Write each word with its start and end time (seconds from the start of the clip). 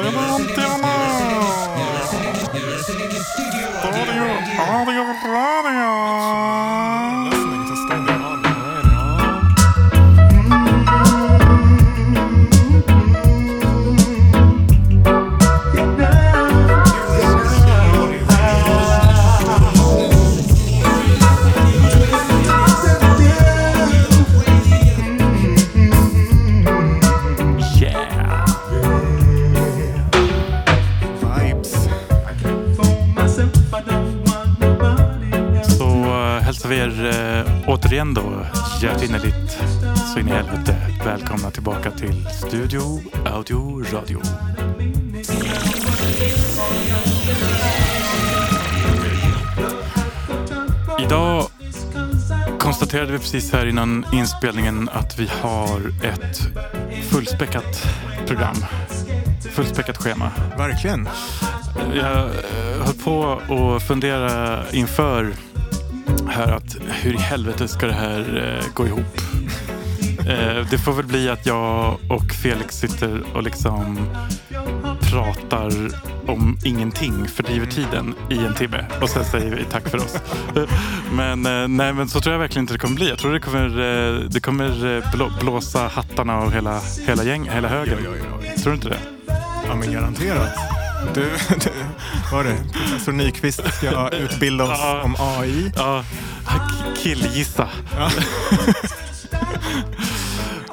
Studenterna! 0.00 0.96
Radio, 3.84 4.24
radio, 4.56 5.04
radio! 5.28 6.09
Återigen 38.00 38.14
då 38.14 38.46
hjärtinnerligt 38.82 39.58
så 40.12 40.20
in 40.20 40.28
i 40.28 40.30
helvete 40.30 40.76
välkomna 41.04 41.50
tillbaka 41.50 41.90
till 41.90 42.26
Studio 42.46 43.00
Audio 43.26 43.84
Radio. 43.92 44.20
Idag 51.04 51.46
konstaterade 52.58 53.12
vi 53.12 53.18
precis 53.18 53.52
här 53.52 53.66
innan 53.66 54.06
inspelningen 54.12 54.88
att 54.92 55.18
vi 55.18 55.30
har 55.42 55.80
ett 56.04 56.38
fullspäckat 57.10 57.86
program. 58.26 58.56
Fullspäckat 59.50 59.96
schema. 59.96 60.30
Verkligen. 60.58 61.08
Jag 61.94 62.18
eh, 62.18 62.84
höll 62.84 62.94
på 63.04 63.40
att 63.76 63.82
fundera 63.82 64.62
inför 64.70 65.32
här 66.30 66.52
att 66.52 66.76
hur 67.02 67.14
i 67.14 67.18
helvete 67.18 67.68
ska 67.68 67.86
det 67.86 67.92
här 67.92 68.58
eh, 68.60 68.74
gå 68.74 68.86
ihop? 68.86 69.20
Eh, 70.18 70.66
det 70.70 70.78
får 70.78 70.92
väl 70.92 71.06
bli 71.06 71.28
att 71.28 71.46
jag 71.46 71.96
och 72.08 72.32
Felix 72.42 72.78
sitter 72.78 73.22
och 73.34 73.42
liksom 73.42 73.98
pratar 75.10 75.70
om 76.26 76.58
ingenting, 76.64 77.28
fördriver 77.28 77.66
tiden 77.66 78.14
i 78.30 78.38
en 78.38 78.54
timme 78.54 78.84
och 79.00 79.10
sen 79.10 79.24
säger 79.24 79.56
vi 79.56 79.64
tack 79.64 79.88
för 79.88 79.98
oss. 79.98 80.16
Men, 81.12 81.46
eh, 81.46 81.68
nej, 81.68 81.92
men 81.92 82.08
så 82.08 82.20
tror 82.20 82.32
jag 82.32 82.40
verkligen 82.40 82.62
inte 82.62 82.74
det 82.74 82.78
kommer 82.78 82.94
bli. 82.94 83.08
Jag 83.08 83.18
tror 83.18 83.32
det 83.32 83.40
kommer, 83.40 83.66
eh, 83.66 84.20
det 84.20 84.40
kommer 84.40 84.96
eh, 84.96 85.12
blå, 85.12 85.30
blåsa 85.40 85.88
hattarna 85.88 86.38
och 86.38 86.52
hela, 86.52 86.80
hela, 87.06 87.24
gäng, 87.24 87.50
hela 87.50 87.68
högen. 87.68 87.98
Tror 88.62 88.70
du 88.70 88.74
inte 88.74 88.88
det? 88.88 88.98
Ja, 89.66 89.74
men 89.74 89.92
garanterat. 89.92 90.54
Du 91.14 91.22
var 92.32 92.44
det 92.44 92.56
professor 92.72 93.12
Nyqvist 93.12 93.60
ska 93.74 94.08
utbilda 94.08 94.64
oss 94.64 94.78
Ja. 94.82 95.00
om 95.04 95.16
AI. 95.18 95.72
Ja, 95.76 96.04
k- 96.46 96.54
killgissa. 97.02 97.68
Ja. 97.98 98.10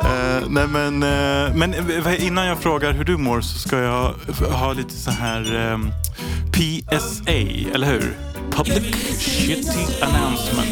Eh, 0.02 0.44
nej 0.50 0.68
men, 0.68 1.04
eh, 1.04 1.54
men 1.56 1.74
eh, 1.74 2.26
innan 2.28 2.46
jag 2.48 2.60
frågar 2.60 2.94
hur 2.94 3.04
du 3.04 3.18
mår 3.18 3.42
så 3.42 3.60
ska 3.60 3.78
jag 3.80 4.14
ha 4.52 4.74
lite 4.74 4.94
så 4.94 5.12
här 5.12 5.56
ehm, 5.56 5.92
PSA, 6.52 7.32
eller 7.74 7.88
hur? 7.88 8.14
Public 8.52 8.96
Shitty 9.20 9.86
Announcement. 10.02 10.70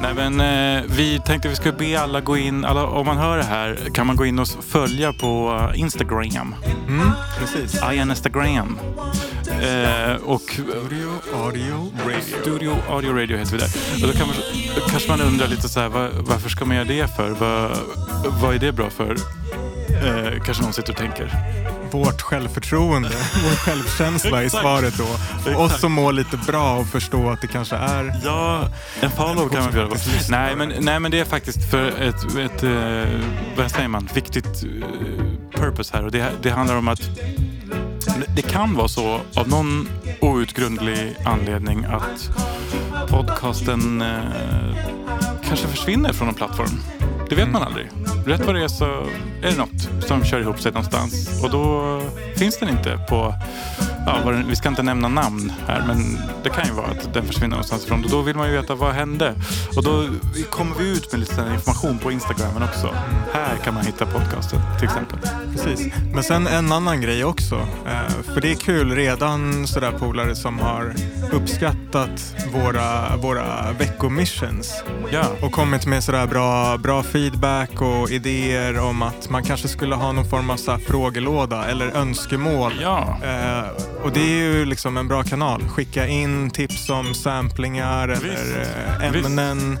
Nej 0.00 0.14
men 0.14 0.40
eh, 0.40 0.82
vi 0.88 1.20
tänkte 1.26 1.48
vi 1.48 1.56
skulle 1.56 1.74
be 1.74 2.00
alla 2.00 2.20
gå 2.20 2.36
in, 2.36 2.64
alla, 2.64 2.86
om 2.86 3.06
man 3.06 3.16
hör 3.16 3.36
det 3.38 3.44
här 3.44 3.78
kan 3.94 4.06
man 4.06 4.16
gå 4.16 4.26
in 4.26 4.38
och 4.38 4.48
följa 4.68 5.12
på 5.12 5.60
Instagram. 5.74 6.54
Mm, 6.88 7.10
precis. 7.38 7.80
I 7.92 7.96
Instagram. 7.96 8.78
Eh, 9.60 10.14
och 10.14 10.58
Audio, 10.82 11.10
audio, 11.34 11.92
radio. 12.04 12.20
Studio 12.42 12.76
Audio 12.88 13.12
Radio 13.12 13.38
heter 13.38 13.52
vi 13.52 13.58
där. 13.58 13.70
Och 14.02 14.12
då 14.12 14.18
kan 14.18 14.26
man, 14.26 14.36
kanske 14.90 15.08
man 15.08 15.20
undrar 15.20 15.48
lite 15.48 15.68
så 15.68 15.80
här, 15.80 15.88
vad, 15.88 16.10
varför 16.12 16.48
ska 16.48 16.64
man 16.64 16.76
göra 16.76 16.88
det 16.88 17.16
för? 17.16 17.30
Vad, 17.30 17.78
vad 18.42 18.54
är 18.54 18.58
det 18.58 18.72
bra 18.72 18.90
för? 18.90 19.16
Eh, 20.04 20.42
kanske 20.44 20.62
någon 20.62 20.72
sitter 20.72 20.92
och 20.92 20.98
tänker. 20.98 21.34
Vårt 21.90 22.20
självförtroende, 22.20 23.08
vår 23.44 23.56
självkänsla 23.56 24.42
är 24.42 24.48
svaret 24.48 24.98
då. 24.98 25.06
För 25.44 25.56
oss 25.56 25.80
som 25.80 25.92
mår 25.92 26.12
lite 26.12 26.36
bra 26.36 26.76
och 26.76 26.86
förstå 26.86 27.30
att 27.30 27.40
det 27.40 27.46
kanske 27.46 27.76
är 27.76 28.20
Ja, 28.24 28.68
en 29.00 29.10
follow 29.10 29.48
kan 29.48 29.64
man 29.64 29.74
göra. 29.74 29.88
Nej 30.30 30.56
men, 30.56 30.72
nej 30.80 31.00
men 31.00 31.10
det 31.10 31.20
är 31.20 31.24
faktiskt 31.24 31.70
för 31.70 31.86
ett, 31.88 32.36
ett 32.36 32.62
eh, 32.62 33.20
vad 33.56 33.70
säger 33.70 33.88
man, 33.88 34.08
viktigt 34.14 34.46
eh, 34.46 35.60
purpose 35.60 35.96
här. 35.96 36.04
Och 36.04 36.10
det, 36.10 36.32
det 36.42 36.50
handlar 36.50 36.76
om 36.76 36.88
att 36.88 37.00
det 38.36 38.42
kan 38.42 38.74
vara 38.74 38.88
så 38.88 39.20
av 39.34 39.48
någon 39.48 39.88
outgrundlig 40.20 41.16
anledning 41.24 41.84
att 41.84 42.30
podcasten 43.08 44.02
eh, 44.02 44.18
kanske 45.44 45.66
försvinner 45.66 46.12
från 46.12 46.28
en 46.28 46.34
plattform. 46.34 46.80
Det 47.28 47.34
vet 47.34 47.48
man 47.48 47.62
aldrig. 47.62 47.86
Rätt 48.26 48.46
vad 48.46 48.54
det 48.54 48.64
är 48.64 48.68
så 48.68 48.84
är 49.42 49.50
det 49.50 49.56
något 49.56 50.04
som 50.06 50.24
kör 50.24 50.40
ihop 50.40 50.60
sig 50.60 50.72
någonstans. 50.72 51.42
Och 51.42 51.50
då 51.50 52.00
finns 52.36 52.58
den 52.58 52.68
inte 52.68 52.98
på... 53.08 53.34
Ja, 54.06 54.30
den- 54.30 54.48
vi 54.48 54.56
ska 54.56 54.68
inte 54.68 54.82
nämna 54.82 55.08
namn 55.08 55.52
här, 55.66 55.84
men 55.86 56.18
det 56.42 56.48
kan 56.50 56.66
ju 56.66 56.72
vara 56.72 56.86
att 56.86 57.14
den 57.14 57.24
försvinner 57.26 57.48
någonstans 57.48 57.84
ifrån. 57.84 58.04
Och 58.04 58.10
då 58.10 58.22
vill 58.22 58.36
man 58.36 58.46
ju 58.50 58.52
veta 58.60 58.74
vad 58.74 58.92
hände. 58.94 59.34
Och 59.76 59.84
då 59.84 60.04
kommer 60.50 60.74
vi 60.78 60.92
ut 60.92 61.12
med 61.12 61.20
lite 61.20 61.50
information 61.54 61.98
på 61.98 62.12
Instagramen 62.12 62.62
också. 62.62 62.94
Här 63.32 63.56
kan 63.64 63.74
man 63.74 63.84
hitta 63.86 64.06
podcasten 64.06 64.60
till 64.78 64.84
exempel. 64.84 65.18
Precis. 65.52 65.92
Men 66.14 66.22
sen 66.24 66.46
en 66.46 66.72
annan 66.72 67.00
grej 67.00 67.24
också. 67.24 67.54
Eh, 67.86 68.32
för 68.34 68.40
det 68.40 68.50
är 68.50 68.54
kul 68.54 68.94
redan 68.94 69.66
sådär 69.66 69.92
polare 69.98 70.36
som 70.36 70.58
har 70.58 70.94
uppskattat 71.32 72.34
våra, 72.52 73.16
våra 73.16 73.72
veckomissions 73.78 74.84
Ja, 75.12 75.24
och 75.42 75.52
kommit 75.52 75.86
med 75.86 76.04
sådär 76.04 76.26
bra, 76.26 76.78
bra 76.78 77.02
feedback 77.02 77.80
och 77.82 78.10
idéer 78.10 78.78
om 78.78 79.02
att 79.02 79.30
man 79.30 79.42
kanske 79.44 79.68
skulle 79.68 79.94
ha 79.94 80.12
någon 80.12 80.24
form 80.30 80.50
av 80.50 80.56
så 80.56 80.78
frågelåda 80.78 81.64
eller 81.64 81.86
önskemål. 81.96 82.72
ja. 82.82 83.18
Eh, 83.24 83.62
och 84.02 84.12
det 84.12 84.20
är 84.20 84.42
ju 84.52 84.64
liksom 84.64 84.96
en 84.96 85.08
bra 85.08 85.22
kanal. 85.22 85.62
Skicka 85.68 86.06
in 86.06 86.50
tips 86.50 86.90
om 86.90 87.14
samplingar 87.14 88.08
eller 88.08 88.60
eh, 89.02 89.10
Visst. 89.10 89.26
ämnen, 89.26 89.78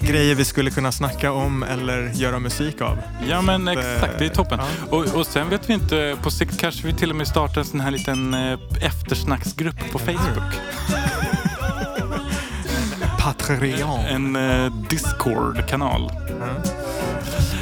grejer 0.00 0.34
vi 0.34 0.44
skulle 0.44 0.70
kunna 0.70 0.92
snacka 0.92 1.32
om 1.32 1.62
eller 1.62 2.10
göra 2.14 2.38
musik 2.38 2.80
av. 2.80 2.98
Ja 3.28 3.42
men 3.42 3.64
Så 3.64 3.70
att, 3.70 3.78
exakt, 3.78 4.18
det 4.18 4.24
är 4.24 4.28
toppen. 4.28 4.58
ja. 4.90 4.96
Och, 4.96 5.14
och 5.14 5.26
sen 5.26 5.48
vet 5.50 5.70
vi 5.70 5.74
inte, 5.74 6.16
på 6.22 6.30
sikt 6.30 6.60
kanske 6.60 6.86
vi 6.86 6.92
till 6.94 7.10
och 7.10 7.16
med 7.16 7.28
startar 7.28 7.60
en 7.60 7.64
sån 7.66 7.80
här 7.80 7.90
liten 7.90 8.34
eh, 8.34 8.58
eftersnacksgrupp 8.80 9.92
på 9.92 9.98
Facebook. 9.98 10.54
Patreon. 13.18 14.00
En 14.00 14.36
eh, 14.36 14.72
Discord-kanal. 14.88 16.12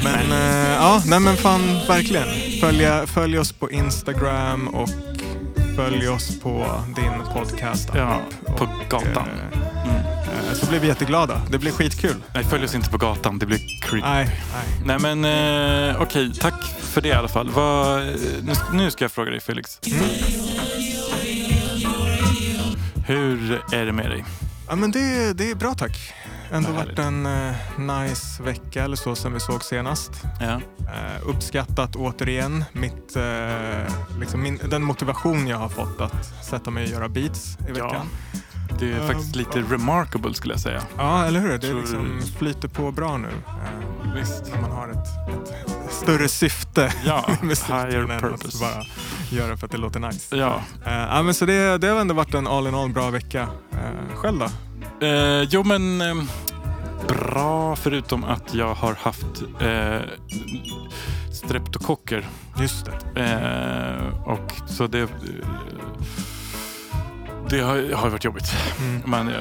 Men 0.03 0.31
eh, 0.31 0.69
ja, 0.73 1.01
nej 1.05 1.19
men 1.19 1.37
fan 1.37 1.61
verkligen. 1.87 2.27
Följa, 2.61 3.07
följ 3.07 3.39
oss 3.39 3.51
på 3.51 3.71
Instagram 3.71 4.67
och 4.67 4.89
följ 5.79 6.07
oss 6.09 6.39
på 6.39 6.81
din 6.95 7.33
podcast 7.33 7.89
Ja, 7.95 8.21
på 8.57 8.69
gatan. 8.89 9.29
Mm. 9.83 9.95
eh, 9.95 10.53
så 10.53 10.65
blir 10.65 10.79
vi 10.79 10.87
jätteglada. 10.87 11.41
Det 11.51 11.57
blir 11.57 11.71
skitkul. 11.71 12.15
Nej, 12.33 12.43
följ 12.43 12.65
oss 12.65 12.75
inte 12.75 12.89
på 12.89 12.97
gatan, 12.97 13.39
det 13.39 13.45
blir 13.45 13.59
creepy. 13.81 14.07
Nej, 14.07 14.29
nej. 14.85 14.99
Nej 14.99 15.15
men 15.15 15.89
eh, 15.89 16.01
okej, 16.01 16.33
tack 16.39 16.63
för 16.79 17.01
det 17.01 17.07
i 17.07 17.13
alla 17.13 17.27
fall. 17.27 17.49
Vad, 17.49 17.99
eh, 18.01 18.05
nu, 18.41 18.53
nu 18.73 18.91
ska 18.91 19.03
jag 19.03 19.11
fråga 19.11 19.31
dig 19.31 19.39
Felix. 19.39 19.79
Hur 23.07 23.61
är 23.71 23.85
det 23.85 23.91
med 23.91 24.09
dig? 24.09 24.25
Ja, 24.69 24.75
men 24.75 24.91
det, 24.91 25.33
det 25.33 25.51
är 25.51 25.55
bra 25.55 25.73
tack. 25.73 26.13
Ändå 26.51 26.71
varit 26.71 26.99
en 26.99 27.25
eh, 27.25 27.55
nice 27.77 28.43
vecka 28.43 28.83
eller 28.83 28.95
så 28.95 29.15
sen 29.15 29.33
vi 29.33 29.39
såg 29.39 29.63
senast. 29.63 30.11
Ja. 30.39 30.61
Eh, 30.79 31.27
uppskattat 31.29 31.95
återigen 31.95 32.65
mitt, 32.73 33.15
eh, 33.15 33.93
liksom 34.19 34.41
min, 34.41 34.59
den 34.69 34.83
motivation 34.83 35.47
jag 35.47 35.57
har 35.57 35.69
fått 35.69 36.01
att 36.01 36.45
sätta 36.45 36.71
mig 36.71 36.83
och 36.83 36.89
göra 36.89 37.09
beats 37.09 37.57
i 37.59 37.77
Ja. 37.77 38.05
Det 38.79 38.91
är 38.93 39.07
faktiskt 39.07 39.35
lite 39.35 39.59
remarkable 39.59 40.33
skulle 40.33 40.53
jag 40.53 40.61
säga. 40.61 40.81
Ja, 40.97 41.25
eller 41.25 41.39
hur? 41.39 41.49
Det 41.51 41.57
Tror 41.59 41.79
liksom 41.79 42.21
flyter 42.37 42.67
på 42.67 42.91
bra 42.91 43.17
nu. 43.17 43.27
Eh, 43.27 44.13
Visst. 44.15 44.43
när 44.53 44.61
man 44.61 44.71
har 44.71 44.87
ett, 44.89 44.97
ett 45.85 45.93
större 45.93 46.27
syfte 46.27 46.93
Ja, 47.05 47.25
med 47.41 47.57
higher 47.57 47.99
än 47.99 48.11
att 48.11 48.21
purpose. 48.21 48.57
bara 48.59 48.83
göra 49.29 49.57
för 49.57 49.65
att 49.65 49.71
det 49.71 49.77
låter 49.77 49.99
nice. 49.99 50.35
Ja. 50.37 50.61
Eh, 50.85 50.93
ja, 50.93 51.23
men 51.23 51.33
så 51.33 51.45
det, 51.45 51.77
det 51.77 51.87
har 51.87 51.99
ändå 52.01 52.13
varit 52.13 52.33
en 52.33 52.47
all 52.47 52.67
in 52.67 52.75
all 52.75 52.89
bra 52.89 53.09
vecka. 53.09 53.47
Själv 54.15 54.39
då? 54.39 54.45
Eh, 55.07 55.41
jo 55.49 55.63
men 55.63 56.01
eh, 56.01 56.15
bra 57.07 57.75
förutom 57.75 58.23
att 58.23 58.53
jag 58.53 58.73
har 58.73 58.93
haft 59.01 59.43
eh, 59.61 60.01
streptokocker. 61.33 62.25
Just 62.59 62.85
det. 63.15 63.21
Eh, 63.21 64.23
och 64.27 64.51
så 64.67 64.87
det... 64.87 65.07
det 67.49 67.59
har, 67.61 67.93
har 67.93 68.09
varit 68.09 68.23
jobbigt. 68.23 68.51
Mm. 68.79 69.01
Men 69.05 69.27
eh, 69.27 69.35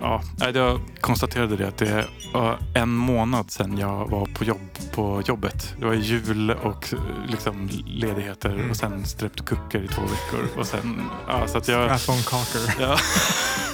ja, 0.00 0.22
jag 0.54 0.80
konstaterade 1.00 1.56
det 1.56 1.68
att 1.68 1.76
det 1.78 2.04
var 2.32 2.58
en 2.74 2.88
månad 2.88 3.50
sedan 3.50 3.78
jag 3.78 4.10
var 4.10 4.26
på 4.26 4.44
jobb 4.44 4.60
på 4.94 5.22
jobbet. 5.26 5.74
Det 5.80 5.86
var 5.86 5.94
jul 5.94 6.50
och 6.50 6.92
eh, 6.92 6.98
liksom 7.28 7.68
ledigheter 7.86 8.48
Mm. 8.48 8.70
och 8.70 8.76
sen 8.76 9.04
streptokocker 9.06 9.82
i 9.84 9.88
två 9.88 10.02
veckor. 10.02 10.48
Och 10.60 10.66
sen, 10.66 11.02
ja, 11.28 11.46
så 11.46 11.58
att 11.58 11.68
jag, 11.68 12.00
Strap 12.00 12.16
on 12.16 12.22
cocker. 12.22 12.74
Ja. 12.82 12.96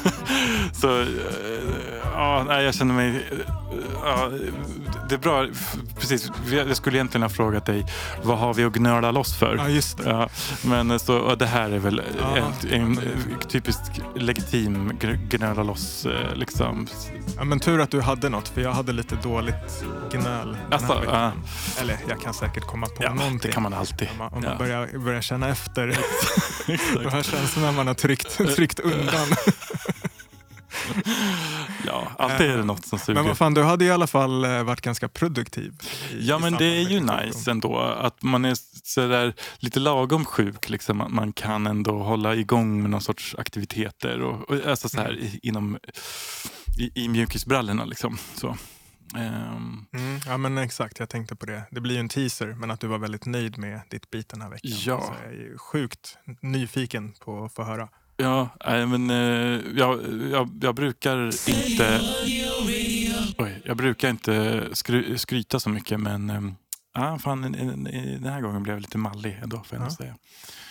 Så 0.73 1.01
eh, 1.01 1.09
ja, 2.15 2.63
jag 2.63 2.75
känner 2.75 2.95
mig... 2.95 3.09
eh, 3.09 3.39
Ja, 4.07 4.31
det 5.09 5.15
är 5.15 5.19
bra. 5.19 5.47
Precis, 6.01 6.31
jag 6.53 6.77
skulle 6.77 6.97
egentligen 6.97 7.23
ha 7.23 7.29
frågat 7.29 7.67
dig 7.67 7.87
vad 8.23 8.39
har 8.39 8.55
vi 8.55 8.65
att 8.65 8.73
gnöla 8.73 9.11
loss 9.11 9.39
för? 9.39 9.57
Ja, 9.57 9.69
just 9.69 9.99
det. 9.99 10.11
Ja, 10.11 10.29
men 10.63 10.99
så, 10.99 11.17
och 11.19 11.39
det 11.39 11.47
här 11.47 11.71
är 11.71 11.79
väl 11.79 12.03
Ja, 12.21 12.37
en, 12.71 12.83
en 12.83 13.01
typisk 13.49 13.79
legitim 14.17 14.93
gnöla 15.31 15.63
loss 15.63 16.07
eh, 16.07 16.35
liksom. 16.37 16.87
Ja, 17.37 17.45
men 17.45 17.61
tur 17.61 17.81
att 17.81 17.91
du 17.91 18.01
hade 18.01 18.29
något, 18.29 18.49
för 18.49 18.61
jag 18.61 18.73
hade 18.73 18.93
lite 18.93 19.17
dåligt 19.23 19.85
gnöl. 20.13 20.57
Alltså, 20.71 21.03
ja, 21.07 21.33
Eller 21.81 21.99
jag 22.09 22.21
kan 22.21 22.35
säkert 22.35 22.67
komma 22.67 22.87
på 22.87 23.05
ja, 23.05 23.15
någonting. 23.15 23.39
det 23.43 23.53
kan 23.53 23.63
man 23.63 23.75
alltid. 23.75 24.09
Om 24.13 24.19
man, 24.19 24.33
om 24.33 24.41
man 24.43 24.51
Ja. 24.53 24.59
börjar, 24.59 24.99
börjar 24.99 25.21
känna 25.21 25.49
efter 25.49 25.87
de 27.03 27.11
här 27.11 27.23
känslorna 27.23 27.73
man 27.73 27.87
har 27.87 27.95
tryckt, 27.95 28.39
tryckt 28.57 28.79
undan. 28.81 29.27
Ja, 31.87 32.09
alltid 32.19 32.51
är 32.51 32.57
det 32.57 32.65
något 32.65 32.87
som 32.87 32.99
suger. 32.99 33.15
Men 33.21 33.29
vad 33.29 33.39
fan, 33.39 33.55
du 33.55 33.63
hade 33.63 33.85
i 33.85 33.91
alla 33.91 34.07
fall 34.07 34.45
eh, 34.45 34.63
varit 34.63 34.81
ganska 34.81 35.09
produktiv. 35.09 35.73
i- 36.13 36.27
Ja 36.29 36.39
men 36.39 36.53
det 36.53 36.65
är 36.65 36.81
ju 36.89 37.01
nice 37.01 37.51
ändå 37.51 37.79
att 37.81 38.23
man 38.23 38.45
är 38.45 38.57
sådär 38.85 39.35
lite 39.59 39.81
lagom 39.81 40.25
sjuk. 40.25 40.69
Liksom, 40.69 41.01
att 41.01 41.13
man 41.13 41.33
kan 41.33 41.67
ändå 41.67 42.03
hålla 42.03 42.35
igång 42.35 42.83
med 42.83 42.91
någon 42.91 43.01
sorts 43.01 43.35
aktiviteter. 43.39 44.21
Och, 44.23 44.51
och, 44.51 44.67
alltså 44.67 44.89
så 44.89 45.01
här, 45.01 45.13
i, 45.19 45.41
inom, 45.43 45.79
i, 46.79 47.05
i 47.05 47.09
mjukisbrallorna. 47.09 47.85
Liksom. 47.85 48.19
Så. 48.35 48.57
Ehm, 49.17 49.87
Mm, 49.93 50.21
ja 50.27 50.37
men 50.37 50.59
exakt, 50.59 50.99
jag 50.99 51.09
tänkte 51.09 51.37
på 51.37 51.47
det. 51.47 51.63
Det 51.71 51.81
blir 51.81 51.95
ju 51.95 52.01
en 52.01 52.09
teaser, 52.09 52.47
men 52.47 52.71
att 52.71 52.81
du 52.81 52.87
var 52.87 52.99
väldigt 52.99 53.27
nöjd 53.27 53.59
med 53.59 53.81
ditt 53.91 54.11
beat 54.11 54.29
den 54.29 54.43
här 54.43 54.51
veckan. 54.51 54.71
Ja. 54.85 55.01
Så 55.01 55.13
jag 55.25 55.33
är 55.33 55.37
ju 55.37 55.59
sjukt 55.59 56.17
nyfiken 56.41 57.13
på 57.25 57.45
att 57.45 57.55
få 57.55 57.63
höra. 57.65 57.89
Ja, 58.17 58.49
nej, 58.67 58.87
men 58.87 59.11
eh, 59.11 59.61
jag, 59.77 60.01
jag, 60.31 60.59
jag 60.63 60.75
brukar 60.75 61.27
inte 61.49 62.01
Oj, 63.39 63.63
jag 63.65 63.77
brukar 63.77 64.11
inte 64.11 64.63
skry, 64.73 65.19
skryta 65.19 65.61
så 65.61 65.69
mycket 65.69 66.01
men 66.01 66.55
ja, 66.95 67.19
fan, 67.19 67.55
i- 67.55 67.59
i- 67.59 67.97
i- 67.99 68.19
den 68.19 68.33
här 68.33 68.41
gången 68.41 68.63
blev 68.63 68.77
jag 68.77 68.81
lite 68.83 68.99
mallig 68.99 69.39
ändå 69.43 69.63
får 69.65 69.79
jag 69.79 69.87
Ja. 69.87 69.91
säga. 69.91 70.15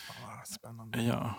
Ah, 0.10 0.45
spännande. 0.45 1.01
Ja. 1.04 1.36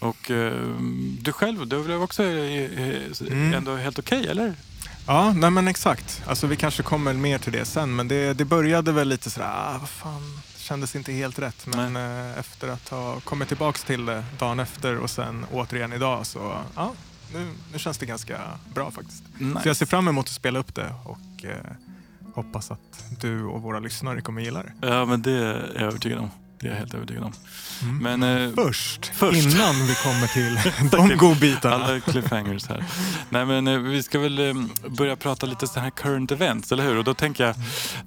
Och 0.00 0.30
eh, 0.30 0.76
du 1.20 1.32
själv, 1.32 1.66
du 1.68 1.84
blev 1.84 2.02
också 2.02 2.22
eh, 2.22 2.80
eh, 2.88 3.02
Mm. 3.30 3.54
ändå 3.54 3.76
helt 3.76 3.98
okej, 3.98 4.26
eller? 4.26 4.54
Ja, 5.06 5.32
nej 5.32 5.50
men 5.50 5.68
exakt. 5.68 6.22
Alltså 6.26 6.46
vi 6.46 6.56
kanske 6.56 6.82
kommer 6.82 7.12
mer 7.14 7.38
till 7.38 7.52
det 7.52 7.64
sen, 7.64 7.96
men 7.96 8.08
det, 8.08 8.32
det 8.32 8.44
började 8.44 8.92
väl 8.92 9.08
lite 9.08 9.30
sådär, 9.30 9.46
ah, 9.48 9.78
vad 9.80 9.88
fan, 9.88 10.40
kändes 10.68 10.96
inte 10.96 11.12
helt 11.12 11.38
rätt. 11.38 11.66
Men 11.66 11.96
eh, 11.96 12.38
efter 12.38 12.68
att 12.68 12.88
ha 12.88 13.20
kommit 13.20 13.48
tillbaks 13.48 13.84
till 13.84 14.06
det 14.06 14.24
dagen 14.38 14.60
efter 14.60 14.96
och 14.96 15.10
sen 15.10 15.46
återigen 15.52 15.92
idag 15.92 16.26
så, 16.26 16.58
ja, 16.74 16.92
nu, 17.34 17.52
nu 17.72 17.78
känns 17.78 17.98
det 17.98 18.06
ganska 18.06 18.40
bra 18.74 18.90
faktiskt. 18.90 19.24
Nice. 19.38 19.60
Så 19.62 19.68
jag 19.68 19.76
ser 19.76 19.86
fram 19.86 20.08
emot 20.08 20.26
att 20.26 20.32
spela 20.32 20.58
upp 20.58 20.74
det 20.74 20.94
och 21.04 21.44
eh, 21.44 21.56
hoppas 22.34 22.70
att 22.70 23.04
du 23.20 23.44
och 23.44 23.62
våra 23.62 23.80
lyssnare 23.80 24.20
kommer 24.20 24.42
gilla 24.42 24.62
det. 24.62 24.88
Ja, 24.88 25.04
men 25.04 25.22
det 25.22 25.32
är 25.32 25.72
jag 25.74 25.82
övertygad 25.82 26.18
om. 26.18 26.30
Det 26.60 26.66
är 26.66 26.70
jag 26.70 26.78
helt 26.78 26.94
övertygad 26.94 27.22
om. 27.24 27.32
Men 28.00 28.22
eh, 28.22 28.50
Först, 28.54 29.06
Först. 29.14 29.38
innan 29.38 29.86
vi 29.86 29.94
kommer 29.94 30.26
till 30.26 30.58
de 30.90 31.16
godbitarna. 31.16 31.74
alla 31.84 32.00
cliffhangers 32.00 32.66
här. 32.68 32.84
Nej, 33.30 33.44
men 33.46 33.68
eh, 33.68 33.78
vi 33.78 34.02
ska 34.02 34.18
väl 34.18 34.38
eh, 34.48 34.54
börja 34.88 35.16
prata 35.16 35.46
lite 35.46 35.66
så 35.66 35.80
här 35.80 35.90
current 35.90 36.32
events, 36.32 36.72
eller 36.72 36.84
hur? 36.84 36.96
Och 36.96 37.04
då 37.04 37.14
tänker 37.14 37.44
jag, 37.46 37.54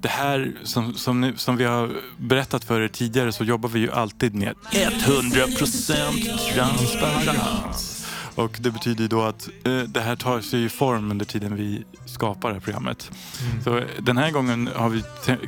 det 0.00 0.08
här 0.08 0.52
som, 0.64 0.94
som, 0.94 1.20
nu, 1.20 1.36
som 1.36 1.56
vi 1.56 1.64
har 1.64 1.90
berättat 2.18 2.64
för 2.64 2.80
er 2.80 2.88
tidigare 2.88 3.32
så 3.32 3.44
jobbar 3.44 3.68
vi 3.68 3.78
ju 3.80 3.92
alltid 3.92 4.34
med 4.34 4.54
100% 4.70 6.54
transparens. 6.54 8.06
Och 8.34 8.56
det 8.60 8.70
betyder 8.70 9.02
ju 9.02 9.08
då 9.08 9.22
att 9.22 9.48
eh, 9.64 9.78
det 9.78 10.00
här 10.00 10.16
tar 10.16 10.40
sig 10.40 10.64
i 10.64 10.68
form 10.68 11.10
under 11.10 11.24
tiden 11.24 11.56
vi 11.56 11.84
skapar 12.06 12.48
det 12.48 12.54
här 12.54 12.60
programmet. 12.60 13.10
Mm. 13.50 13.62
Så 13.64 13.78
eh, 13.78 13.84
den 14.00 14.16
här 14.16 14.30
gången 14.30 14.68
har 14.76 14.88
vi 14.88 15.02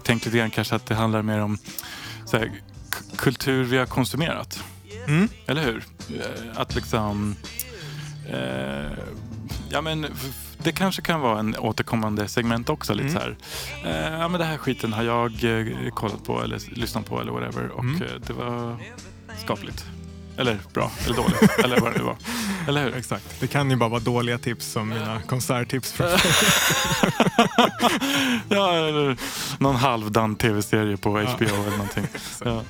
tänkt 0.04 0.24
lite 0.26 0.38
grann 0.38 0.50
kanske 0.50 0.74
att 0.74 0.86
det 0.86 0.94
handlar 0.94 1.22
mer 1.22 1.40
om 1.40 1.58
så 2.26 2.36
här, 2.38 2.52
kultur 3.16 3.64
vi 3.64 3.76
har 3.78 3.86
konsumerat. 3.86 4.62
Mm. 5.06 5.28
Eller 5.46 5.62
hur? 5.64 5.84
Eh, 6.20 6.60
Att 6.60 6.74
liksom... 6.74 7.36
Eh, 8.32 8.92
ja 9.70 9.80
men 9.80 10.06
det 10.58 10.72
kanske 10.72 11.02
kan 11.02 11.20
vara 11.20 11.38
en 11.38 11.56
återkommande 11.56 12.28
segment 12.28 12.68
också. 12.68 12.94
Lite 12.94 13.08
Mm. 13.08 13.20
så 13.20 13.20
här. 13.20 13.36
Eh, 13.84 14.20
ja 14.20 14.28
men 14.28 14.40
den 14.40 14.48
här 14.48 14.58
skiten 14.58 14.92
har 14.92 15.02
jag 15.02 15.44
eh, 15.44 15.90
kollat 15.94 16.24
på 16.24 16.42
eller 16.42 16.60
lyssnat 16.78 17.06
på 17.06 17.20
eller 17.20 17.32
whatever. 17.32 17.68
Och 17.68 17.84
Mm. 17.84 18.02
eh, 18.02 18.08
det 18.26 18.32
var 18.32 18.76
skapligt. 19.44 19.84
Eller 20.36 20.58
bra, 20.72 20.90
eller 21.04 21.16
dåligt. 21.16 21.58
eller 21.64 21.80
vad 21.80 21.94
det 21.94 22.02
var. 22.02 22.16
Eller 22.68 22.82
hur? 22.84 22.96
Exakt. 22.96 23.24
Det 23.40 23.46
kan 23.46 23.70
ju 23.70 23.76
bara 23.76 23.88
vara 23.88 24.00
dåliga 24.00 24.38
tips 24.38 24.66
som 24.66 24.88
mina 24.88 25.22
konserttips. 25.22 25.92
Från 25.92 26.08
ja, 28.48 28.72
eller 28.72 29.16
någon 29.58 29.76
halvdan 29.76 30.36
tv-serie 30.36 30.96
på 30.96 31.10
HBO 31.10 31.44
eller 31.44 31.70
någonting. 31.70 32.06
Ja. 32.44 32.62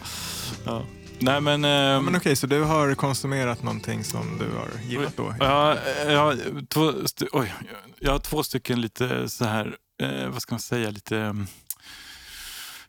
Ja. 0.64 0.82
Nej 1.18 1.40
men... 1.40 1.64
Ja, 1.64 1.96
ehm, 1.96 2.04
men 2.04 2.16
okej, 2.16 2.36
så 2.36 2.46
du 2.46 2.62
har 2.62 2.94
konsumerat 2.94 3.62
någonting 3.62 4.04
som 4.04 4.38
du 4.38 4.56
har 4.56 4.68
gillat 4.90 5.16
då? 5.16 5.34
Ja, 5.40 5.76
jag 6.06 6.18
har 6.18 6.66
två, 6.66 6.92
oj, 7.32 7.54
jag 8.00 8.12
har 8.12 8.18
två 8.18 8.42
stycken 8.42 8.80
lite 8.80 9.28
så 9.28 9.44
här, 9.44 9.76
eh, 10.02 10.28
vad 10.28 10.42
ska 10.42 10.54
man 10.54 10.60
säga, 10.60 10.90
lite 10.90 11.46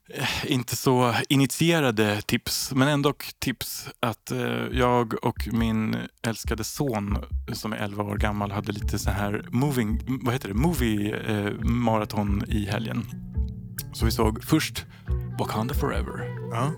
eh, 0.10 0.52
inte 0.52 0.76
så 0.76 1.14
initierade 1.30 2.22
tips, 2.22 2.72
men 2.72 2.88
ändå 2.88 3.14
tips 3.40 3.88
att 4.00 4.32
eh, 4.32 4.68
jag 4.72 5.26
och 5.26 5.48
min 5.52 5.98
älskade 6.28 6.64
son 6.64 7.18
som 7.54 7.74
är 7.74 7.78
11 7.78 8.04
år 8.04 8.18
gammal 8.18 8.52
hade 8.52 8.72
lite 8.72 9.00
så 9.00 9.10
här 9.10 9.46
moving, 9.52 10.20
vad 10.24 10.34
heter 10.34 10.48
det, 10.48 10.54
movie 10.54 11.16
eh, 11.16 11.52
maraton 11.62 12.44
i 12.48 12.66
helgen. 12.66 13.06
Så 13.94 14.06
vi 14.06 14.12
såg 14.12 14.44
först 14.44 14.86
Wakanda 15.40 15.74
Forever. 15.74 16.36
Ja, 16.52 16.72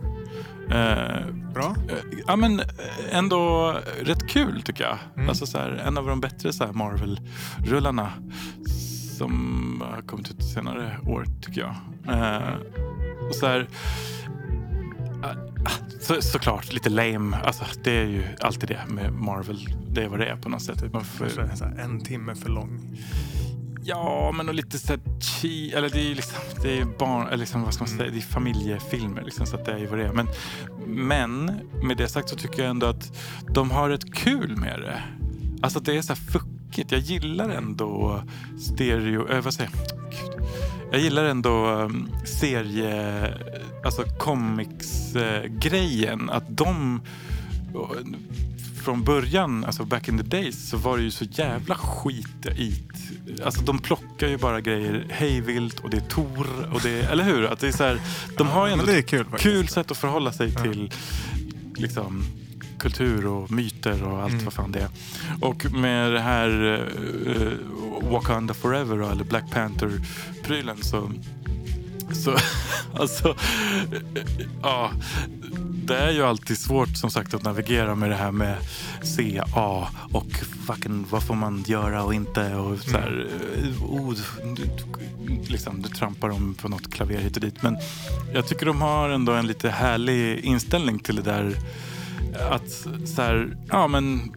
Eh, 0.71 1.25
bra. 1.53 1.75
Eh, 1.89 1.95
Ja 2.27 2.35
men 2.35 2.59
eh, 2.59 2.65
ändå 3.11 3.71
rätt 4.01 4.27
kul 4.27 4.61
tycker 4.61 4.83
jag. 4.83 4.97
Mm. 5.15 5.29
Alltså 5.29 5.45
så 5.45 5.57
här, 5.57 5.69
en 5.87 5.97
av 5.97 6.07
de 6.07 6.21
bättre 6.21 6.53
så 6.53 6.65
här 6.65 6.73
Marvel-rullarna 6.73 8.11
som 9.17 9.83
har 9.93 10.01
kommit 10.01 10.31
ut 10.31 10.43
senare 10.43 10.97
år 11.05 11.25
tycker 11.41 11.61
jag. 11.61 11.75
Eh, 12.15 12.53
och 13.29 13.35
så 13.35 13.47
här, 13.47 13.67
ah, 15.23 15.69
så, 16.01 16.21
såklart 16.21 16.73
lite 16.73 16.89
lame. 16.89 17.37
Alltså, 17.37 17.65
det 17.83 17.91
är 18.01 18.05
ju 18.05 18.23
alltid 18.41 18.69
det 18.69 18.79
med 18.87 19.13
Marvel. 19.13 19.67
Det 19.91 20.03
är 20.03 20.07
vad 20.09 20.19
det 20.19 20.25
är 20.27 20.35
på 20.35 20.49
något 20.49 20.61
sätt. 20.61 20.93
Man 20.93 21.05
får- 21.05 21.25
Kanske 21.25 21.57
så 21.57 21.65
här 21.65 21.79
en 21.79 21.99
timme 22.01 22.35
för 22.35 22.49
lång. 22.49 22.97
Ja, 23.89 24.31
men 24.31 24.49
och 24.49 24.55
lite 24.55 24.79
så 24.79 24.87
här 24.87 24.99
chi, 25.19 25.73
eller 25.73 25.89
det 25.89 25.99
är 25.99 26.03
ju 26.03 26.15
liksom, 26.15 26.37
det 26.61 26.79
är 26.79 26.85
barn, 26.85 27.27
eller 27.27 27.37
liksom, 27.37 27.63
vad 27.63 27.73
ska 27.73 27.83
man 27.83 27.97
säga, 27.97 28.11
det 28.11 28.17
är 28.17 28.21
familjefilmer 28.21 29.23
liksom, 29.23 29.45
så 29.45 29.55
att 29.55 29.65
det 29.65 29.71
är 29.71 29.77
ju 29.77 29.85
vad 29.85 29.99
det 29.99 30.05
är. 30.05 30.13
Men, 30.13 30.27
men 30.87 31.59
med 31.83 31.97
det 31.97 32.07
sagt 32.07 32.29
så 32.29 32.35
tycker 32.35 32.61
jag 32.61 32.69
ändå 32.69 32.87
att 32.87 33.11
de 33.53 33.71
har 33.71 33.89
ett 33.89 34.13
kul 34.13 34.57
med 34.57 34.81
det. 34.81 35.03
Alltså 35.61 35.79
att 35.79 35.85
det 35.85 35.97
är 35.97 36.01
så 36.01 36.13
här 36.13 36.21
fuckigt. 36.21 36.91
Jag 36.91 37.01
gillar 37.01 37.49
ändå 37.49 38.23
stereo, 38.59 39.29
äh, 39.29 39.41
vad 39.41 39.53
säger 39.53 39.69
jag? 39.73 39.81
Gud. 40.11 40.31
Jag 40.91 41.01
gillar 41.01 41.23
ändå 41.23 41.67
um, 41.67 42.09
serie, 42.25 43.33
alltså 43.85 44.03
comics-grejen. 44.03 46.29
Eh, 46.29 46.35
att 46.35 46.57
de 46.57 47.01
och, 47.73 47.95
från 48.87 49.03
början, 49.03 49.65
alltså 49.65 49.85
back 49.85 50.07
in 50.07 50.17
the 50.17 50.23
days, 50.23 50.69
så 50.69 50.77
var 50.77 50.97
det 50.97 51.03
ju 51.03 51.11
så 51.11 51.25
jävla 51.31 51.75
skit 51.75 52.45
i 52.57 52.83
Alltså 53.45 53.61
de 53.61 53.79
plockar 53.79 54.27
ju 54.27 54.37
bara 54.37 54.61
grejer 54.61 55.05
hejvilt 55.09 55.79
och 55.79 55.89
det 55.89 55.97
är 55.97 56.01
Tor 56.01 56.47
och 56.73 56.81
det 56.81 56.89
är, 56.89 57.09
eller 57.11 57.23
hur? 57.23 57.45
Att 57.45 57.59
det 57.59 57.67
är 57.67 57.71
så 57.71 57.83
här, 57.83 57.99
de 58.37 58.47
har 58.47 58.67
ju 58.67 58.73
ändå 58.73 58.85
det 58.85 58.97
är 58.97 59.01
kul 59.01 59.25
kul 59.39 59.67
sätt 59.67 59.91
att 59.91 59.97
förhålla 59.97 60.31
sig 60.31 60.51
Ja. 60.55 60.61
till 60.63 60.91
liksom, 61.75 62.23
kultur 62.79 63.27
och 63.27 63.51
myter 63.51 64.03
och 64.03 64.21
allt 64.23 64.33
Mm. 64.33 64.45
vad 64.45 64.53
fan 64.53 64.71
det 64.71 64.79
är. 64.79 64.89
Och 65.41 65.71
med 65.71 66.11
det 66.13 66.19
här 66.21 66.49
uh, 67.27 67.51
Wakanda 68.11 68.53
Forever 68.53 69.11
eller 69.11 69.23
Black 69.23 69.51
Panther-prylen 69.53 70.77
så 70.83 71.11
så, 72.11 72.35
alltså, 72.99 73.35
ja, 74.61 74.91
det 75.87 75.97
är 75.97 76.11
ju 76.11 76.23
alltid 76.23 76.57
svårt 76.57 76.97
som 76.97 77.11
sagt 77.11 77.33
att 77.33 77.43
navigera 77.43 77.95
med 77.95 78.09
det 78.09 78.15
här 78.15 78.31
med 78.31 78.57
CA 79.17 79.87
och 80.13 80.31
fucking 80.65 81.05
vad 81.09 81.23
får 81.23 81.35
man 81.35 81.63
göra 81.67 82.03
och 82.03 82.13
inte 82.13 82.55
och 82.55 82.79
så 82.79 82.91
här, 82.91 83.27
oh, 83.81 84.13
liksom, 85.47 85.81
du 85.81 85.89
trampar 85.89 86.29
dem 86.29 86.55
på 86.61 86.69
något 86.69 86.93
klaver 86.93 87.17
hit 87.17 87.35
och 87.35 87.41
dit. 87.41 87.61
Men 87.61 87.77
jag 88.33 88.47
tycker 88.47 88.65
de 88.65 88.81
har 88.81 89.09
ändå 89.09 89.31
en 89.31 89.47
lite 89.47 89.69
härlig 89.69 90.39
inställning 90.39 90.99
till 90.99 91.15
det 91.15 91.21
där 91.21 91.55
att 92.51 92.87
så 93.05 93.21
här, 93.21 93.57
ja 93.69 93.87
men 93.87 94.31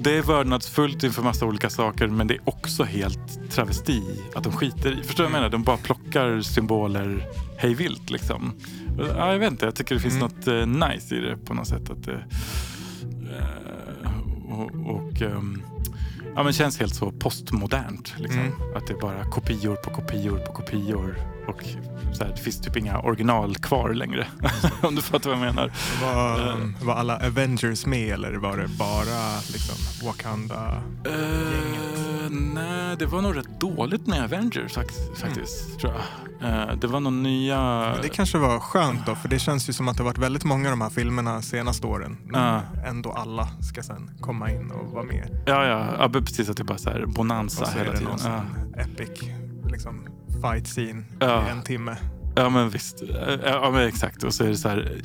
det 0.00 0.18
är 0.18 0.22
vördnadsfullt 0.22 1.04
inför 1.04 1.22
massa 1.22 1.46
olika 1.46 1.70
saker 1.70 2.06
men 2.06 2.26
det 2.26 2.34
är 2.34 2.40
också 2.44 2.84
helt 2.84 3.50
travesti 3.50 4.02
att 4.34 4.44
de 4.44 4.52
skiter 4.52 4.92
i. 4.92 5.02
Förstår 5.02 5.24
du 5.24 5.30
vad 5.30 5.36
jag 5.36 5.40
menar? 5.40 5.48
De 5.48 5.62
bara 5.62 5.76
plockar 5.76 6.40
symboler 6.40 7.28
hej 7.58 7.74
vilt 7.74 8.10
liksom. 8.10 8.52
Ja, 8.98 9.32
jag 9.32 9.38
vet 9.38 9.50
inte, 9.52 9.64
jag 9.64 9.74
tycker 9.74 9.94
det 9.94 10.00
finns 10.00 10.14
Mm. 10.14 10.28
något 10.28 10.46
eh, 10.46 10.88
nice 10.88 11.14
i 11.16 11.20
det 11.20 11.36
på 11.36 11.54
något 11.54 11.68
sätt. 11.68 11.90
Att 11.90 12.02
det, 12.04 12.24
eh, 13.38 14.52
och 14.52 14.94
och 14.96 15.22
ehm, 15.22 15.62
ja, 16.34 16.42
men 16.42 16.52
känns 16.52 16.80
helt 16.80 16.94
så 16.94 17.12
postmodernt. 17.12 18.14
Liksom. 18.18 18.40
Mm. 18.40 18.52
Att 18.76 18.86
det 18.86 18.92
är 18.92 18.98
bara 19.00 19.24
kopior 19.24 19.76
på 19.76 19.90
kopior 19.90 20.38
på 20.38 20.52
kopior. 20.52 21.16
Och 21.48 21.64
så 22.16 22.24
här, 22.24 22.32
det 22.36 22.40
finns 22.42 22.60
typ 22.60 22.76
inga 22.76 22.98
original 23.00 23.54
kvar 23.56 23.92
längre. 23.94 24.26
Om 24.82 24.94
du 24.94 25.02
fattar 25.02 25.30
vad 25.30 25.38
jag 25.38 25.44
menar. 25.54 25.72
Var, 26.02 26.36
Eh. 26.50 26.86
var 26.86 26.94
alla 26.94 27.26
Avengers 27.26 27.86
med 27.86 28.08
eller 28.14 28.34
var 28.34 28.56
det 28.56 28.68
bara 28.68 29.36
liksom, 29.52 30.06
Wakanda? 30.06 30.82
Uh, 31.06 32.30
nej, 32.30 32.96
det 32.98 33.06
var 33.06 33.22
nog 33.22 33.36
rätt 33.36 33.60
dåligt 33.60 34.06
med 34.06 34.24
Avengers 34.24 34.72
fakt- 34.74 35.18
faktiskt, 35.20 35.78
tror 35.80 35.92
jag. 35.92 36.02
Eh, 36.70 36.76
det 36.76 36.86
var 36.86 37.00
nog 37.00 37.12
nya... 37.12 37.58
Men 37.92 38.02
det 38.02 38.08
kanske 38.08 38.38
var 38.38 38.60
skönt 38.60 39.06
då, 39.06 39.14
för 39.14 39.28
det 39.28 39.38
känns 39.38 39.68
ju 39.68 39.72
som 39.72 39.88
att 39.88 39.96
det 39.96 40.02
varit 40.02 40.18
väldigt 40.18 40.44
många 40.44 40.68
av 40.68 40.70
de 40.70 40.80
här 40.80 40.90
filmerna 40.90 41.42
senaste 41.42 41.86
åren. 41.86 42.16
Men 42.24 42.40
Ja. 42.42 42.60
ändå 42.86 43.12
alla 43.12 43.48
ska 43.60 43.82
sen 43.82 44.10
komma 44.20 44.50
in 44.50 44.70
och 44.70 44.92
vara 44.92 45.04
med. 45.04 45.42
Ja, 45.46 45.64
ja, 45.66 45.94
ja, 45.98 46.08
precis. 46.08 46.48
Att 46.50 46.56
det 46.56 46.64
bara 46.64 46.78
så 46.78 46.90
här 46.90 47.06
bonanza 47.06 47.62
Och 47.62 47.68
så 47.68 47.74
är 47.74 47.78
hela 47.78 47.90
det 47.92 47.96
tiden. 47.98 48.10
någon 48.10 48.18
sån 48.18 48.74
epic 48.78 49.22
liksom, 49.64 50.08
fight 50.42 50.66
scene 50.66 51.04
Ja. 51.20 51.46
i 51.46 51.50
en 51.50 51.62
timme. 51.62 51.96
ja, 52.36 52.48
men 52.50 52.70
visst. 52.70 53.02
Ja, 53.44 53.70
men 53.70 53.88
exakt. 53.88 54.22
Och 54.24 54.34
så 54.34 54.44
är 54.44 54.48
det 54.48 54.56
så 54.56 54.68
här... 54.68 55.00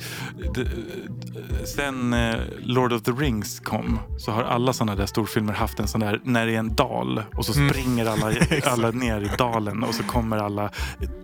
Sen 1.64 2.12
eh, 2.12 2.36
Lord 2.60 2.92
of 2.92 3.02
the 3.02 3.10
Rings 3.10 3.60
kom 3.60 3.98
så 4.18 4.30
har 4.32 4.42
alla 4.42 4.72
sådana 4.72 4.96
där 4.96 5.06
storfilmer 5.06 5.52
haft 5.52 5.80
en 5.80 5.88
sån 5.88 6.00
där 6.00 6.20
när 6.24 6.46
det 6.46 6.54
är 6.54 6.58
en 6.58 6.74
dal 6.74 7.22
och 7.34 7.46
så 7.46 7.52
Mm. 7.58 7.68
springer 7.70 8.06
alla, 8.06 8.32
alla 8.64 8.90
ner 8.90 9.20
i 9.20 9.30
dalen 9.38 9.82
och 9.84 9.94
så 9.94 10.02
kommer 10.02 10.36
alla... 10.36 10.70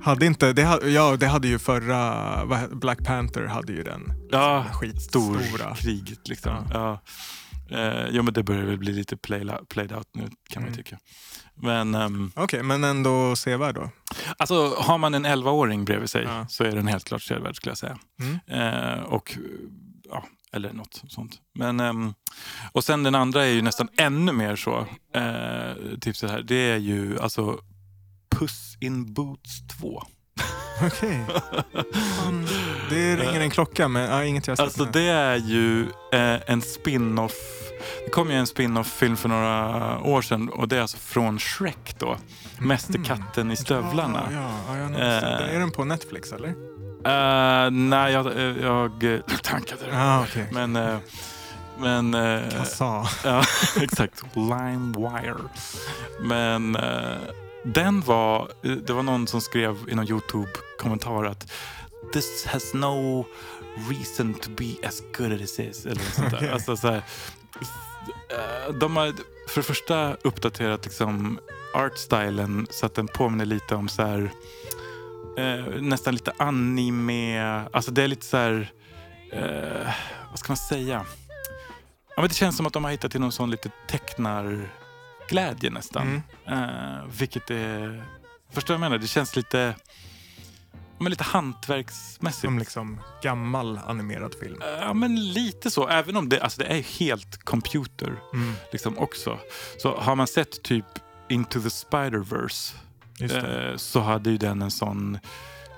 Hade 0.02 0.26
inte, 0.26 0.52
det, 0.52 0.62
ja, 0.88 1.16
det 1.16 1.26
hade 1.26 1.48
ju 1.48 1.58
förra, 1.58 2.68
Black 2.72 3.04
Panther 3.04 3.44
hade 3.46 3.72
ju 3.72 3.82
den. 3.82 4.12
Ja, 4.30 4.66
skitstora. 4.72 5.40
stor 5.40 5.74
kriget 5.74 6.28
liksom. 6.28 6.52
Ja. 6.72 7.00
Eh, 7.70 8.06
jo, 8.10 8.22
men 8.22 8.34
det 8.34 8.42
börjar 8.42 8.62
väl 8.64 8.78
bli 8.78 8.92
lite 8.92 9.16
played 9.16 9.92
out, 9.92 10.08
nu 10.14 10.28
kan 10.50 10.62
man 10.62 10.72
Mm. 10.72 10.74
tycka. 10.76 10.98
Men 11.60 11.94
ehm, 11.94 12.30
Okej, 12.36 12.62
men 12.62 12.84
ändå 12.84 13.36
sevärd 13.36 13.74
då. 13.74 13.90
alltså, 14.36 14.74
har 14.78 14.98
man 14.98 15.14
en 15.14 15.26
11-åring 15.26 15.84
bredvid 15.84 16.10
sig 16.10 16.22
Ja. 16.24 16.46
så 16.48 16.64
är 16.64 16.72
den 16.72 16.86
helt 16.86 17.04
klart 17.04 17.22
sevärd 17.22 17.56
skulle 17.56 17.70
jag 17.70 17.78
säga. 17.78 17.98
Mm. 18.20 18.38
Eh, 18.94 19.02
och, 19.02 19.36
ja, 20.10 20.24
eller 20.52 20.72
något 20.72 21.02
sånt. 21.08 21.32
Men, 21.54 21.80
ehm, 21.80 22.14
och 22.72 22.84
sen 22.84 23.02
den 23.02 23.14
andra 23.14 23.44
är 23.44 23.50
ju 23.50 23.62
nästan 23.62 23.88
ännu 23.96 24.32
mer 24.32 24.56
så. 24.56 24.78
Eh, 25.14 26.12
så 26.12 26.26
här, 26.26 26.42
det 26.42 26.54
är 26.70 26.76
ju 26.76 27.18
alltså 27.20 27.58
Puss 28.30 28.76
in 28.80 29.14
Boots 29.14 29.66
2. 29.80 30.02
Okej. 30.86 31.24
Fan, 32.16 32.46
Det 32.90 33.16
ringer 33.16 33.40
en 33.40 33.50
klocka, 33.50 33.88
men 33.88 34.02
ja, 34.02 34.24
inget 34.24 34.46
jag 34.46 34.52
har 34.52 34.56
sett. 34.56 34.80
Alltså 34.80 34.84
det 34.98 35.08
är 35.08 35.36
ju 35.36 35.82
eh, 36.12 36.40
en 36.46 36.62
spin-off. 36.62 37.67
Det 38.04 38.11
kom 38.11 38.30
ju 38.30 38.37
en 38.37 38.47
spin-off-film 38.47 39.16
för 39.16 39.28
några 39.28 39.99
år 40.00 40.23
sedan 40.23 40.49
och 40.49 40.68
det 40.68 40.76
är 40.76 40.80
alltså 40.80 40.97
från 40.97 41.38
Shrek 41.38 41.95
då. 41.99 42.16
Mästerkatten 42.59 43.50
i 43.50 43.57
stövlarna. 43.57 44.28
Ja, 44.33 44.50
ja, 44.68 44.78
ja. 44.78 44.99
Eh. 44.99 45.54
Är 45.54 45.59
den 45.59 45.71
på 45.71 45.85
Netflix 45.85 46.33
eller? 46.33 46.49
Eh, 47.04 47.71
nej, 47.71 48.12
jag, 48.12 48.26
eh, 48.26 48.57
jag 48.62 49.04
eh, 49.04 49.21
tankade 49.42 49.85
den. 49.90 49.99
Ja, 49.99 50.25
okej. 50.28 50.49
Men, 50.52 50.76
eh, 50.76 50.97
men 51.78 52.14
eh, 52.14 52.50
Kassa. 52.50 53.09
ja, 53.25 53.42
exakt. 53.80 54.23
LimeWire. 54.35 55.38
Men 56.21 56.76
eh, 56.76 57.16
den 57.64 58.00
var, 58.00 58.49
det 58.87 58.92
var 58.92 59.02
någon 59.02 59.26
som 59.26 59.40
skrev 59.40 59.76
i 59.88 59.95
någon 59.95 60.09
YouTube-kommentar 60.09 61.25
att 61.25 61.52
this 62.12 62.47
has 62.47 62.75
no 62.75 63.26
reason 63.90 64.35
to 64.35 64.50
be 64.50 64.88
as 64.88 65.02
good 65.18 65.33
as 65.33 65.59
it 65.59 65.71
is. 65.71 65.87
Eller 65.87 66.02
sånt 66.02 66.30
där. 66.30 66.37
Okej. 66.38 66.50
Alltså, 66.50 66.76
så 66.76 66.88
här, 66.88 67.02
de 68.80 68.96
har 68.96 69.12
för 69.48 69.60
det 69.60 69.62
första 69.62 70.16
uppdaterat 70.22 70.84
liksom 70.84 71.38
artstylen 71.74 72.66
så 72.70 72.86
att 72.86 72.94
den 72.94 73.08
påminner 73.08 73.44
lite 73.44 73.74
om 73.74 73.88
så 73.88 74.02
här, 74.02 74.30
eh, 75.38 75.80
nästan 75.80 76.14
lite 76.14 76.32
anime. 76.36 77.40
Alltså 77.72 77.90
det 77.90 78.02
är 78.02 78.08
lite 78.08 78.26
så 78.26 78.36
här, 78.36 78.72
eh, 79.32 79.92
vad 80.30 80.38
ska 80.38 80.50
man 80.50 80.56
säga? 80.56 81.06
Ja, 82.16 82.22
men 82.22 82.28
det 82.28 82.34
känns 82.34 82.56
som 82.56 82.66
att 82.66 82.72
de 82.72 82.84
har 82.84 82.90
hittat 82.90 83.10
till 83.10 83.20
någon 83.20 83.32
sån 83.32 83.50
lite 83.50 83.70
tecknarglädje 83.88 85.70
nästan. 85.70 86.22
Mm. 86.46 86.62
Eh, 86.62 87.04
vilket 87.18 87.50
är... 87.50 88.04
Förstår 88.52 88.74
jag 88.74 88.80
menar? 88.80 88.98
Det 88.98 89.06
känns 89.06 89.36
lite, 89.36 89.74
men 91.00 91.10
lite 91.10 91.24
hantverksmässigt. 91.24 92.40
Som 92.44 92.58
liksom 92.58 93.00
gammal 93.22 93.80
animerad 93.86 94.34
film. 94.40 94.62
Ja, 94.80 94.94
men 94.94 95.32
lite 95.32 95.70
så. 95.70 95.88
Även 95.88 96.16
om 96.16 96.28
det, 96.28 96.40
alltså 96.40 96.60
det 96.60 96.66
är 96.66 96.82
helt 96.82 97.44
computer 97.44 98.20
Mm. 98.34 98.52
liksom 98.72 98.98
också. 98.98 99.38
Så 99.82 99.96
har 99.96 100.14
man 100.16 100.26
sett 100.26 100.62
typ 100.62 100.84
Into 101.28 101.60
the 101.60 101.68
Spider-Verse 101.68 102.74
eh, 103.20 103.76
så 103.76 104.00
hade 104.00 104.30
ju 104.30 104.36
den 104.38 104.62
en 104.62 104.70
sån... 104.70 105.18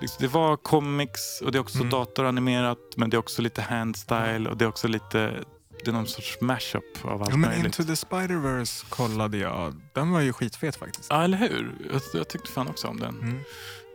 Liksom, 0.00 0.16
det 0.20 0.28
var 0.28 0.56
comics 0.56 1.40
och 1.40 1.52
det 1.52 1.58
är 1.58 1.60
också 1.60 1.78
Mm. 1.78 1.90
datoranimerat 1.90 2.78
men 2.96 3.10
det 3.10 3.16
är 3.16 3.18
också 3.18 3.42
lite 3.42 3.62
handstyle 3.62 4.50
och 4.50 4.56
det 4.56 4.64
är 4.64 4.68
också 4.68 4.88
lite... 4.88 5.44
Det 5.84 5.90
är 5.90 5.92
någon 5.92 6.06
sorts 6.06 6.40
mashup 6.40 7.04
av 7.04 7.22
allt 7.22 7.30
Ja, 7.30 7.36
men 7.36 7.50
möjligt. 7.50 7.64
Into 7.78 7.84
the 7.84 7.92
Spider-Verse 8.06 8.84
kollade 8.88 9.36
jag. 9.38 9.74
Den 9.92 10.10
var 10.10 10.20
ju 10.20 10.32
skitfet 10.32 10.76
faktiskt. 10.76 11.06
Ja, 11.10 11.22
eller 11.24 11.38
hur? 11.38 11.72
Jag, 11.92 12.02
jag 12.14 12.28
tyckte 12.28 12.50
fan 12.52 12.68
också 12.68 12.88
om 12.88 13.00
den. 13.00 13.18
Mm. 13.20 13.40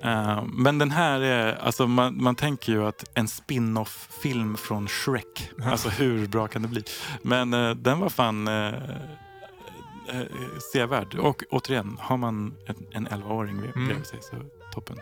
Eh, 0.04 0.44
men 0.54 0.78
den 0.78 0.92
här 0.92 1.20
är, 1.22 1.56
alltså 1.56 1.88
man, 1.88 2.24
man 2.24 2.36
tänker 2.36 2.72
ju 2.72 2.86
att 2.88 3.04
en 3.14 3.28
spin-off-film 3.28 4.58
från 4.58 4.88
Shrek, 4.88 5.50
alltså 5.66 5.90
hur 5.90 6.28
bra 6.28 6.48
kan 6.48 6.62
det 6.62 6.68
bli? 6.68 6.84
Men 7.22 7.54
eh, 7.54 7.70
den 7.72 8.00
var 8.00 8.10
fan 8.10 8.48
uh, 8.48 8.74
sevärd. 10.74 11.16
Och 11.16 11.44
återigen, 11.50 11.98
har 12.02 12.18
man 12.18 12.54
en, 12.68 12.76
en 12.92 13.08
11-åring 13.08 13.62
vid- 13.62 13.72
Mm. 13.76 13.88
bredvid 13.88 14.06
sig 14.08 14.20
så 14.22 14.36
toppen. 14.74 14.98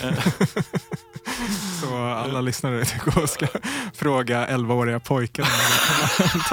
Så 1.80 1.96
alla 2.04 2.40
lyssnare 2.40 2.84
gå 3.04 3.20
och 3.22 3.28
ska 3.30 3.46
fråga 3.94 4.46
11-åriga 4.46 5.00
pojkar 5.00 5.42
om 5.42 5.48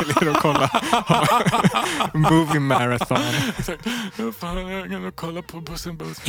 de 0.08 0.14
till 0.14 0.28
er 0.28 0.32
och 0.32 0.38
kolla 0.38 0.70
Movie 2.14 2.60
Marathon. 2.60 3.18
Ja, 4.18 4.32
fan, 4.40 4.68
jag 4.68 4.90
kan 4.90 5.12
kolla 5.12 5.42
på 5.42 5.62
bussen 5.62 5.98
buss. 5.98 6.22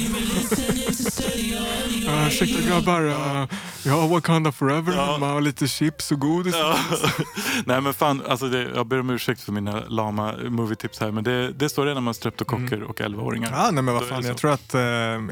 Uh, 2.09 2.27
ursäkta 2.27 2.63
grabbar, 2.69 3.03
uh, 3.03 3.45
jag 3.85 3.93
har 3.93 4.09
Wakanda 4.09 4.53
Forever 4.53 4.93
Ja. 4.97 5.13
hemma 5.13 5.35
och 5.35 5.43
lite 5.43 5.69
chips 5.69 6.13
och 6.13 6.21
godis. 6.21 6.55
Ja. 6.59 6.77
Nej 7.65 7.81
men 7.81 7.95
fan, 7.95 8.23
alltså 8.29 8.49
det, 8.49 8.63
jag 8.75 8.87
ber 8.87 9.01
om 9.01 9.11
ursäkt 9.11 9.41
för 9.41 9.53
mina 9.53 9.81
lama 9.89 10.35
movietips 10.49 11.01
här 11.01 11.11
men 11.11 11.25
det, 11.25 11.53
det 11.53 11.69
står 11.69 11.87
redan 11.87 12.09
om 12.09 12.15
streptokocker 12.15 12.83
och 12.83 13.01
11-åringar. 13.01 13.51
Ja, 13.53 13.71
nej 13.73 13.83
men 13.83 13.95
vad 13.95 14.07
fan, 14.09 14.25
jag 14.25 14.37
tror 14.37 14.51
att 14.53 14.75
eh, 14.75 14.81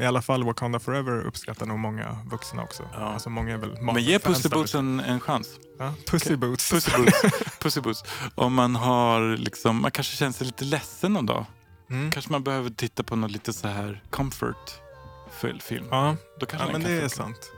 i 0.01 0.05
alla 0.07 0.21
fall 0.21 0.43
Wakanda 0.43 0.79
Forever 0.79 1.25
uppskattar 1.25 1.65
nog 1.65 1.79
många 1.79 2.17
vuxna 2.31 2.63
också. 2.63 2.83
Ja. 2.93 3.04
Alltså 3.13 3.29
många 3.29 3.53
är 3.53 3.57
väl 3.57 3.81
Men 3.81 4.03
ge 4.03 4.19
Pussy 4.19 4.49
Boots 4.49 4.75
en, 4.75 4.99
en 4.99 5.19
chans. 5.19 5.49
Ja, 5.79 5.93
Pussy 6.07 6.35
Boots. 6.35 6.71
Pussy 6.71 6.91
Boots. 6.97 7.21
Pussy 7.59 7.81
Boots. 7.81 8.03
Om 8.35 8.53
man 8.53 8.75
har 8.75 9.37
liksom, 9.37 9.81
man 9.81 9.91
kanske 9.91 10.15
känner 10.17 10.31
sig 10.33 10.47
lite 10.47 10.65
ledsen 10.65 11.13
någon 11.13 11.25
dag. 11.25 11.45
Mm. 11.89 12.11
Kanske 12.11 12.31
man 12.31 12.43
behöver 12.43 12.69
titta 12.69 13.03
på 13.03 13.15
något 13.15 13.31
lite 13.31 13.53
så 13.53 13.67
här 13.67 14.03
comfort 14.09 14.73
fil- 15.41 15.61
film. 15.61 15.85
Ja, 15.91 16.15
Då 16.39 16.45
kanske 16.45 16.67
ja 16.67 16.71
men 16.73 16.81
kan 16.81 16.91
det 16.91 17.01
är 17.01 17.07
sant. 17.07 17.51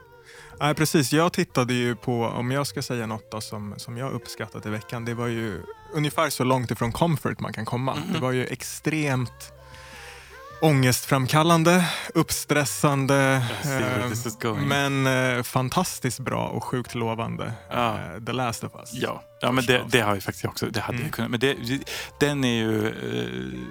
Nej, 0.60 0.74
precis. 0.74 1.12
Jag 1.12 1.32
tittade 1.32 1.74
ju 1.74 1.96
på, 1.96 2.24
om 2.24 2.50
jag 2.50 2.66
ska 2.66 2.82
säga 2.82 3.06
något 3.06 3.30
då, 3.30 3.40
som, 3.40 3.74
som 3.76 3.96
jag 3.96 4.12
uppskattat 4.12 4.66
i 4.66 4.70
veckan, 4.70 5.04
det 5.04 5.14
var 5.14 5.26
ju 5.26 5.62
ungefär 5.94 6.30
så 6.30 6.44
långt 6.44 6.70
ifrån 6.70 6.92
comfort 6.92 7.40
man 7.40 7.52
kan 7.52 7.64
komma. 7.64 7.94
Mhm. 7.94 8.12
Det 8.12 8.18
var 8.18 8.32
ju 8.32 8.46
extremt 8.46 9.52
ångestframkallande, 10.60 11.84
uppstressande, 12.14 13.42
eh, 13.64 14.54
men 14.66 15.06
eh, 15.06 15.42
fantastiskt 15.42 16.20
bra 16.20 16.46
och 16.48 16.64
sjukt 16.64 16.94
lovande. 16.94 17.52
Ja. 17.70 17.94
Eh, 17.98 18.24
The 18.26 18.32
Last 18.32 18.64
of 18.64 18.72
Us. 18.74 18.90
Ja, 18.92 19.22
ja 19.40 19.52
men 19.52 19.64
det, 19.66 19.84
det 19.90 20.00
har 20.00 20.14
vi 20.14 20.20
faktiskt 20.20 20.44
också. 20.44 20.66
Det 20.66 20.80
hade 20.80 20.96
Mm. 20.98 21.06
jag 21.06 21.14
kunnat. 21.14 21.30
Men 21.30 21.40
det, 21.40 21.56
den 22.20 22.44
är 22.44 22.54
ju... 22.58 22.86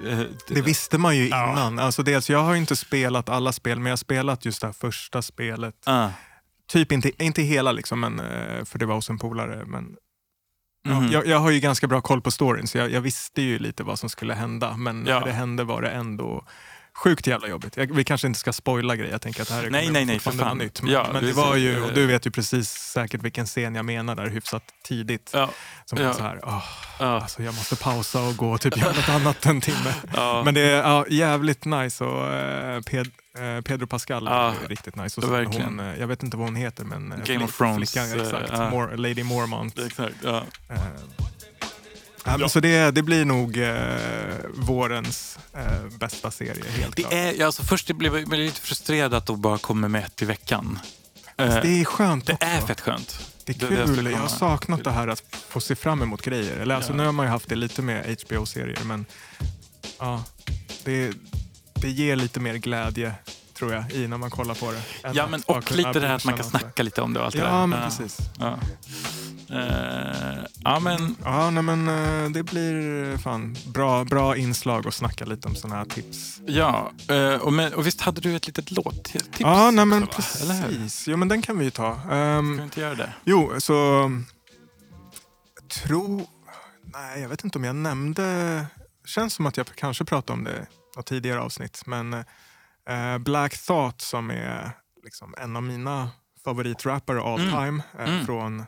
eh, 0.07 0.19
eh, 0.19 0.25
Det 0.49 0.61
visste 0.61 0.97
man 0.97 1.17
ju 1.17 1.27
Ja. 1.27 1.51
innan. 1.51 1.79
Alltså 1.79 2.03
dels, 2.03 2.29
jag 2.29 2.39
har 2.43 2.53
ju 2.53 2.59
inte 2.59 2.75
spelat 2.75 3.29
alla 3.29 3.51
spel, 3.51 3.77
men 3.79 3.85
jag 3.85 3.91
har 3.91 3.97
spelat 3.97 4.45
just 4.45 4.61
det 4.61 4.67
här 4.67 4.73
första 4.73 5.21
spelet. 5.21 5.75
ah, 5.85 6.09
Typ 6.69 6.91
inte, 6.91 7.23
inte 7.23 7.41
hela, 7.41 7.71
liksom, 7.71 7.99
men, 7.99 8.19
eh, 8.19 8.65
för 8.65 8.79
det 8.79 8.85
var 8.85 8.95
hos 8.95 9.09
en 9.09 9.17
polare. 9.19 9.63
Men 9.65 9.95
Ja, 10.83 10.99
mhm. 10.99 11.11
jag, 11.11 11.27
jag 11.27 11.39
har 11.39 11.49
ju 11.51 11.59
ganska 11.59 11.87
bra 11.87 12.01
koll 12.01 12.21
på 12.21 12.31
storyn 12.31 12.67
så 12.67 12.77
jag, 12.77 12.91
jag 12.91 13.01
visste 13.01 13.41
ju 13.41 13.59
lite 13.59 13.83
vad 13.83 13.99
som 13.99 14.09
skulle 14.09 14.33
hända 14.33 14.77
men 14.77 15.05
Ja. 15.05 15.19
när 15.19 15.25
det 15.25 15.31
hände 15.33 15.63
var 15.63 15.81
det 15.81 15.89
ändå 15.89 16.45
Sjukt 16.97 17.27
jävla 17.27 17.47
jobbigt. 17.47 17.77
Jag, 17.77 17.95
vi 17.95 18.03
kanske 18.03 18.27
inte 18.27 18.39
ska 18.39 18.53
spoila 18.53 18.95
grejer. 18.95 19.11
Jag 19.11 19.21
tänker 19.21 19.41
att 19.41 19.47
det 19.47 19.53
här 19.53 19.63
är 19.63 19.69
Nej, 19.69 19.89
nej, 19.89 20.05
nej, 20.05 20.19
för 20.19 20.31
fan. 20.31 20.57
nytt. 20.57 20.81
Men, 20.81 20.91
Ja, 20.91 21.09
men 21.13 21.25
det 21.25 21.33
var 21.33 21.55
ju, 21.55 21.77
eh, 21.77 21.83
och 21.83 21.93
du 21.93 22.05
vet 22.05 22.25
ju 22.27 22.31
precis 22.31 22.69
säkert 22.69 23.21
vilken 23.23 23.45
scen 23.45 23.75
jag 23.75 23.85
menar 23.85 24.15
där 24.15 24.27
hyfsat 24.27 24.63
tidigt. 24.83 25.29
Ja, 25.33 25.49
Som 25.85 25.97
ja. 25.99 26.13
så 26.13 26.23
här, 26.23 26.39
åh, 26.43 26.63
ja, 26.99 27.21
alltså 27.21 27.43
jag 27.43 27.55
måste 27.55 27.75
pausa 27.75 28.21
och 28.21 28.37
gå 28.37 28.51
och 28.51 28.61
typ 28.61 28.77
göra 28.77 28.93
något 28.93 29.09
annat 29.09 29.45
en 29.45 29.61
timme. 29.61 29.93
ja. 30.15 30.41
Men 30.45 30.53
det 30.53 30.61
är 30.61 30.77
ja, 30.77 31.05
jävligt 31.09 31.65
nice 31.65 32.03
och 32.03 32.33
eh, 32.33 32.81
Ped, 32.81 33.07
eh, 33.37 33.61
Pedro 33.61 33.87
Pascal 33.87 34.27
är 34.27 34.53
riktigt 34.67 34.95
nice. 34.95 35.19
Och 35.19 35.23
så 35.23 35.31
verkligen. 35.31 35.65
Hon, 35.65 35.79
eh, 35.79 35.99
jag 35.99 36.07
vet 36.07 36.23
inte 36.23 36.37
vad 36.37 36.45
hon 36.47 36.55
heter 36.55 36.83
men 36.85 37.11
eh, 37.11 37.17
Game 37.25 37.45
of 37.45 37.51
flick- 37.51 37.57
Thrones, 37.57 37.91
Flickan, 37.91 38.19
eh, 38.19 38.25
exakt. 38.25 38.49
ja. 38.51 38.69
Mor- 38.69 38.97
Lady 38.97 39.23
Mormont. 39.23 39.79
Exakt, 39.79 40.15
ja. 40.23 40.43
Eh, 40.69 40.75
ja, 42.27 42.37
men 42.37 42.49
Så 42.49 42.59
det, 42.59 42.91
det 42.91 43.03
blir 43.03 43.25
nog 43.25 43.57
eh, 43.57 43.73
vårens 44.53 45.39
eh, 45.53 45.97
bästa 45.99 46.31
serie 46.31 46.63
helt 46.77 46.95
klart. 46.95 47.11
Det 47.11 47.17
är, 47.19 47.33
ja, 47.39 47.45
alltså 47.45 47.63
först 47.63 47.91
blev 47.91 48.17
jag 48.17 48.29
lite 48.33 48.61
frustrerad 48.61 49.13
att 49.13 49.25
de 49.25 49.41
bara 49.41 49.57
kommer 49.57 49.87
med 49.87 50.03
ett 50.05 50.21
i 50.21 50.25
veckan. 50.25 50.79
Eh, 51.37 51.45
Det 51.61 51.81
är 51.81 51.85
skönt 51.85 52.25
det 52.27 52.33
också. 52.33 52.45
är 52.47 52.61
fett 52.61 52.81
skönt. 52.81 53.19
Det 53.45 53.63
är 53.63 53.69
det- 53.69 53.75
det 53.75 53.79
jag 53.81 53.95
kul. 53.95 54.13
har 54.13 54.27
saknat 54.27 54.83
det 54.83 54.91
här 54.91 55.07
att 55.07 55.23
få 55.49 55.61
se 55.61 55.75
fram 55.75 56.01
emot 56.01 56.21
grejer. 56.21 56.57
Eller 56.57 56.75
alltså, 56.75 56.91
Ja. 56.91 56.97
Nu 56.97 57.05
har 57.05 57.11
man 57.11 57.25
ju 57.25 57.29
haft 57.29 57.49
det 57.49 57.55
lite 57.55 57.81
med 57.81 58.17
HBO-serier 58.27 58.83
men 58.85 59.05
ja, 59.99 60.23
det, 60.83 61.11
det 61.73 61.89
ger 61.89 62.15
lite 62.15 62.39
mer 62.39 62.53
glädje 62.55 63.13
tror 63.57 63.73
jag 63.73 63.91
i 63.91 64.07
när 64.07 64.17
man 64.17 64.29
kollar 64.29 64.55
på 64.55 64.71
det. 64.71 64.77
än 65.07 65.15
Ja, 65.15 65.23
att 65.23 65.31
men, 65.31 65.41
och 65.45 65.71
lite 65.71 65.99
det 65.99 66.07
här 66.07 66.15
att 66.15 66.25
man 66.25 66.35
kan 66.35 66.45
snacka 66.45 66.83
lite 66.83 67.01
om 67.01 67.13
det 67.13 67.19
och 67.19 67.25
allt 67.25 67.35
det 67.35 67.41
där. 67.41 67.47
Ja, 67.47 67.65
men 67.65 67.81
precis. 67.83 68.17
Ja. 68.39 68.59
Eh, 69.49 70.43
ja, 70.63 70.79
men 70.79 71.15
Ja, 71.23 71.49
nej, 71.49 71.63
men 71.63 71.87
eh, 71.87 72.29
det 72.29 72.43
blir 72.43 73.17
fan 73.17 73.57
bra, 73.65 74.03
bra 74.03 74.37
inslag 74.37 74.85
och 74.85 74.93
snacka 74.93 75.25
lite 75.25 75.47
om 75.47 75.55
sådana 75.55 75.75
här 75.75 75.85
tips. 75.85 76.41
Ja, 76.45 76.91
eh, 77.09 77.35
och, 77.35 77.53
men, 77.53 77.73
och 77.73 77.87
visst 77.87 78.01
hade 78.01 78.21
du 78.21 78.35
ett 78.35 78.47
litet 78.47 78.71
låttips? 78.71 79.39
Ja, 79.39 79.71
nej, 79.71 79.85
men 79.85 80.03
också, 80.03 80.15
precis. 80.15 81.07
Jo, 81.07 81.17
men 81.17 81.27
den 81.27 81.41
kan 81.41 81.57
vi 81.57 81.65
ju 81.65 81.71
ta. 81.71 81.99
Ehm, 82.11 82.53
Ska 82.53 82.61
vi 82.61 82.63
inte 82.63 82.81
göra 82.81 82.95
det? 82.95 83.13
Jo, 83.23 83.51
så... 83.59 84.11
Tror... 85.83 86.21
Nej, 86.93 87.21
jag 87.21 87.29
vet 87.29 87.43
inte 87.43 87.57
om 87.57 87.63
jag 87.63 87.75
nämnde... 87.75 88.65
känns 89.05 89.33
som 89.33 89.45
att 89.45 89.57
jag 89.57 89.65
kanske 89.75 90.05
pratade 90.05 90.39
om 90.39 90.43
det 90.43 90.51
i 90.51 90.97
något 90.97 91.05
tidigare 91.05 91.41
avsnitt. 91.41 91.83
Men 91.85 92.23
eh, 92.89 93.17
Black 93.17 93.57
Thought 93.57 94.01
som 94.01 94.29
är 94.31 94.71
liksom 95.03 95.35
en 95.37 95.55
av 95.55 95.63
mina 95.63 96.09
favoritrappare 96.43 97.21
all 97.21 97.39
Mm. 97.41 97.51
time. 97.53 97.83
Eh, 97.99 98.09
Mm. 98.13 98.25
Från 98.25 98.59
eh, 98.59 98.65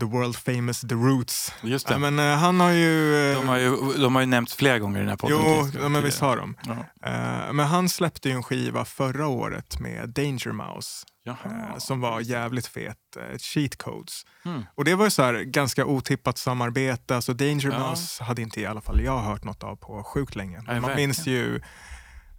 The 0.00 0.06
World 0.06 0.36
Famous 0.36 0.80
The 0.80 0.94
Roots. 0.94 1.54
Just 1.62 1.86
det. 1.86 1.94
Ja, 1.94 1.98
men, 1.98 2.18
eh, 2.18 2.36
han 2.38 2.60
har 2.60 2.70
ju... 2.70 3.16
eh, 3.30 3.36
de, 3.40 3.48
har 3.48 3.56
ju, 3.56 3.76
de 3.98 4.14
har 4.14 4.22
ju 4.22 4.26
nämnts 4.26 4.54
flera 4.54 4.78
gånger 4.78 4.96
i 4.98 5.00
den 5.00 5.08
här 5.08 5.16
podden. 5.16 5.38
Jo, 5.42 5.70
ja, 5.82 5.88
men 5.88 6.02
visst 6.02 6.20
har 6.20 6.36
de. 6.36 6.54
Ja. 6.62 6.72
Eh, 7.10 7.52
men 7.52 7.66
han 7.66 7.88
släppte 7.88 8.28
ju 8.28 8.34
en 8.34 8.42
skiva 8.42 8.84
förra 8.84 9.26
året 9.26 9.80
med 9.80 10.08
Danger 10.08 10.52
Mouse. 10.52 11.06
Jaha. 11.24 11.36
eh, 11.72 11.78
som 11.78 12.00
var 12.00 12.20
jävligt 12.20 12.66
fet. 12.66 12.96
eh, 13.16 13.38
Cheat 13.38 13.76
Codes. 13.78 14.22
Mm. 14.44 14.64
Och 14.74 14.84
det 14.84 14.94
var 14.94 15.04
ju 15.04 15.10
så 15.10 15.22
här 15.22 15.34
ganska 15.34 15.84
otippat 15.84 16.38
samarbete. 16.38 17.16
Alltså 17.16 17.32
Danger 17.34 17.70
Ja. 17.72 17.78
Mouse 17.88 18.24
hade 18.24 18.42
inte 18.42 18.60
i 18.60 18.66
alla 18.66 18.80
fall 18.80 19.00
jag 19.02 19.18
hört 19.18 19.44
något 19.44 19.62
av 19.64 19.76
på 19.76 20.02
sjukt 20.04 20.34
länge. 20.36 20.56
Man 20.56 20.66
verkligen. 20.66 20.96
minns 20.96 21.26
ju 21.26 21.60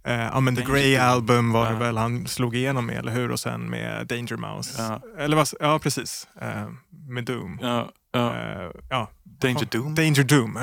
eh, 0.04 0.12
ja, 0.14 0.40
men 0.40 0.56
The 0.56 0.62
Danger 0.62 0.74
Grey 0.74 0.96
Doom. 0.96 1.06
Album 1.08 1.52
var 1.52 1.66
det 1.66 1.72
Ja. 1.72 1.78
väl 1.78 1.96
han 1.96 2.26
slog 2.26 2.56
igenom 2.56 2.86
med, 2.86 2.96
eller 2.98 3.12
hur? 3.12 3.30
Och 3.30 3.40
sen 3.40 3.70
med 3.70 4.06
Danger 4.06 4.36
Mouse. 4.36 4.82
Ja. 4.82 5.02
Eller 5.18 5.36
vad, 5.36 5.48
ja, 5.60 5.78
precis. 5.78 6.28
Eh, 6.40 6.66
med 7.08 7.24
Doom. 7.24 7.58
Ja, 7.62 7.90
ja. 8.12 8.34
Eh, 8.36 8.70
ja. 8.90 9.10
Danger 9.40 9.64
Doom. 9.70 9.94
Danger 9.94 10.24
Doom. 10.24 10.58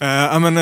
Ja, 0.00 0.38
men, 0.38 0.58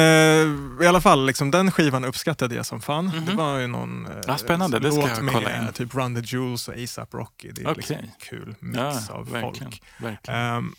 I 0.83 0.87
alla 0.87 1.01
fall, 1.01 1.27
liksom, 1.27 1.51
den 1.51 1.71
skivan 1.71 2.05
uppskattade 2.05 2.55
jag 2.55 2.67
som 2.67 2.81
fan. 2.81 3.07
Mhm. 3.07 3.25
Det 3.27 3.33
var 3.35 3.59
ju 3.59 3.67
någon 3.67 4.09
Ja, 4.27 4.39
spännande. 4.39 4.79
Det 4.79 4.93
ska 4.93 5.01
jag 5.09 5.23
med 5.25 5.35
kolla 5.35 5.57
in. 5.59 5.73
typ 5.73 5.95
Run 5.95 6.15
the 6.15 6.37
Jewels 6.37 6.69
och 6.69 6.75
ASAP 6.75 7.15
Rocky. 7.15 7.51
Det 7.51 7.63
är 7.63 7.65
Okej. 7.65 7.75
liksom 7.77 7.97
en 7.97 8.11
kul 8.19 8.55
mix 8.61 9.11
av 9.11 9.31
verkligen. 9.31 9.53
folk. 9.71 9.83
verkligen. 9.99 10.41
Ehm, 10.41 10.75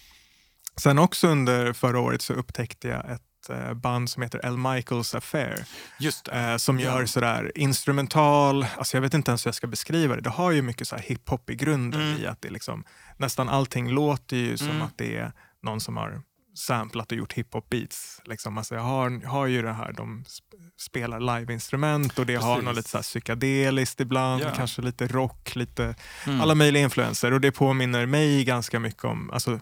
sen 0.76 1.00
också 1.00 1.28
under 1.28 1.74
förra 1.74 2.00
året 2.00 2.22
så 2.22 2.34
upptäckte 2.34 2.88
jag 2.88 3.12
ett 3.12 3.22
eh, 3.50 3.74
band 3.74 4.10
som 4.10 4.24
heter 4.24 4.46
El 4.46 4.58
Michaels 4.58 5.16
Affair. 5.16 5.66
Just 6.00 6.28
eh, 6.28 6.58
som 6.58 6.80
Ja. 6.80 6.86
gör 6.86 7.06
sådär 7.06 7.52
instrumental, 7.56 8.66
alltså 8.78 8.98
jag 8.98 9.02
vet 9.02 9.14
inte 9.14 9.32
ens 9.32 9.46
hur 9.46 9.48
jag 9.50 9.56
ska 9.56 9.68
beskriva 9.68 10.16
det. 10.16 10.22
Det 10.22 10.30
har 10.30 10.52
ju 10.52 10.62
mycket 10.62 10.88
så 10.88 10.96
här 10.96 11.04
hiphop 11.04 11.50
i 11.50 11.56
grunden 11.56 12.02
Mm. 12.02 12.22
i 12.22 12.26
att 12.28 12.42
det 12.42 12.50
liksom, 12.50 12.84
nästan 13.18 13.50
allting 13.50 13.90
låter 13.90 14.38
ju 14.38 14.58
som 14.58 14.70
Mm. 14.70 14.82
att 14.82 14.98
det 14.98 15.18
är 15.18 15.32
någon 15.64 15.80
som 15.82 15.98
har 15.98 16.22
samplat 16.58 17.12
och 17.12 17.18
gjort 17.18 17.34
hiphop 17.34 17.70
beats. 17.70 18.22
Liksom. 18.26 18.58
Alltså 18.58 18.76
jag 18.76 18.82
har, 18.82 19.26
har 19.26 19.46
ju 19.46 19.62
det 19.62 19.74
här, 19.74 19.94
de 19.94 20.24
sp- 20.24 20.42
spelar 20.80 21.20
liveinstrument 21.40 22.20
och 22.20 22.26
det 22.26 22.36
har 22.36 22.54
Precis. 22.56 22.66
något 22.66 22.76
lite 22.76 22.90
så 22.90 22.98
här 22.98 23.04
psykedeliskt 23.04 24.00
ibland, 24.00 24.44
Ja. 24.44 24.50
kanske 24.56 24.82
lite 24.82 25.08
rock, 25.08 25.56
lite 25.56 25.96
Mm. 26.28 26.42
alla 26.42 26.56
möjliga 26.56 26.84
influenser 26.84 27.34
och 27.34 27.42
det 27.42 27.52
påminner 27.52 28.06
mig 28.06 28.44
ganska 28.44 28.80
mycket 28.80 29.04
om 29.04 29.30
alltså, 29.34 29.60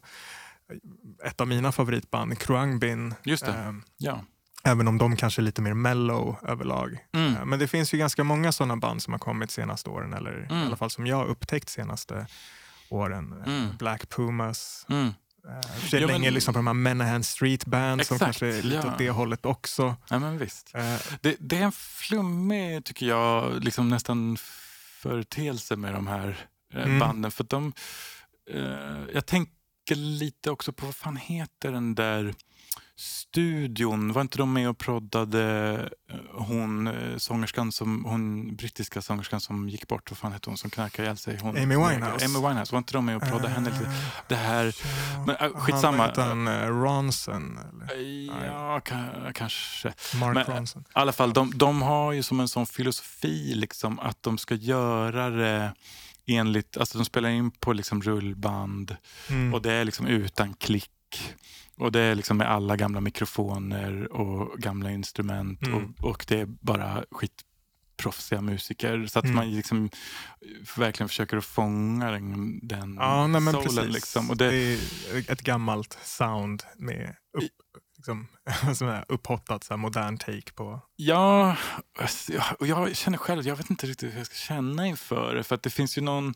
ett 1.26 1.42
av 1.42 1.48
mina 1.48 1.72
favoritband, 1.72 2.40
Kruangbin. 2.40 3.14
Just. 3.24 3.44
Ehm, 3.48 3.84
Ja. 3.98 4.24
även 4.64 4.88
om 4.88 4.98
de 4.98 5.16
kanske 5.16 5.42
är 5.42 5.44
lite 5.44 5.62
mer 5.62 5.74
mellow 5.74 6.36
överlag. 6.44 6.98
Mm. 7.14 7.36
Eh, 7.36 7.46
Men 7.46 7.60
det 7.60 7.68
finns 7.68 7.94
ju 7.94 7.98
ganska 7.98 8.24
många 8.24 8.52
sådana 8.52 8.78
band 8.78 9.04
som 9.04 9.14
har 9.14 9.20
kommit 9.20 9.52
senaste 9.52 9.90
åren, 9.90 10.14
eller 10.14 10.42
i 10.44 10.54
Mm. 10.54 10.68
alla 10.68 10.76
fall 10.78 10.90
som 10.90 11.08
jag 11.08 11.16
har 11.18 11.26
upptäckt 11.26 11.70
senaste 11.70 12.28
åren. 12.90 13.34
Eh, 13.46 13.54
Mm. 13.54 13.78
Black 13.78 14.10
Pumas, 14.10 14.86
Mm. 14.90 15.08
eh, 15.08 15.62
för 15.80 15.88
sig 15.88 16.02
Ja, 16.02 16.08
men- 16.08 16.16
länge 16.16 16.32
liksom 16.32 16.54
på 16.54 16.58
de 16.58 16.68
här 16.68 16.74
Menahan 16.74 17.24
Street 17.24 17.66
Band 17.66 18.06
som 18.06 18.16
Exakt, 18.16 18.20
kanske 18.40 18.48
är 18.58 18.62
lite 18.64 18.82
ja. 18.88 18.92
åt 18.94 18.98
det 18.98 19.10
hållet 19.10 19.46
också. 19.46 19.96
ja, 20.10 20.20
men 20.20 20.38
visst. 20.38 20.72
Eh, 20.76 20.98
Det, 21.22 21.36
det 21.40 21.58
är 21.58 21.64
en 21.64 21.72
flummig, 21.72 22.86
tycker 22.86 23.06
jag, 23.06 23.64
liksom 23.64 23.90
nästan 23.90 24.38
företeelse 25.02 25.76
med 25.76 25.94
de 25.94 26.08
här 26.08 26.48
eh, 26.74 26.84
Mm. 26.84 27.00
banden. 27.00 27.32
För 27.32 27.44
de, 27.44 27.74
eh, 28.52 29.14
jag 29.14 29.26
tänker 29.86 30.02
lite 30.02 30.52
också 30.52 30.74
på, 30.74 30.86
vad 30.86 30.96
fan 30.96 31.18
heter 31.18 31.72
den 31.72 31.96
där 31.96 32.34
studion? 32.96 34.12
Var 34.14 34.22
inte 34.22 34.38
de 34.38 34.54
med 34.54 34.70
och 34.70 34.78
proddade 34.78 35.74
eh, 36.12 36.18
hon 36.34 36.88
eh, 36.88 37.18
sångerskan, 37.18 37.72
som, 37.72 38.06
hon 38.06 38.56
brittiska 38.56 39.02
sångerskan 39.02 39.42
som 39.42 39.70
gick 39.70 39.88
bort? 39.88 40.12
Vad 40.12 40.18
fan 40.18 40.32
hette 40.32 40.50
hon 40.50 40.58
som 40.58 40.70
knarkade 40.70 41.04
ihjäl 41.04 41.18
sig? 41.18 41.38
Hon, 41.42 41.50
Amy 41.58 41.76
Winehouse. 41.76 42.26
Amy 42.26 42.40
Winehouse. 42.48 42.72
Var 42.72 42.78
inte 42.78 42.94
de 42.94 43.06
med 43.06 43.16
och 43.16 43.22
proddade 43.24 43.50
henne 43.50 43.70
lite? 43.70 43.84
eh, 43.86 43.92
Det 44.28 44.36
här... 44.36 44.76
Men, 45.26 45.36
äh, 45.36 45.42
han- 45.42 45.54
skitsamma. 45.54 46.06
heter 46.08 46.22
han 46.22 46.48
uh, 46.48 46.84
Ronson? 46.84 47.60
Eller? 47.60 48.46
Ja, 48.46 48.80
ka- 48.86 49.32
kanske. 49.34 49.94
Mark 50.20 50.34
Men- 50.36 50.46
Ronson. 50.58 50.82
I 50.82 50.86
alla 50.94 51.12
fall, 51.14 51.34
de, 51.34 51.52
de 51.58 51.82
har 51.82 52.12
ju 52.12 52.24
som 52.24 52.40
en 52.40 52.48
sån 52.48 52.66
filosofi 52.66 53.54
liksom, 53.56 54.00
att 54.00 54.24
de 54.24 54.38
ska 54.38 54.56
göra 54.56 55.30
det 55.30 55.74
enligt, 56.28 56.78
alltså 56.78 56.98
de 56.98 57.06
spelar 57.06 57.30
in 57.30 57.52
på 57.52 57.74
liksom 57.74 58.02
rullband 58.02 58.96
Mm. 59.30 59.54
och 59.54 59.62
det 59.62 59.72
är 59.72 59.86
liksom 59.86 60.08
utan 60.08 60.54
klick. 60.54 60.92
Och 61.78 61.92
det 61.92 62.00
är 62.00 62.16
liksom 62.16 62.38
med 62.38 62.52
alla 62.52 62.76
gamla 62.76 63.02
mikrofoner 63.02 64.12
och 64.14 64.60
gamla 64.60 64.92
instrument 64.92 65.62
Mm. 65.62 65.76
och, 66.00 66.10
och 66.10 66.26
det 66.28 66.40
är 66.40 66.46
bara 66.46 67.06
skitproffsiga 67.12 68.42
musiker. 68.42 69.06
Så 69.08 69.20
att 69.20 69.26
Mm. 69.26 69.36
man 69.36 69.52
liksom 69.52 69.90
verkligen 70.78 71.08
försöker 71.10 71.38
att 71.38 71.46
fånga 71.46 72.12
den, 72.12 72.60
den 72.68 72.96
Ja, 73.00 73.28
nej, 73.28 73.42
men 73.42 73.54
precis. 73.54 73.94
Liksom. 73.94 74.30
Och 74.30 74.38
det... 74.38 74.50
det, 74.52 74.74
är 75.14 75.32
ett 75.32 75.42
gammalt 75.42 75.98
sound 76.04 76.64
med 76.78 77.16
upp, 77.38 77.44
liksom, 78.08 78.28
sån 78.76 78.88
här 78.88 79.06
upphottat 79.10 79.64
så 79.64 79.74
här 79.74 79.78
modern 79.78 80.18
take 80.18 80.52
på. 80.56 80.82
Ja, 80.96 81.56
alltså, 82.00 82.34
jag- 82.34 82.56
och 82.60 82.68
jag 82.68 82.96
känner 82.96 83.18
själv, 83.18 83.48
jag 83.48 83.56
vet 83.56 83.70
inte 83.70 83.88
riktigt 83.88 84.14
hur 84.14 84.18
jag 84.18 84.26
ska 84.26 84.36
känna 84.36 84.88
inför 84.88 85.36
det. 85.36 85.44
För 85.44 85.56
att 85.56 85.64
det 85.64 85.70
finns 85.70 85.98
ju 85.98 86.02
någon, 86.02 86.34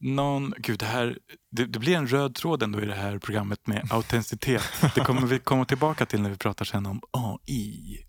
någon 0.00 0.54
gud 0.58 0.78
det 0.78 0.86
här, 0.86 1.18
det, 1.50 1.64
det 1.66 1.78
blir 1.78 1.96
en 1.96 2.06
röd 2.06 2.34
tråd 2.34 2.62
ändå 2.62 2.82
i 2.82 2.86
det 2.86 2.94
här 2.94 3.18
programmet 3.18 3.66
med 3.66 3.88
autenticitet. 3.92 4.62
Det 4.94 5.00
kommer 5.00 5.26
vi 5.26 5.38
komma 5.38 5.64
tillbaka 5.64 6.06
till 6.06 6.20
när 6.22 6.30
vi 6.30 6.36
pratar 6.36 6.64
sen 6.64 6.86
om 6.86 7.00
AI. 7.10 8.04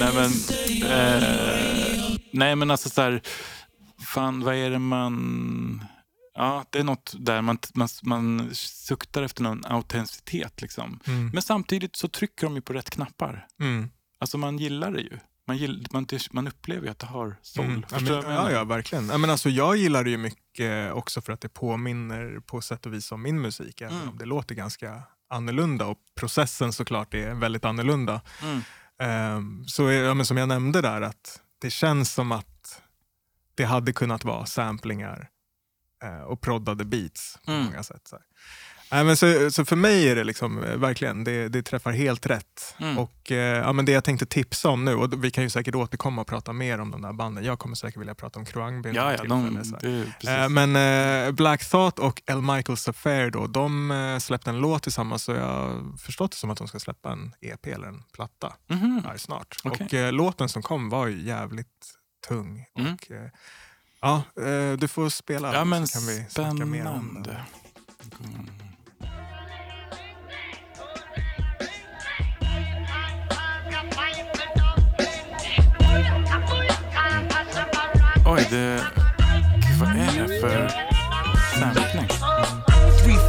Nej 0.00 0.12
men, 0.14 0.30
eh, 0.90 2.16
nej 2.32 2.56
men 2.56 2.70
alltså 2.70 2.88
så 2.90 3.02
här, 3.02 3.22
fan 4.06 4.40
vad 4.44 4.54
är 4.54 4.70
det 4.70 4.78
man, 4.78 5.84
ja 6.34 6.64
det 6.70 6.78
är 6.78 6.84
något 6.84 7.14
där 7.18 7.42
man, 7.42 7.58
man, 7.74 7.88
man 8.02 8.50
suktar 8.54 9.22
efter 9.22 9.42
någon 9.42 9.64
autenticitet 9.64 10.62
liksom. 10.62 11.00
Mm. 11.06 11.30
Men 11.32 11.42
samtidigt 11.42 11.96
så 11.96 12.08
trycker 12.08 12.46
de 12.46 12.54
ju 12.54 12.60
på 12.60 12.72
rätt 12.72 12.90
knappar. 12.90 13.46
Mm. 13.60 13.90
Alltså 14.18 14.38
man 14.38 14.58
gillar 14.58 14.92
det 14.92 15.00
ju. 15.00 15.18
Man, 15.46 15.56
gill, 15.56 15.86
man, 15.90 16.06
man 16.30 16.48
upplever 16.48 16.84
ju 16.86 16.90
att 16.90 16.98
det 16.98 17.06
har 17.06 17.36
soul. 17.42 17.66
Mm. 17.66 17.84
Ja, 17.90 18.00
men, 18.00 18.12
ja, 18.34 18.50
ja, 18.50 18.64
verkligen. 18.64 19.08
Ja, 19.08 19.18
men 19.18 19.30
alltså, 19.30 19.50
jag 19.50 19.76
gillar 19.76 20.04
det 20.04 20.10
ju 20.10 20.16
mycket 20.16 20.92
också 20.92 21.20
för 21.20 21.32
att 21.32 21.40
det 21.40 21.48
påminner 21.48 22.40
på 22.46 22.60
sätt 22.60 22.86
och 22.86 22.92
vis 22.94 23.12
om 23.12 23.22
min 23.22 23.40
musik. 23.40 23.80
Även 23.80 23.96
Mm. 23.96 24.08
om 24.08 24.18
det 24.18 24.24
låter 24.24 24.54
ganska 24.54 25.02
annorlunda 25.28 25.86
och 25.86 25.98
processen 26.14 26.72
såklart 26.72 27.14
är 27.14 27.34
väldigt 27.34 27.64
annorlunda. 27.64 28.20
Ehm, 28.98 29.64
så 29.66 29.90
ja, 29.90 30.14
men 30.14 30.26
som 30.26 30.36
jag 30.36 30.48
nämnde 30.48 30.80
där, 30.80 31.02
att 31.02 31.40
det 31.58 31.70
känns 31.70 32.12
som 32.12 32.32
att 32.32 32.82
det 33.54 33.64
hade 33.64 33.92
kunnat 33.92 34.24
vara 34.24 34.46
samplingar 34.46 35.28
och 36.26 36.40
proddade 36.40 36.84
beats 36.84 37.38
på 37.46 37.50
Mm. 37.52 37.64
många 37.64 37.82
sätt. 37.82 38.02
Så. 38.04 38.18
Nej, 38.92 39.04
men 39.04 39.16
så, 39.16 39.50
så 39.50 39.64
för 39.64 39.76
mig 39.76 40.08
är 40.08 40.16
det 40.16 40.24
liksom 40.24 40.64
eh, 40.64 40.76
verkligen, 40.76 41.24
det, 41.24 41.48
det 41.48 41.62
träffar 41.62 41.92
helt 41.92 42.26
rätt. 42.26 42.74
Mm. 42.78 42.98
Och 42.98 43.32
eh, 43.32 43.36
ja, 43.58 43.72
men 43.72 43.84
det 43.84 43.92
jag 43.92 44.04
tänkte 44.04 44.26
tipsa 44.26 44.68
om 44.68 44.84
nu, 44.84 44.94
och 44.94 45.24
vi 45.24 45.30
kan 45.30 45.44
ju 45.44 45.50
säkert 45.50 45.74
återkomma 45.74 46.20
och 46.20 46.26
prata 46.26 46.52
mer 46.52 46.80
om 46.80 46.90
de 46.90 47.02
där 47.02 47.12
banden. 47.12 47.44
Jag 47.44 47.58
kommer 47.58 47.74
säkert 47.76 48.00
vilja 48.00 48.14
prata 48.14 48.38
om 48.38 48.44
Kruangby. 48.44 48.88
vid 48.88 48.96
Ja, 48.98 49.12
ja, 49.12 49.24
de. 49.24 49.62
Eh, 50.28 50.48
Men 50.48 50.76
eh, 51.26 51.32
Black 51.32 51.64
Thought 51.70 51.98
och 51.98 52.22
El 52.26 52.42
Michaels 52.42 52.88
Affair 52.88 53.30
då, 53.30 53.46
de 53.46 53.90
eh, 53.90 54.18
släppte 54.18 54.50
en 54.50 54.58
låt 54.60 54.82
tillsammans 54.82 55.28
och 55.28 55.36
jag 55.36 55.42
har 55.46 55.96
förstått 55.98 56.30
det 56.30 56.36
som 56.36 56.50
att 56.50 56.58
de 56.58 56.68
ska 56.68 56.78
släppa 56.78 57.12
en 57.12 57.34
EP 57.40 57.66
eller 57.66 57.86
en 57.86 58.02
platta 58.14 58.52
Mhm. 58.68 59.02
här 59.06 59.16
snart. 59.16 59.56
Okej. 59.64 59.86
Och 59.86 59.94
eh, 59.94 60.12
låten 60.12 60.48
som 60.48 60.62
kom 60.62 60.88
var 60.88 61.06
ju 61.06 61.22
jävligt 61.22 61.68
tung. 62.28 62.64
Mm. 62.78 62.94
Och, 62.94 63.10
eh, 63.10 63.28
ja, 64.02 64.22
eh, 64.36 64.72
du 64.78 64.88
får 64.88 65.08
spela 65.08 65.54
Ja, 65.54 65.64
men 65.64 65.86
så 65.88 65.98
kan 65.98 66.06
vi 66.06 66.24
snacka 66.28 66.66
mer 66.66 66.86
om 66.86 67.08
spännande. 67.10 67.30
den. 67.30 68.50
Oj, 78.26 78.46
det... 78.50 78.86
Gud, 79.54 79.78
vad 79.80 79.88
är 79.88 80.28
det 80.28 80.40
för 80.40 80.91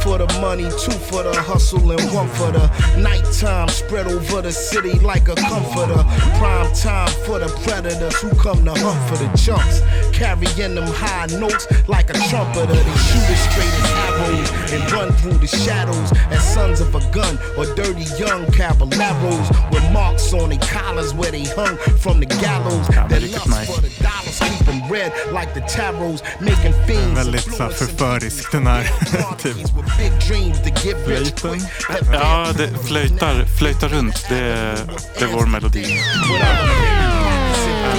for 0.04 0.18
the 0.18 0.28
money, 0.38 0.64
two 0.64 0.92
for 1.08 1.22
the 1.22 1.32
hustle, 1.40 1.90
and 1.90 2.04
one 2.12 2.28
for 2.36 2.52
the 2.52 2.64
nighttime. 3.00 3.68
Spread 3.68 4.06
over 4.06 4.42
the 4.42 4.52
city 4.52 4.98
like 5.00 5.28
a 5.28 5.34
comforter. 5.34 6.04
Prime 6.36 6.70
time 6.74 7.08
for 7.24 7.38
the 7.38 7.48
predators 7.64 8.14
who 8.20 8.28
come 8.36 8.62
to 8.66 8.74
hunt 8.76 9.00
for 9.08 9.16
the 9.16 9.28
chunks. 9.34 9.80
Carrying 10.12 10.74
them 10.74 10.86
high 10.86 11.26
notes 11.40 11.66
like 11.88 12.10
a 12.10 12.18
trumpeter. 12.28 12.76
They 12.76 12.98
shoot 13.08 13.26
as 13.32 13.40
straight 13.48 13.74
as 13.80 13.90
arrows 14.04 14.50
and 14.72 14.92
run 14.92 15.12
through 15.20 15.38
the 15.40 15.48
shadows 15.48 16.12
as 16.30 16.42
sons 16.52 16.80
of 16.80 16.94
a 16.94 17.00
gun 17.10 17.38
or 17.56 17.64
dirty 17.74 18.04
young 18.20 18.44
caballeros 18.52 19.48
with 19.72 19.86
marks 19.90 20.32
on 20.34 20.50
their 20.50 20.58
collars 20.60 21.14
where 21.14 21.30
they 21.30 21.44
hung 21.56 21.76
from 21.96 22.20
the 22.20 22.26
gallows. 22.26 22.86
Ja, 22.92 23.00
men 23.00 23.08
Their 23.08 23.20
riktigt 23.20 23.46
lust 23.46 23.72
for 23.72 23.80
the 23.80 23.92
dollars 24.04 24.38
keep 24.38 24.66
them 24.66 24.80
red 24.92 25.12
like 25.32 25.54
the 25.54 25.62
tarots, 25.62 26.20
making 26.40 26.74
fiends 26.86 27.18
Väldigt 27.18 27.56
så 27.56 27.62
här, 27.62 27.70
influence 27.70 28.44
and 28.52 28.64
den 29.12 29.22
här 29.22 29.36
typ 29.38 29.56
with 29.98 30.10
big 30.10 30.28
dreams 30.28 30.58
to 30.58 30.68
get 30.88 30.96
rich 31.06 31.34
flöjten. 31.40 31.60
quick. 31.60 32.08
Ja, 32.12 32.46
det 32.56 32.68
flöjtar, 32.88 33.44
flöjtar 33.58 33.88
runt. 33.88 34.26
Det, 34.28 34.38
är- 34.38 34.78
det 35.18 35.24
är 35.24 35.28
vår 35.32 35.46
melodi. 35.46 35.86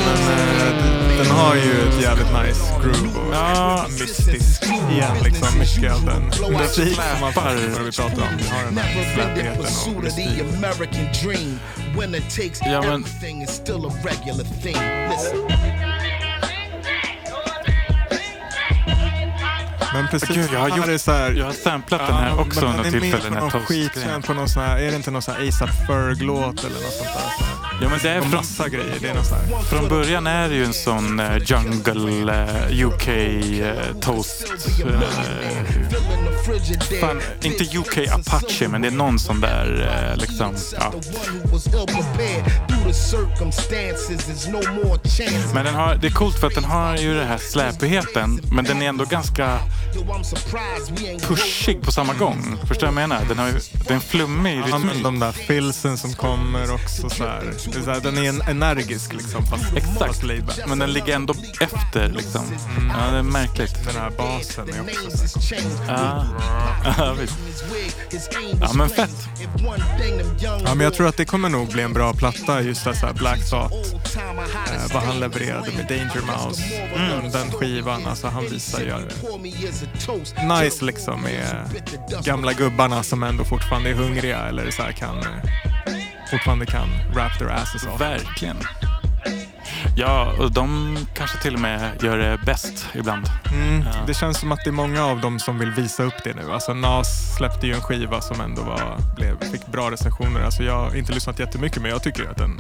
Men 0.06 0.38
eh, 0.38 1.18
den 1.18 1.28
har 1.32 1.56
ju 1.56 1.62
ett 1.90 2.02
jävligt 2.02 2.28
nice 2.28 2.62
groove 2.84 3.20
och 3.20 3.34
Ja. 3.34 3.86
mystisk 3.90 4.64
igen. 4.64 5.18
Liksom, 5.24 5.60
mycket 5.60 5.94
av 5.94 6.06
den 6.06 6.52
musik 6.54 6.96
som 6.96 7.22
man 7.22 7.34
fattar 7.34 7.56
vi 7.84 7.92
pratar 7.92 8.14
om. 8.22 8.38
Den 8.38 8.48
har 8.52 8.64
den 8.66 8.78
här 8.78 9.14
släpigheten 9.16 9.60
och 9.60 9.66
pursuit 9.66 9.98
of 14.42 14.48
the 14.64 15.75
Men 19.96 20.08
precis, 20.08 20.30
Gud, 20.36 20.50
jag 20.54 20.60
har 20.60 20.70
gjort- 20.78 20.88
är 20.88 20.98
så 20.98 21.12
här, 21.12 21.32
Jag 21.32 21.46
har 21.46 21.54
samplat 21.54 22.08
den 22.08 22.16
här 22.18 22.40
också 22.40 22.62
något 22.72 22.86
är 22.86 22.92
tillfälle. 22.92 23.24
på 23.24 23.34
här 23.34 23.42
någon 23.42 23.52
toast 23.52 23.68
skitkänd 23.68 24.26
på 24.26 24.34
någon 24.34 24.50
sån 24.50 24.64
här, 24.64 24.78
är 24.78 24.90
det 24.92 24.96
inte 24.96 25.12
någon 25.12 25.22
sån 25.22 25.34
här 25.36 25.48
ASAP 25.48 25.70
Ferg-låt 25.88 26.60
eller 26.64 26.82
något 26.82 26.94
sånt 26.94 27.10
där? 27.14 27.30
Så 27.38 27.44
här. 27.44 27.65
Ja, 27.82 27.90
men 27.90 28.00
det 28.04 28.10
är 28.10 28.22
från, 28.22 28.32
massa 28.32 28.70
grejer. 28.70 28.96
Det 29.02 29.10
är 29.10 29.14
någon 29.16 29.26
sån 29.26 29.38
här. 29.38 29.64
från 29.64 29.90
början 29.90 30.28
är 30.28 30.50
det 30.50 30.56
ju 30.56 30.64
en 30.66 30.74
sån 30.74 31.20
eh, 31.20 31.38
jungle 31.38 32.34
eh, 32.70 32.88
UK 32.88 33.10
toast. 34.02 34.46
eh, 34.50 34.56
frigidaire. 36.46 37.00
fan, 37.02 37.22
inte 37.42 37.78
UK 37.78 37.98
Apache, 37.98 38.68
men 38.68 38.82
det 38.82 38.88
är 38.88 38.92
någon 38.92 39.20
sån 39.20 39.42
där 39.42 40.16
liksom. 40.18 40.56
Ja. 40.80 40.94
Men 45.54 45.66
den 45.66 45.76
har, 45.76 45.96
det 45.96 46.08
är 46.08 46.12
coolt 46.12 46.40
för 46.40 46.48
att 46.48 46.56
den 46.56 46.64
har 46.64 46.98
ju 46.98 47.14
den 47.16 47.28
här 47.28 47.38
släpigheten, 47.38 48.42
men 48.52 48.66
den 48.66 48.82
är 48.82 48.90
ändå 48.90 49.06
ganska 49.06 49.60
pushig 51.28 51.82
på 51.82 51.92
samma 51.92 52.14
gång. 52.14 52.58
Förstår 52.68 52.88
du 52.88 52.94
vad 52.94 53.02
jag 53.04 53.10
menar? 53.10 53.26
Den 53.30 53.38
har 53.38 53.48
ju, 53.48 53.54
det 53.88 53.94
är 53.94 54.00
flummig 54.00 54.64
Ja, 54.70 54.78
men 54.78 54.82
rytmik. 54.90 55.04
de 55.04 55.20
där 55.20 55.32
filsen 55.32 55.98
som 55.98 56.14
kommer 56.14 56.74
också 56.74 57.10
så 57.10 57.24
här. 57.24 57.44
Det 57.72 57.78
är 57.78 57.84
så 57.84 57.92
här 57.92 58.00
den 58.00 58.18
är 58.18 58.30
en, 58.30 58.42
energisk 58.42 59.14
liksom 59.14 59.46
fast, 59.46 59.74
Exakt. 59.76 59.98
fast 60.00 60.24
laid 60.24 60.46
back. 60.46 60.60
Men 60.68 60.80
den 60.80 60.94
ligger 60.94 61.16
ändå 61.16 61.34
efter 61.62 62.10
liksom. 62.10 62.42
Ja, 62.90 63.12
det 63.12 63.18
är 63.18 63.24
märkligt. 63.24 63.86
Den 63.86 63.96
här 63.96 64.10
basen 64.10 64.70
är 64.70 64.82
också 64.82 65.28
så. 65.28 65.56
Ja, 65.88 66.26
ja 66.98 67.16
visst. 67.20 67.38
Ja, 68.62 68.74
men 68.74 68.90
fett. 68.90 69.28
Ja, 70.40 70.76
men 70.76 70.80
jag 70.80 70.94
tror 70.94 71.08
att 71.08 71.18
det 71.18 71.26
kommer 71.26 71.50
nog 71.50 71.72
bli 71.72 71.84
en 71.84 71.94
bra 71.94 72.14
platta, 72.14 72.62
just 72.62 72.84
det 72.84 72.96
här 72.96 73.14
Black 73.14 73.50
Thought. 73.50 73.74
Eh, 73.74 74.94
vad 74.94 75.04
han 75.04 75.20
levererade 75.20 75.72
med 75.72 75.88
Danger 75.88 76.22
Mouse. 76.22 76.64
Mm. 76.96 77.32
Den 77.32 77.52
skivan, 77.52 78.06
alltså 78.06 78.28
han 78.28 78.44
visar 78.44 78.80
ju 78.80 78.94
nice 80.48 80.86
liksom 80.86 81.22
med 81.22 81.70
gamla 82.24 82.54
gubbarna 82.54 83.04
som 83.04 83.24
ändå 83.24 83.44
fortfarande 83.44 83.90
är 83.90 83.94
hungriga 83.94 84.40
eller 84.40 84.72
så 84.72 84.82
här 84.82 84.92
kan 84.92 85.18
eh, 85.18 86.05
fortfarande 86.36 86.66
kan 86.66 86.90
rap 87.14 87.38
their 87.38 87.50
asses 87.50 87.86
off. 87.86 87.98
Verkligen. 88.00 88.58
Ja, 89.98 90.34
och 90.40 90.52
de 90.52 90.98
kanske 91.14 91.38
till 91.38 91.54
och 91.54 91.60
med 91.60 92.04
gör 92.04 92.18
det 92.18 92.40
bäst 92.46 92.88
ibland. 92.94 93.26
Mm, 93.54 93.82
Ja. 93.82 93.92
Det 94.08 94.14
känns 94.14 94.40
som 94.40 94.52
att 94.52 94.60
det 94.64 94.70
är 94.70 94.72
många 94.72 95.06
av 95.06 95.22
dem 95.22 95.40
som 95.40 95.60
vill 95.60 95.72
visa 95.72 96.04
upp 96.04 96.24
det 96.24 96.34
nu. 96.36 96.52
Alltså 96.52 96.74
Nas 96.74 97.36
släppte 97.38 97.68
ju 97.68 97.74
en 97.74 97.82
skiva 97.82 98.22
som 98.22 98.42
ändå 98.42 98.62
var, 98.62 98.98
blev, 99.16 99.52
fick 99.52 99.68
bra 99.68 99.92
recensioner. 99.92 100.42
Alltså 100.42 100.64
jag 100.64 100.74
har 100.80 100.96
inte 100.96 101.14
lyssnat 101.14 101.40
jättemycket 101.40 101.82
men 101.82 101.92
jag 101.92 102.04
tycker 102.04 102.30
att 102.30 102.38
den 102.38 102.58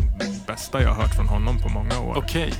bästa 0.47 0.81
jag 0.81 0.89
har 0.89 0.95
hört 1.01 1.15
från 1.15 1.27
honom 1.27 1.57
på 1.61 1.69
många 1.69 1.99
år. 1.99 2.17
Okej. 2.17 2.53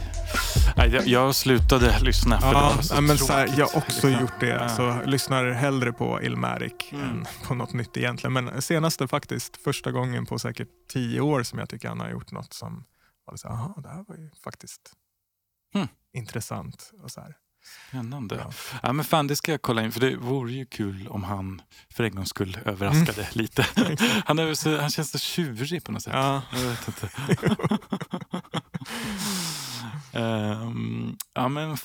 Nej, 0.78 0.90
jag, 0.90 1.08
jag 1.08 1.36
slutade 1.36 2.00
lyssna 2.02 2.40
för 2.42 2.48
det 2.48 2.54
Ja, 2.54 2.74
var 2.76 2.82
så 2.82 3.02
men 3.02 3.18
så 3.18 3.34
här, 3.34 3.50
jag 3.58 3.66
har 3.68 3.78
också 3.78 4.08
liksom. 4.08 4.12
gjort 4.22 4.40
det. 4.40 4.48
Ja. 4.48 4.70
Så 4.70 4.98
lyssnar 5.06 5.52
hellre 5.52 5.92
på 5.94 6.20
Ilmarik 6.24 6.90
Mm. 6.94 7.10
än 7.10 7.26
på 7.48 7.54
något 7.56 7.74
nytt 7.74 7.98
egentligen. 7.98 8.34
Men 8.34 8.62
senaste 8.62 9.08
faktiskt, 9.08 9.58
första 9.64 9.92
gången 9.92 10.26
på 10.26 10.40
säkert 10.40 10.68
tio 10.94 11.22
år 11.22 11.44
som 11.44 11.60
jag 11.60 11.70
tycker 11.70 11.88
han 11.88 12.00
har 12.00 12.10
gjort 12.10 12.32
något 12.32 12.54
som 12.54 12.84
var 13.26 13.38
så 13.38 13.48
här, 13.48 13.56
aha, 13.56 13.82
det 13.82 13.90
här 13.90 14.04
var 14.08 14.16
ju 14.16 14.30
faktiskt 14.44 14.94
Mm. 15.76 15.88
intressant. 16.14 16.92
Och 17.04 17.12
så 17.12 17.22
här. 17.22 17.36
Spännande. 17.90 18.36
Ja. 18.36 18.52
Ja. 18.84 18.94
men 18.94 19.06
fan, 19.06 19.28
det 19.28 19.36
ska 19.36 19.52
jag 19.52 19.62
kolla 19.62 19.84
in. 19.84 19.92
För 19.92 20.00
det 20.00 20.16
vore 20.18 20.52
ju 20.52 20.66
kul 20.66 21.08
om 21.08 21.24
han 21.24 21.62
för 21.90 22.04
en 22.04 22.16
gångs 22.16 22.30
skull 22.30 22.58
överraskade 22.66 23.30
lite. 23.32 23.68
Han, 24.26 24.40
är 24.40 24.54
så, 24.54 24.78
han 24.78 24.90
känns 24.90 25.12
så 25.12 25.18
tjurig 25.18 25.84
på 25.84 25.92
något 25.92 26.04
sätt. 26.04 26.14
Ja. 26.14 26.42
Jag 26.54 26.60
vet 26.60 26.88
inte. 26.88 27.10
Ehm, 30.14 31.18
ja 31.34 31.48
men 31.48 31.78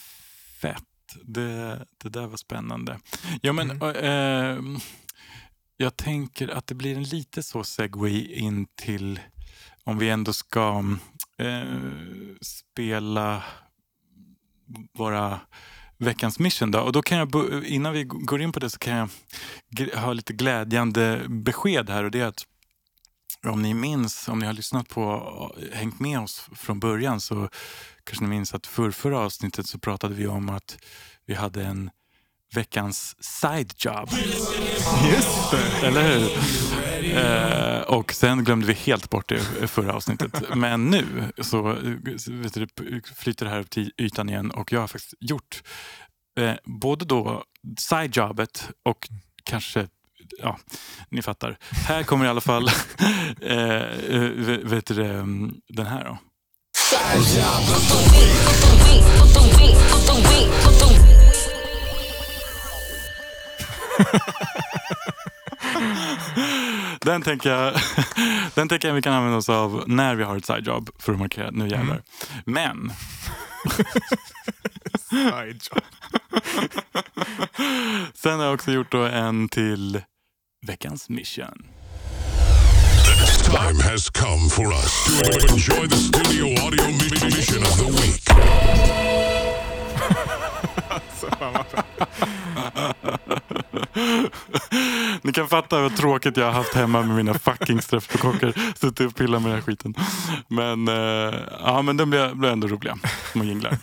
fett. 0.60 0.84
Det, 1.24 1.86
det 1.98 2.08
där 2.08 2.26
var 2.26 2.36
spännande. 2.36 3.00
Ja 3.42 3.52
men 3.52 3.70
Mm. 3.70 3.96
ehm, 3.96 4.78
jag 5.76 5.96
tänker 5.96 6.48
att 6.48 6.66
det 6.66 6.74
blir 6.74 6.96
en 6.96 7.02
lite 7.04 7.42
så 7.42 7.64
segway 7.64 8.26
in 8.34 8.66
till 8.76 9.20
om 9.84 9.98
vi 9.98 10.10
ändå 10.10 10.32
ska 10.32 10.84
Eh, 11.40 11.64
spela 12.40 13.42
våra 14.98 15.40
veckans 15.98 16.38
mission. 16.38 16.70
Då. 16.70 16.80
Och 16.80 16.92
då 16.92 17.02
kan 17.02 17.18
jag, 17.18 17.64
innan 17.64 17.92
vi 17.92 18.04
går 18.04 18.42
in 18.42 18.52
på 18.52 18.60
det 18.60 18.70
så 18.70 18.78
kan 18.78 18.96
jag 18.96 19.08
ha 19.96 20.12
lite 20.12 20.32
glädjande 20.32 21.22
besked 21.28 21.90
här 21.90 22.04
och 22.04 22.10
det 22.10 22.20
är 22.20 22.26
att 22.26 22.46
om 23.46 23.62
ni 23.62 23.74
minns, 23.74 24.28
om 24.28 24.38
ni 24.38 24.46
har 24.46 24.52
lyssnat 24.52 24.88
på 24.88 25.12
eh, 25.62 25.78
hängt 25.78 26.00
med 26.00 26.20
oss 26.20 26.48
från 26.54 26.80
början 26.80 27.20
så 27.20 27.48
kanske 28.04 28.24
ni 28.24 28.30
minns 28.30 28.54
att 28.54 28.66
för 28.66 28.90
förra 28.90 29.18
avsnittet 29.18 29.66
så 29.66 29.78
pratade 29.78 30.14
vi 30.14 30.26
om 30.26 30.48
att 30.48 30.78
vi 31.26 31.34
hade 31.34 31.64
en 31.64 31.90
veckans 32.54 33.16
side 33.24 33.72
job. 33.78 34.08
Just 35.10 35.50
det. 35.50 35.86
Eller 35.86 36.02
hur? 36.02 36.30
Eh, 37.04 37.80
och 37.80 38.12
sen 38.12 38.44
glömde 38.44 38.66
vi 38.66 38.72
helt 38.72 39.10
bort 39.10 39.28
det 39.28 39.40
förra 39.70 39.94
avsnittet. 39.94 40.42
Men 40.54 40.90
nu 40.90 41.04
så 41.38 41.70
eh, 41.70 41.76
vet 42.28 42.54
du, 42.54 42.66
flyter 43.16 43.44
det 43.46 43.50
här 43.52 43.60
upp 43.60 43.70
till 43.70 43.92
ytan 43.98 44.28
igen 44.28 44.50
och 44.50 44.72
jag 44.72 44.80
har 44.80 44.86
faktiskt 44.86 45.14
gjort 45.20 45.62
eh, 46.40 46.54
både 46.64 47.04
då 47.04 47.44
sidejobbet 47.78 48.70
och 48.84 49.08
kanske 49.44 49.88
Ja, 50.38 50.58
ni 51.08 51.22
fattar. 51.22 51.56
Här 51.70 52.02
kommer 52.02 52.24
i 52.24 52.28
alla 52.28 52.40
fall 52.40 52.68
eh, 53.42 53.56
eh, 53.56 54.30
vet- 54.64 54.86
du, 54.86 55.04
den 55.68 55.86
här 55.86 56.04
då. 56.04 56.18
Den 67.00 67.22
tänker, 67.22 67.50
jag, 67.50 67.74
den 68.54 68.68
tänker 68.68 68.88
jag 68.88 68.94
vi 68.94 69.02
kan 69.02 69.12
använda 69.12 69.38
oss 69.38 69.48
av 69.48 69.84
när 69.86 70.14
vi 70.14 70.24
har 70.24 70.36
ett 70.36 70.46
sidejob 70.46 70.90
för 70.98 71.12
att 71.12 71.18
markera 71.18 71.50
nu 71.50 71.68
jävlar. 71.68 72.02
Men 72.44 72.92
Side 75.10 75.60
job. 75.70 75.82
sen 78.14 78.38
har 78.38 78.44
jag 78.44 78.54
också 78.54 78.72
gjort 78.72 78.92
då 78.92 79.02
en 79.02 79.48
till 79.48 80.02
veckans 80.66 81.08
mission. 81.08 81.66
Time 83.44 83.82
has 83.82 84.10
come 84.10 84.48
for 84.48 84.72
us 84.72 85.04
to 85.06 85.52
enjoy 85.52 85.88
the 85.88 85.96
studio 85.96 86.64
audio 86.64 86.86
mission 86.86 87.62
of 87.62 87.78
the 87.78 87.84
week. 87.84 88.28
Så 91.20 91.30
fan 91.30 91.52
vad 91.52 91.66
bra. 91.70 91.84
Ni 95.22 95.32
kan 95.32 95.48
fatta 95.48 95.80
vad 95.82 95.96
tråkigt 95.96 96.36
jag 96.36 96.44
har 96.44 96.52
haft 96.52 96.74
hemma 96.74 97.02
med 97.02 97.16
mina 97.16 97.34
fucking 97.34 97.82
streptokocker. 97.82 98.52
Suttit 98.76 99.06
och 99.06 99.16
pillat 99.16 99.42
med 99.42 99.50
den 99.50 99.58
här 99.58 99.66
skiten. 99.66 99.94
Men, 100.48 100.88
eh, 100.88 101.34
ja, 101.60 101.82
men 101.82 101.96
den 101.96 102.10
blev, 102.10 102.36
blev 102.36 102.52
ändå 102.52 102.66
roliga. 102.66 102.98
Små 103.32 103.44
jinglar. 103.44 103.78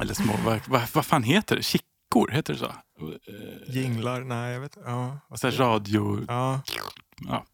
Eller 0.00 0.14
små, 0.14 0.32
vad, 0.44 0.60
vad, 0.66 0.82
vad 0.92 1.06
fan 1.06 1.22
heter 1.22 1.56
det? 1.56 1.62
Kickor, 1.62 2.30
heter 2.30 2.52
det 2.52 2.58
så? 2.58 2.72
Jinglar, 3.66 4.20
nej 4.20 4.52
jag 4.52 4.60
vet 4.60 4.76
ja, 4.84 5.20
säger 5.40 5.58
du? 5.58 5.64
radio, 5.64 6.24
ja, 6.28 6.60
ja, 7.26 7.44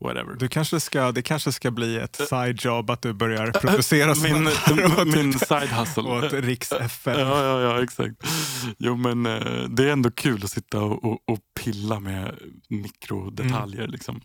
whatever. 0.00 0.34
du 0.38 0.48
kanske 0.48 0.80
ska, 0.80 1.12
Det 1.12 1.22
kanske 1.22 1.52
ska 1.52 1.70
bli 1.70 1.96
ett 1.96 2.16
side 2.28 2.64
job 2.64 2.90
att 2.90 3.02
du 3.02 3.12
börjar 3.12 3.50
producera 3.52 4.14
Min, 4.14 4.46
här 4.64 5.00
åt- 5.00 5.06
min 5.14 5.38
side 5.38 5.68
hustle. 5.68 6.02
åt 6.02 6.32
Riks 6.32 6.72
FM. 6.72 7.18
Ja, 7.20 7.44
ja, 7.44 7.60
ja, 7.60 7.82
exakt. 7.82 8.14
Jo, 8.78 8.96
men 8.96 9.26
eh, 9.26 9.62
det 9.68 9.84
är 9.84 9.92
ändå 9.92 10.10
kul 10.10 10.44
att 10.44 10.50
sitta 10.50 10.80
och, 10.80 11.04
och, 11.04 11.12
och 11.26 11.38
pilla 11.60 12.00
med 12.00 12.34
mikrodetaljer. 12.68 13.86
Liksom. 13.86 14.20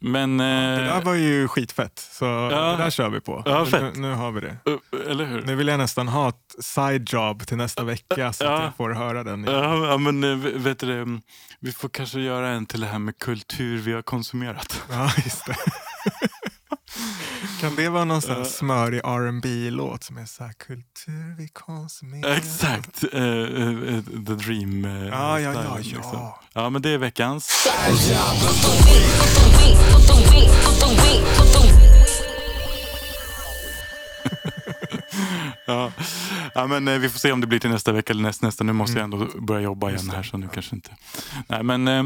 Men... 0.00 0.40
Mm. 0.40 0.78
Det 0.78 0.84
där 0.84 0.98
Eh, 0.98 1.04
var 1.04 1.14
ju 1.14 1.48
skitfett, 1.48 1.98
så 2.12 2.24
det 2.48 2.76
där 2.82 2.90
kör 2.90 3.08
vi 3.08 3.20
på. 3.20 3.42
Ja, 3.46 3.66
nu, 3.72 3.92
nu 3.94 4.12
har 4.12 4.32
vi 4.32 4.40
det. 4.40 4.56
eh, 4.66 5.10
eller 5.10 5.24
hur? 5.24 5.42
Nu 5.42 5.54
vill 5.56 5.68
jag 5.68 5.78
nästan 5.78 6.08
ha 6.08 6.28
ett 6.28 6.64
side 6.64 7.12
job 7.12 7.46
till 7.46 7.56
nästa 7.56 7.84
vecka 7.84 8.32
så 8.32 8.44
att 8.44 8.50
Ja. 8.50 8.62
jag 8.64 8.76
får 8.76 8.90
höra 8.90 9.24
den. 9.24 9.44
Ja, 9.44 9.86
ja, 9.86 9.96
men 9.96 10.24
eh, 10.24 10.36
vet 10.60 10.78
du, 10.78 11.04
det, 11.04 11.20
vi 11.60 11.72
får 11.72 11.88
kanske 11.88 12.20
göra 12.20 12.48
en 12.48 12.66
till 12.66 12.80
det 12.80 12.86
här 12.86 12.98
med 12.98 13.18
kultur 13.18 13.78
vi 13.78 13.92
har 13.92 14.02
konsumerat. 14.02 14.82
Ja, 14.90 15.10
just 15.24 15.46
det. 15.46 15.56
Kan 17.60 17.76
det 17.76 17.88
vara 17.88 18.04
någon 18.04 18.22
sån 18.22 18.36
här 18.36 18.44
smörig 18.44 19.00
rb 19.04 19.44
låt 19.72 20.04
som 20.04 20.16
är 20.18 20.24
så 20.24 20.44
här 20.44 20.52
kultur 20.52 21.36
vi 21.38 21.48
konsumerar? 21.48 22.36
Exakt. 22.36 23.04
eh, 23.12 23.22
eh, 23.22 24.02
the 24.26 24.34
dream 24.34 24.84
eh, 24.84 25.06
Ja, 25.06 25.40
ja, 25.40 25.52
ja, 25.52 25.78
ja. 25.82 26.40
ja, 26.52 26.70
men 26.70 26.82
det 26.82 26.90
är 26.90 26.98
veckans. 26.98 27.68
Ja. 35.66 35.92
ja, 36.54 36.66
men 36.66 36.88
eh, 36.88 36.98
vi 36.98 37.08
får 37.08 37.18
se 37.18 37.32
om 37.32 37.40
det 37.40 37.46
blir 37.46 37.58
till 37.58 37.70
nästa 37.70 37.92
vecka 37.92 38.12
eller 38.12 38.22
näst, 38.22 38.42
nästa. 38.42 38.64
Nu 38.64 38.72
måste 38.72 38.98
jag 38.98 39.04
ändå 39.04 39.26
börja 39.40 39.60
jobba 39.60 39.90
igen 39.90 40.10
här 40.10 40.22
så 40.22 40.36
nu 40.36 40.48
kanske 40.54 40.74
inte. 40.76 40.90
Nej, 41.48 41.62
men, 41.62 41.88
eh, 41.88 42.02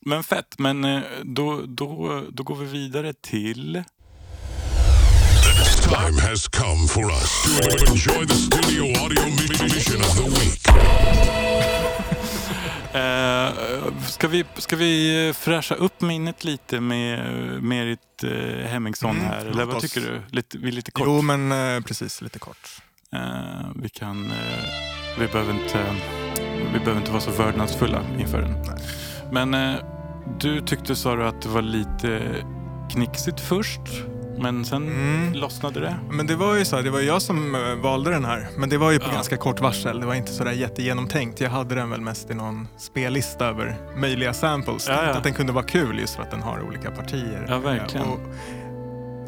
men 0.00 0.24
fett. 0.24 0.58
Men 0.58 0.84
eh, 0.84 1.02
då, 1.22 1.62
då, 1.66 2.22
då 2.30 2.42
går 2.42 2.56
vi 2.56 2.64
vidare 2.66 3.12
till... 3.12 3.84
Time 5.88 6.18
has 6.20 6.48
come 6.48 6.86
for 6.88 7.10
us 7.10 7.30
to 7.60 7.90
enjoy 7.92 8.24
the 8.26 8.34
studio 8.34 8.84
audio 9.04 9.24
mission 9.24 10.00
of 10.00 10.16
the 10.16 10.22
week. 10.40 10.60
Eh, 12.92 13.52
ska, 14.06 14.28
vi, 14.28 14.44
ska 14.56 14.76
vi 14.76 15.32
fräscha 15.36 15.74
upp 15.74 16.00
minnet 16.00 16.44
lite 16.44 16.80
med 16.80 17.20
Merit 17.62 17.98
eh, 18.24 18.66
Hemmingsson 18.68 19.10
Mm, 19.10 19.24
här? 19.24 19.40
Eller 19.46 19.64
låt 19.64 19.72
vad 19.74 19.82
tycker 19.82 20.00
du? 20.00 20.20
Lite, 20.30 20.58
vi 20.58 20.70
lite 20.70 20.90
kort. 20.90 21.04
Jo, 21.06 21.22
men 21.22 21.52
eh, 21.52 21.80
precis, 21.82 22.22
lite 22.22 22.38
kort. 22.38 22.68
Eh, 23.12 23.20
vi 23.76 23.88
kan... 23.88 24.26
eh, 24.30 24.36
vi, 25.18 25.26
behöver 25.26 25.52
inte, 25.54 25.84
vi 26.72 26.78
behöver 26.78 26.96
inte 27.00 27.10
vara 27.10 27.20
så 27.20 27.30
vördnadsfulla 27.30 28.02
inför 28.18 28.42
den. 28.42 28.54
Men 29.32 29.54
eh, 29.54 29.80
du 30.40 30.60
tyckte, 30.60 30.96
sa 30.96 31.16
du, 31.16 31.26
att 31.26 31.42
det 31.42 31.48
var 31.48 31.62
lite 31.62 32.22
knixigt 32.90 33.40
först. 33.40 33.80
Men 34.38 34.64
sen 34.64 34.82
Mm. 34.86 35.32
lossnade 35.32 35.80
det. 35.80 35.96
Men 36.10 36.26
det 36.26 36.36
var 36.36 36.54
ju 36.54 36.64
så 36.64 36.76
här, 36.76 36.82
det 36.82 36.90
var 36.90 37.00
jag 37.00 37.22
som 37.22 37.54
eh, 37.54 37.74
valde 37.82 38.10
den 38.10 38.24
här. 38.24 38.48
Men 38.56 38.68
det 38.68 38.78
var 38.78 38.90
ju 38.90 38.98
på 38.98 39.06
Ja. 39.08 39.12
ganska 39.14 39.36
kort 39.36 39.60
varsel. 39.60 40.00
Det 40.00 40.06
var 40.06 40.14
inte 40.14 40.32
sådär 40.32 40.52
jättegenomtänkt. 40.52 41.40
Jag 41.40 41.50
hade 41.50 41.74
den 41.74 41.90
väl 41.90 42.00
mest 42.00 42.30
i 42.30 42.34
någon 42.34 42.68
spellista 42.78 43.46
över 43.46 43.76
möjliga 43.96 44.32
samples. 44.34 44.88
Ja, 44.88 45.04
ja. 45.04 45.10
Att 45.10 45.24
den 45.24 45.32
kunde 45.34 45.52
vara 45.52 45.64
kul 45.64 45.98
just 45.98 46.14
för 46.16 46.22
att 46.22 46.30
den 46.30 46.42
har 46.42 46.60
olika 46.68 46.90
partier. 46.90 47.46
Ja, 47.48 47.58
verkligen. 47.58 48.06
Och, 48.06 48.18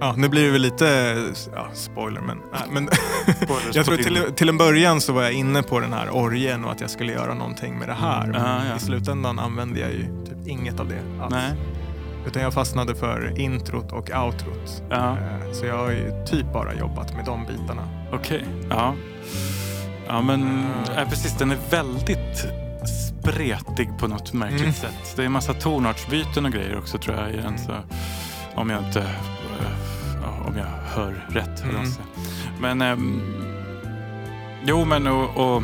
ja, 0.00 0.14
nu 0.16 0.28
blir 0.28 0.44
det 0.44 0.50
väl 0.50 0.62
lite 0.62 1.16
ja, 1.54 1.68
spoiler, 1.74 2.20
men, 2.20 2.38
nej, 2.52 2.60
men 2.70 2.88
jag 3.72 3.86
tror 3.86 3.96
till, 3.96 4.18
till 4.36 4.48
en 4.48 4.58
början 4.58 5.00
så 5.00 5.12
var 5.12 5.22
jag 5.22 5.32
inne 5.32 5.62
på 5.62 5.80
den 5.80 5.92
här 5.92 6.10
orgen 6.10 6.64
och 6.64 6.72
att 6.72 6.80
jag 6.80 6.90
skulle 6.90 7.12
göra 7.12 7.34
någonting 7.34 7.78
med 7.78 7.88
det 7.88 7.94
här. 8.00 8.26
Men 8.26 8.34
Ja, 8.40 8.60
ja. 8.70 8.76
i 8.76 8.80
slutändan 8.80 9.38
använde 9.38 9.80
jag 9.80 9.90
ju 9.92 10.02
typ 10.28 10.46
inget 10.48 10.80
av 10.80 10.88
det 10.88 11.22
alls. 11.22 11.30
Nej. 11.34 11.52
Utan 12.28 12.42
jag 12.42 12.54
fastnade 12.54 12.94
för 12.94 13.38
introt 13.38 13.92
och 13.92 14.10
outrot. 14.10 14.82
Ja. 14.90 15.10
Eh, 15.10 15.52
Så 15.52 15.66
jag 15.66 15.78
har 15.78 15.90
ju 15.90 16.24
typ 16.26 16.52
bara 16.52 16.74
jobbat 16.74 17.16
med 17.16 17.24
de 17.24 17.46
bitarna. 17.46 17.88
Okej, 18.12 18.44
ja. 18.70 18.94
Ja 20.06 20.20
men 20.22 20.66
ja, 20.96 21.04
precis, 21.10 21.38
den 21.38 21.50
är 21.50 21.58
väldigt 21.70 22.44
spretig 23.20 23.88
på 23.98 24.08
något 24.08 24.32
märkligt 24.32 24.60
Mm. 24.60 24.72
sätt. 24.72 25.12
Det 25.16 25.22
är 25.22 25.26
en 25.26 25.32
massa 25.32 25.54
tonartsbyten 25.54 26.44
och 26.46 26.52
grejer 26.52 26.78
också 26.78 26.98
tror 26.98 27.16
jag 27.16 27.30
i 27.34 27.36
den. 27.36 27.58
Så, 27.58 27.72
om 28.54 28.70
jag 28.70 28.84
inte 28.84 29.00
eh, 29.00 30.46
om 30.48 30.56
jag 30.56 30.66
hör 30.94 31.26
rätt. 31.28 31.62
Mm. 31.62 31.86
säga. 31.86 32.06
Men 32.60 32.82
ehm, 32.82 33.22
jo 34.64 34.84
men 34.84 35.06
och, 35.06 35.56
och 35.56 35.62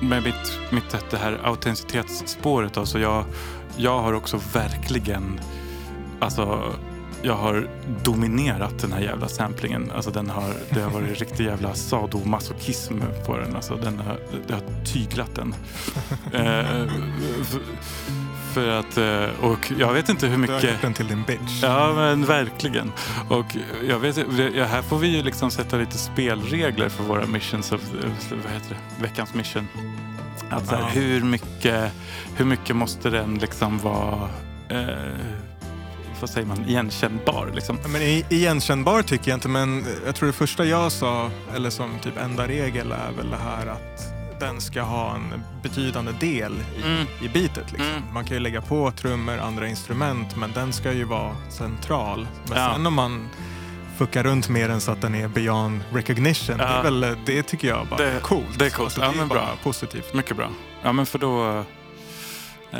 med 0.00 0.22
mitt, 0.22 0.58
mitt 0.70 1.10
det 1.10 1.16
här 1.16 1.38
autenticitetsspåret 1.44 2.74
då, 2.74 2.86
så 2.86 2.98
jag, 2.98 3.24
jag 3.76 4.00
har 4.02 4.12
också 4.12 4.40
verkligen 4.52 5.40
alltså 6.22 6.72
jag 7.24 7.34
har 7.34 7.68
dominerat 8.04 8.78
den 8.78 8.92
här 8.92 9.00
jävla 9.00 9.28
samplingen. 9.28 9.90
Alltså 9.96 10.10
den 10.10 10.30
har, 10.30 10.54
det 10.70 10.80
har 10.80 10.90
varit 10.90 11.20
riktig 11.20 11.44
jävla 11.44 11.74
sadomasochism 11.74 12.94
på 13.26 13.36
den. 13.36 13.56
Alltså 13.56 13.74
den 13.76 13.98
har, 13.98 14.18
det 14.46 14.54
har 14.54 14.62
tyglat 14.84 15.34
den. 15.34 15.54
eh, 16.32 16.82
f- 17.40 17.58
för 18.52 18.68
att, 18.68 18.98
eh, 18.98 19.44
och 19.50 19.72
jag 19.78 19.92
vet 19.92 20.08
inte 20.08 20.26
hur 20.26 20.36
Du 20.46 20.52
har 20.52 20.58
mycket... 20.58 20.70
gjort 20.72 20.82
den 20.82 20.94
till 20.94 21.06
din 21.06 21.22
bitch. 21.26 21.62
Ja, 21.62 21.92
men 21.94 22.24
verkligen. 22.24 22.92
Och 23.28 23.46
jag 23.88 23.98
vet, 23.98 24.16
här 24.68 24.82
får 24.82 24.98
vi 24.98 25.16
ju 25.16 25.22
liksom 25.22 25.50
sätta 25.50 25.76
lite 25.76 25.98
spelregler 25.98 26.88
för 26.88 27.04
våra 27.04 27.26
missions, 27.26 27.72
of, 27.72 27.80
vad 28.44 28.52
heter 28.52 28.68
det? 28.98 29.02
veckans 29.02 29.34
mission. 29.34 29.68
Att 30.50 30.66
så 30.66 30.74
här, 30.76 30.90
hur, 30.90 31.20
mycket, 31.24 31.92
hur 32.36 32.44
mycket 32.44 32.76
måste 32.76 33.10
den 33.10 33.34
liksom 33.34 33.78
vara, 33.78 34.28
eh, 34.68 34.86
vad 36.22 36.30
säger 36.30 36.46
man, 36.46 36.64
igenkännbar? 36.68 37.50
Liksom? 37.54 37.78
Men 37.88 38.02
igenkännbar 38.02 39.02
tycker 39.02 39.30
jag 39.30 39.36
inte, 39.36 39.48
men 39.48 39.84
jag 40.06 40.14
tror 40.14 40.26
det 40.26 40.32
första 40.32 40.64
jag 40.64 40.92
sa, 40.92 41.30
eller 41.54 41.70
som 41.70 41.98
typ 42.02 42.18
enda 42.18 42.46
regel, 42.48 42.92
är 42.92 43.12
väl 43.16 43.30
det 43.30 43.36
här 43.36 43.66
att 43.66 44.08
den 44.40 44.60
ska 44.60 44.82
ha 44.82 45.14
en 45.14 45.42
betydande 45.62 46.12
del 46.12 46.52
i, 46.78 46.82
Mm. 46.86 47.06
i 47.22 47.28
beatet. 47.28 47.72
Liksom. 47.72 47.88
Mm. 47.90 48.02
Man 48.14 48.24
kan 48.24 48.36
ju 48.36 48.40
lägga 48.40 48.60
på 48.60 48.90
trummor, 48.90 49.38
andra 49.38 49.68
instrument, 49.68 50.36
men 50.36 50.52
den 50.52 50.72
ska 50.72 50.92
ju 50.92 51.04
vara 51.04 51.36
central. 51.50 52.26
Men 52.48 52.58
Ja. 52.58 52.72
sen 52.76 52.86
om 52.86 52.94
man 52.94 53.28
fuckar 53.96 54.22
runt 54.24 54.48
med 54.48 54.70
den 54.70 54.80
så 54.80 54.90
att 54.92 55.00
den 55.00 55.14
är 55.14 55.28
beyond 55.28 55.80
recognition, 55.92 56.56
det, 56.58 56.64
Ja. 56.64 56.68
är 56.70 56.82
väl, 56.82 57.16
det 57.26 57.42
tycker 57.42 57.68
jag 57.68 57.86
bara 57.86 57.96
Det- 57.96 58.10
är 58.12 58.20
coolt. 58.20 58.58
det 58.58 58.66
är 58.66 58.70
coolt. 58.70 58.84
Alltså, 58.86 59.00
Ja, 59.00 59.06
det 59.08 59.12
är 59.14 59.18
men 59.18 59.28
bra. 59.28 59.48
positivt. 59.62 60.14
Mycket 60.14 60.36
bra. 60.36 60.48
Ja, 60.82 60.92
men 60.92 61.06
för 61.06 61.18
då, 61.18 61.64
eh, 62.72 62.78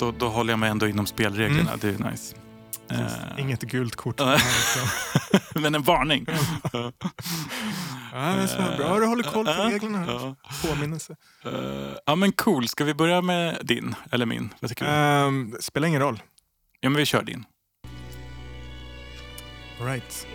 då, 0.00 0.10
då 0.10 0.28
håller 0.28 0.52
jag 0.52 0.58
mig 0.58 0.70
ändå 0.70 0.88
inom 0.88 1.06
spelreglerna. 1.06 1.76
Det 1.80 1.88
är 1.88 2.10
nice. 2.10 2.36
Eh, 2.90 3.40
Inget 3.40 3.60
gult 3.62 3.96
kort. 3.96 4.20
Men 5.54 5.74
en 5.74 5.82
varning. 5.82 6.26
Ja. 6.72 6.92
Men 8.12 8.48
så 8.48 8.56
bra 8.76 8.98
du 8.98 9.06
håller 9.06 9.22
koll 9.22 9.44
på 9.44 9.50
Ja, 9.50 9.68
reglerna. 9.70 10.04
ja. 10.08 10.36
Påminnelse. 10.68 11.16
Eh, 11.44 11.52
ja 12.06 12.14
men 12.14 12.32
cool, 12.32 12.68
ska 12.68 12.84
vi 12.84 12.94
börja 12.94 13.22
med 13.22 13.58
din? 13.62 13.94
Eller 14.12 14.26
min? 14.26 14.54
Vad 14.60 14.68
tycker 14.68 14.84
du? 14.84 15.26
Um, 15.26 15.56
spelar 15.60 15.88
ingen 15.88 16.00
roll. 16.00 16.22
Ja 16.80 16.90
men 16.90 16.96
vi 16.96 17.06
kör 17.06 17.22
din. 17.22 17.44
All 19.80 19.86
right. 19.86 20.26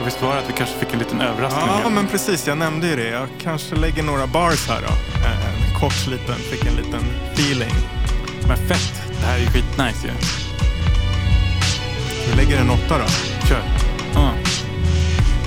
Och 0.00 0.06
visst 0.06 0.22
var 0.22 0.34
det 0.34 0.38
att 0.40 0.48
vi 0.48 0.52
kanske 0.52 0.78
fick 0.78 0.92
en 0.92 0.98
liten 0.98 1.20
överraskning? 1.20 1.64
Ja, 1.84 1.90
men 1.90 2.06
precis. 2.06 2.46
Jag 2.46 2.58
nämnde 2.58 2.86
ju 2.86 2.96
det. 2.96 3.08
Jag 3.08 3.28
kanske 3.42 3.74
lägger 3.76 4.02
några 4.02 4.26
bars 4.26 4.68
här 4.68 4.80
då. 4.80 4.92
Eh, 5.26 5.46
En 5.74 5.80
kort 5.80 6.06
liten, 6.06 6.34
fick 6.34 6.66
en 6.66 6.74
liten 6.76 7.00
feeling. 7.32 7.74
men 8.48 8.56
fett, 8.56 9.02
det 9.20 9.26
här 9.26 9.34
är 9.36 9.40
ju 9.40 9.46
skitnice 9.46 10.06
ju. 10.06 10.12
Vi 12.30 12.36
lägger 12.36 12.60
en 12.60 12.70
åtta 12.70 12.98
då. 12.98 13.04
Kör. 13.48 13.62
Ja. 14.14 14.30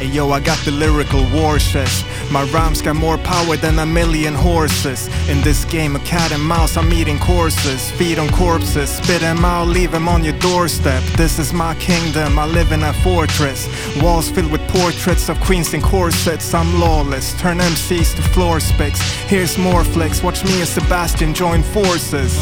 Hey 0.03 0.09
yo, 0.09 0.31
I 0.31 0.41
got 0.41 0.57
the 0.65 0.71
lyrical 0.71 1.23
war 1.31 1.57
chest. 1.57 2.05
My 2.29 2.43
rhymes 2.51 2.81
got 2.81 2.97
more 2.97 3.17
power 3.17 3.55
than 3.55 3.79
a 3.79 3.85
million 3.85 4.33
horses. 4.33 5.07
In 5.29 5.39
this 5.43 5.63
game 5.63 5.95
of 5.95 6.03
cat 6.03 6.33
and 6.33 6.43
mouse, 6.43 6.75
I'm 6.75 6.91
eating 6.91 7.17
courses. 7.17 7.89
Feed 7.91 8.19
on 8.19 8.27
corpses, 8.27 8.89
spit 8.89 9.21
them 9.21 9.45
out, 9.45 9.69
leave 9.69 9.93
them 9.93 10.09
on 10.09 10.21
your 10.25 10.37
doorstep. 10.39 11.01
This 11.15 11.39
is 11.39 11.53
my 11.53 11.73
kingdom, 11.75 12.37
I 12.37 12.45
live 12.45 12.73
in 12.73 12.83
a 12.83 12.91
fortress. 12.95 13.69
Walls 14.01 14.29
filled 14.29 14.51
with 14.51 14.67
portraits 14.67 15.29
of 15.29 15.39
queens 15.39 15.73
in 15.73 15.81
corsets. 15.81 16.53
I'm 16.53 16.81
lawless, 16.81 17.33
turn 17.39 17.59
MCs 17.59 18.13
to 18.17 18.21
floor 18.33 18.59
spicks. 18.59 18.99
Here's 19.29 19.57
more 19.57 19.85
flicks, 19.85 20.21
watch 20.21 20.43
me 20.43 20.59
and 20.59 20.67
Sebastian 20.67 21.33
join 21.33 21.63
forces. 21.63 22.37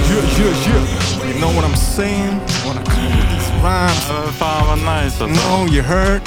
Yeah, 0.00 0.20
yeah, 0.36 0.66
yeah. 0.66 1.08
You 1.28 1.40
know 1.40 1.48
what 1.54 1.64
I'm 1.64 1.76
saying? 1.76 3.27
Rhymes? 3.64 4.06
Ja, 4.08 4.32
Fan 4.38 4.66
vad 4.66 4.78
nice 4.78 5.24
alltså. 5.24 5.26
No, 5.26 5.68
you 5.68 5.82
heard? 5.82 6.20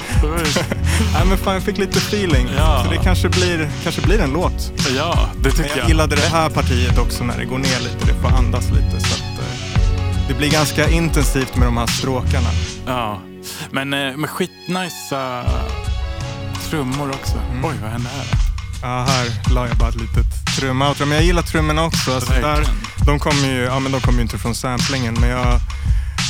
Nej 1.13 1.26
men 1.30 1.38
fan, 1.38 1.54
jag 1.54 1.63
fick 1.63 1.78
lite 1.78 2.00
feeling. 2.00 2.48
Ja. 2.58 2.84
Så 2.86 2.91
det 2.91 2.98
kanske 3.04 3.30
blir, 3.30 3.70
kanske 3.84 4.02
blir 4.02 4.20
en 4.22 4.30
låt. 4.34 4.72
Ja, 4.98 5.30
det 5.34 5.39
Men 5.41 5.52
tycker 5.52 5.70
jag 5.70 5.78
jag. 5.78 5.88
gillade 5.88 6.15
det 6.15 6.30
här 6.32 6.50
partiet 6.50 6.98
också 6.98 7.24
när 7.24 7.38
det 7.38 7.46
går 7.46 7.58
ner 7.58 7.80
lite. 7.80 8.06
Det 8.06 8.22
får 8.22 8.38
andas 8.38 8.70
lite. 8.70 9.00
Så 9.00 9.13
att, 9.15 9.39
eh, 9.39 10.28
det 10.28 10.34
blir 10.34 10.50
ganska 10.52 10.89
intensivt 10.89 11.56
med 11.56 11.67
de 11.67 11.78
här 11.78 11.88
stråkarna. 11.88 12.50
Ja. 12.86 13.22
Men 13.72 13.94
eh, 13.94 14.17
med 14.17 14.30
skitnice 14.30 15.15
uh, 15.15 15.50
trummor 16.70 17.10
också. 17.10 17.36
Mm. 17.52 17.65
Oj, 17.65 17.76
vad 17.82 17.91
hände 17.91 18.10
här? 18.10 18.26
Ja, 18.82 19.06
här 19.08 19.54
la 19.54 19.67
jag 19.67 19.78
bara 19.78 19.89
ett 19.89 19.96
litet 19.96 20.26
trumoutro. 20.60 21.06
Men 21.06 21.15
jag 21.15 21.26
gillar 21.26 21.41
trummorna 21.41 21.86
också. 21.86 22.15
Alltså 22.15 22.34
där, 22.34 22.67
de 23.06 23.20
kommer 23.20 23.48
ju, 23.48 23.62
ja, 23.63 23.80
men 23.80 23.91
de 23.91 24.02
kommer 24.02 24.17
ju 24.17 24.22
inte 24.24 24.38
från 24.38 24.56
samplingen, 24.56 25.13
men 25.20 25.30
jag 25.30 25.60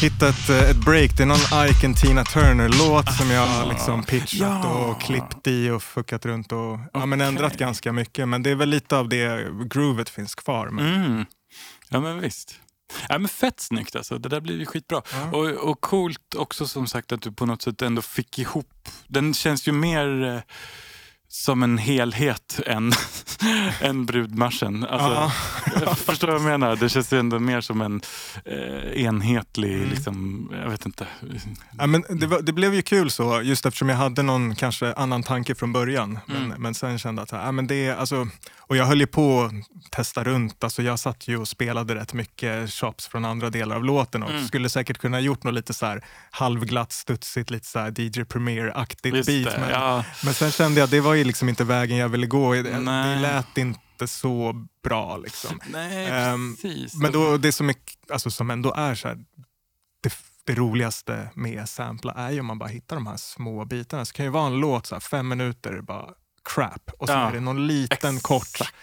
hittat 0.02 0.30
ett, 0.40 0.50
eh, 0.50 0.70
ett 0.70 0.78
break. 0.86 1.18
Det 1.18 1.24
är 1.24 1.28
någon 1.28 1.68
Ike 1.70 1.88
and 1.88 1.98
Tina 1.98 2.24
Turner-låt 2.24 3.14
som 3.14 3.30
jag 3.32 3.46
har 3.48 3.66
liksom 3.66 4.04
pitchat 4.04 4.40
Ja. 4.64 4.70
och 4.86 5.02
klippt 5.02 5.48
i 5.48 5.70
och 5.70 5.84
fuckat 5.84 6.26
runt 6.26 6.52
och 6.52 6.80
ja, 6.94 7.06
men 7.06 7.22
ändrat 7.22 7.58
ganska 7.58 7.92
mycket. 7.94 8.28
Men 8.28 8.44
det 8.44 8.50
är 8.52 8.56
väl 8.56 8.70
lite 8.70 8.98
av 8.98 9.10
det 9.10 9.48
groovet 9.70 10.10
finns 10.10 10.36
kvar. 10.36 10.70
Men, 10.70 10.86
Mm. 11.06 11.26
Ja, 11.90 12.00
men 12.00 12.20
visst. 12.20 12.56
Ja, 13.10 13.18
men 13.18 13.28
fett 13.30 13.60
snyggt 13.60 13.96
alltså. 13.96 14.18
Det 14.18 14.30
där 14.30 14.42
blir 14.42 14.60
ju 14.60 14.66
skitbra. 14.66 15.02
Ja. 15.14 15.38
Och, 15.38 15.46
och 15.70 15.82
coolt 15.82 16.36
också 16.38 16.68
som 16.68 16.88
sagt 16.88 17.12
att 17.12 17.22
du 17.22 17.32
på 17.32 17.46
något 17.46 17.62
sätt 17.62 17.82
ändå 17.82 18.02
fick 18.02 18.40
ihop. 18.40 18.90
Den 19.08 19.34
känns 19.34 19.68
ju 19.68 19.72
mer 19.72 20.24
eh, 20.24 20.42
som 21.34 21.64
en 21.64 21.78
helhet 21.78 22.60
än, 22.66 22.92
än 23.82 24.06
brudmarschen. 24.06 24.86
Alltså, 24.86 25.32
förstår 26.06 26.28
vad 26.28 26.36
jag 26.36 26.42
menar? 26.44 26.76
Det 26.76 26.90
känns 26.90 27.14
ju 27.14 27.20
ändå 27.20 27.40
mer 27.40 27.62
som 27.62 27.82
en 27.82 28.02
eh, 28.46 29.04
enhetlig, 29.06 29.76
Mm. 29.76 29.90
liksom, 29.90 30.50
jag 30.64 30.70
vet 30.70 30.86
inte. 30.86 31.08
Ja, 31.78 31.88
men 31.88 32.04
det, 32.10 32.28
var, 32.28 32.42
det 32.42 32.54
blev 32.54 32.74
ju 32.76 32.82
kul 32.82 33.12
så, 33.12 33.42
just 33.42 33.66
eftersom 33.66 33.90
jag 33.90 33.96
hade 33.98 34.24
någon 34.24 34.56
kanske 34.56 34.94
annan 34.94 35.24
tanke 35.24 35.56
från 35.56 35.74
början. 35.74 36.20
Men, 36.26 36.38
Mm. 36.46 36.62
men 36.62 36.74
sen 36.74 37.00
kände 37.00 37.20
jag 37.20 37.24
att, 37.24 37.46
ja, 37.46 37.52
men 37.52 37.68
det, 37.68 37.90
alltså, 37.92 38.28
och 38.58 38.78
jag 38.78 38.86
höll 38.86 39.00
ju 39.00 39.08
på 39.08 39.42
att 39.44 39.92
testa 39.92 40.24
runt. 40.24 40.64
Alltså, 40.64 40.82
jag 40.84 41.00
satt 41.00 41.28
ju 41.28 41.38
och 41.38 41.48
spelade 41.48 41.96
rätt 41.96 42.14
mycket 42.14 42.74
chops 42.74 43.08
från 43.08 43.26
andra 43.26 43.50
delar 43.50 43.76
av 43.76 43.86
låten 43.86 44.24
och 44.24 44.30
Mm. 44.32 44.48
skulle 44.48 44.70
säkert 44.70 44.98
kunna 44.98 45.20
gjort 45.20 45.44
något 45.44 45.54
lite 45.54 45.74
så 45.74 45.86
här 45.86 46.06
halvglatt, 46.32 46.92
studsigt, 46.92 47.50
lite 47.50 47.68
så 47.68 47.80
här 47.80 47.94
DJ 48.00 48.24
Premier-aktigt 48.24 49.26
beat. 49.26 49.60
Men, 49.60 49.70
ja. 49.70 50.04
men 50.24 50.34
sen 50.34 50.52
kände 50.52 50.80
jag 50.80 50.90
det 50.90 51.00
var 51.02 51.16
ju 51.22 51.28
liksom 51.28 51.50
inte 51.50 51.64
vägen 51.64 51.98
jag 51.98 52.10
ville 52.10 52.28
gå. 52.28 52.54
Det, 52.54 52.64
det 52.64 53.16
lät 53.22 53.58
inte 53.58 54.08
så 54.08 54.66
bra 54.84 55.18
liksom. 55.18 55.60
Nej, 55.68 56.08
precis. 56.62 56.94
Men 56.94 57.12
då, 57.12 57.38
det 57.38 57.52
som, 57.52 57.70
är, 57.70 57.76
alltså, 58.10 58.32
som 58.32 58.52
ändå 58.52 58.74
är 58.74 58.96
så 58.96 59.08
här, 59.08 59.18
det, 60.04 60.14
det 60.44 60.56
roligaste 60.56 61.30
med 61.36 61.70
sampla 61.70 62.14
är 62.14 62.32
ju 62.32 62.40
om 62.40 62.46
man 62.46 62.60
bara 62.60 62.70
hittar 62.70 62.96
de 62.96 63.08
här 63.08 63.18
små 63.18 63.66
bitarna. 63.66 64.06
Så 64.06 64.12
det 64.12 64.16
kan 64.18 64.26
ju 64.26 64.32
vara 64.32 64.48
en 64.48 64.56
låt, 64.60 64.86
så 64.86 64.96
här, 64.96 65.00
fem 65.00 65.28
minuter, 65.28 65.82
bara 65.82 66.06
crap. 66.54 66.90
Och 67.00 67.08
så 67.08 67.14
Ja, 67.14 67.28
är 67.30 67.32
det 67.32 67.40
någon 67.40 67.68
liten 67.68 68.16
exakt. 68.16 68.24
kort. 68.58 68.74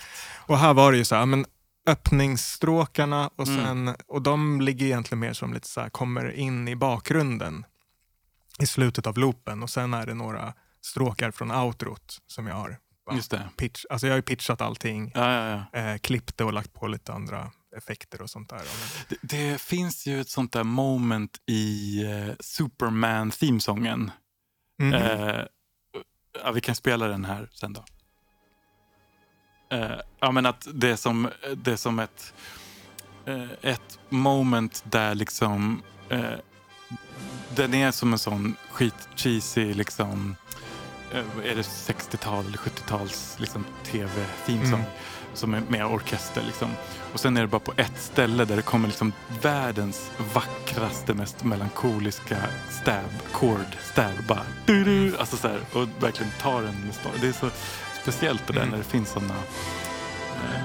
Och 0.46 0.58
här 0.58 0.74
var 0.74 0.92
det 0.92 0.98
ju 0.98 1.04
så 1.04 1.14
här, 1.16 1.26
men 1.26 1.46
öppningsstråkarna 1.86 3.30
och, 3.36 3.48
Mm. 3.48 3.64
sen, 3.64 3.96
och 4.08 4.22
de 4.22 4.60
ligger 4.60 4.86
egentligen 4.86 5.20
mer 5.20 5.32
som 5.32 5.54
lite 5.54 5.68
så 5.68 5.80
här, 5.80 5.88
kommer 5.90 6.30
in 6.32 6.68
i 6.68 6.76
bakgrunden 6.76 7.64
i 8.58 8.66
slutet 8.66 9.06
av 9.06 9.18
loopen 9.18 9.62
och 9.62 9.70
sen 9.70 9.94
är 9.94 10.06
det 10.06 10.14
några 10.14 10.54
stråkar 10.82 11.30
från 11.30 11.50
outrot 11.50 12.18
som 12.26 12.46
jag 12.46 12.54
har 12.54 12.78
Just 13.12 13.30
det. 13.30 13.48
pitch, 13.56 13.84
alltså 13.90 14.06
jag 14.06 14.12
har 14.14 14.18
ju 14.18 14.22
pitchat 14.22 14.60
allting, 14.60 15.12
Ja, 15.14 15.32
ja, 15.34 15.64
ja. 15.72 15.78
eh, 15.80 15.98
klippt 15.98 16.36
det 16.36 16.44
och 16.44 16.52
lagt 16.52 16.72
på 16.72 16.86
lite 16.88 17.12
andra 17.12 17.50
effekter 17.76 18.22
och 18.22 18.30
sånt 18.30 18.48
där. 18.50 18.62
Det, 19.08 19.16
det 19.22 19.60
finns 19.60 20.06
ju 20.06 20.20
ett 20.20 20.28
sånt 20.28 20.52
där 20.52 20.64
moment 20.64 21.38
i 21.46 22.02
eh, 22.04 22.34
Superman 22.40 23.30
themesången. 23.30 24.10
Mhm. 24.78 24.94
Eh, 24.94 25.42
ja, 26.44 26.50
vi 26.54 26.60
kan 26.60 26.74
spela 26.74 27.08
den 27.08 27.24
här 27.24 27.48
sen 27.52 27.72
då. 27.72 27.84
Eh, 29.70 30.00
ja, 30.20 30.30
men 30.30 30.46
att 30.46 30.68
det 30.74 30.90
är 30.90 30.96
som, 30.96 31.28
det 31.56 31.72
är 31.72 31.76
som 31.76 31.98
ett, 31.98 32.34
eh, 33.26 33.50
ett 33.62 33.98
moment 34.08 34.82
där 34.86 35.14
liksom 35.14 35.82
eh, 36.10 36.32
den 37.56 37.74
är 37.74 37.90
som 37.90 38.12
en 38.12 38.18
sån 38.18 38.56
skit-cheesy 38.72 39.74
liksom 39.74 40.36
eh, 40.50 40.67
är 41.44 41.54
det 41.54 41.62
60-tal 41.62 42.46
eller 42.46 42.58
70-tals 42.58 43.36
liksom, 43.38 43.64
tv-themesång 43.84 44.80
Mm. 44.80 44.90
som 45.34 45.54
är 45.54 45.60
med 45.68 45.86
orkester. 45.86 46.42
Liksom. 46.46 46.68
Och 47.12 47.20
sen 47.20 47.36
är 47.36 47.40
det 47.40 47.46
bara 47.46 47.58
på 47.60 47.72
ett 47.76 47.98
ställe 48.00 48.44
där 48.44 48.56
det 48.56 48.62
kommer 48.62 48.88
liksom 48.88 49.12
världens 49.42 50.10
vackraste, 50.34 51.14
mest 51.14 51.44
melankoliska 51.44 52.36
stab, 52.82 53.04
chord, 53.32 53.76
stab. 53.92 54.24
Bara, 54.28 54.42
du, 54.66 54.84
du, 54.84 55.16
alltså 55.18 55.36
så 55.36 55.48
här, 55.48 55.60
och 55.72 55.88
verkligen 56.00 56.32
tar 56.40 56.62
en 56.62 56.80
med 56.86 56.94
star. 56.94 57.10
Det 57.20 57.28
är 57.28 57.32
så 57.32 57.50
speciellt 58.02 58.46
det 58.46 58.52
där 58.52 58.60
Mm. 58.60 58.70
när 58.70 58.78
det 58.78 58.84
finns 58.84 59.08
sådana 59.10 59.34
eh, 60.44 60.60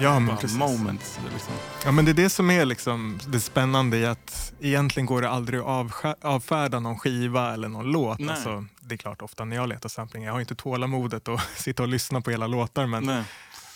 Ja, 0.00 0.18
men 0.18 0.36
precis. 0.36 0.58
moments. 0.58 1.18
Liksom. 1.32 1.54
Ja, 1.84 1.92
men 1.92 2.04
det 2.04 2.10
är 2.10 2.14
det 2.14 2.30
som 2.30 2.50
är 2.50 2.64
liksom 2.64 3.18
det 3.26 3.40
spännande 3.40 3.96
i 3.98 4.06
att 4.06 4.52
egentligen 4.60 5.06
går 5.06 5.22
det 5.22 5.28
aldrig 5.30 5.60
att 5.60 5.66
avskär- 5.66 6.16
avfärda 6.22 6.80
någon 6.80 6.98
skiva 6.98 7.52
eller 7.54 7.68
någon 7.68 7.86
låt. 7.92 8.18
Nej. 8.18 8.30
Alltså, 8.30 8.64
det 8.80 8.94
är 8.94 8.96
klart, 8.96 9.22
ofta 9.22 9.44
när 9.44 9.56
jag 9.56 9.68
letar 9.68 9.88
sampling, 9.88 10.22
jag 10.24 10.32
har 10.32 10.40
inte 10.40 10.54
tålamodet 10.54 11.28
att 11.28 11.40
sitta 11.56 11.82
och 11.82 11.88
lyssna 11.88 12.20
på 12.20 12.30
hela 12.30 12.46
låtar, 12.46 12.86
men, 12.86 13.04
Nej, 13.04 13.24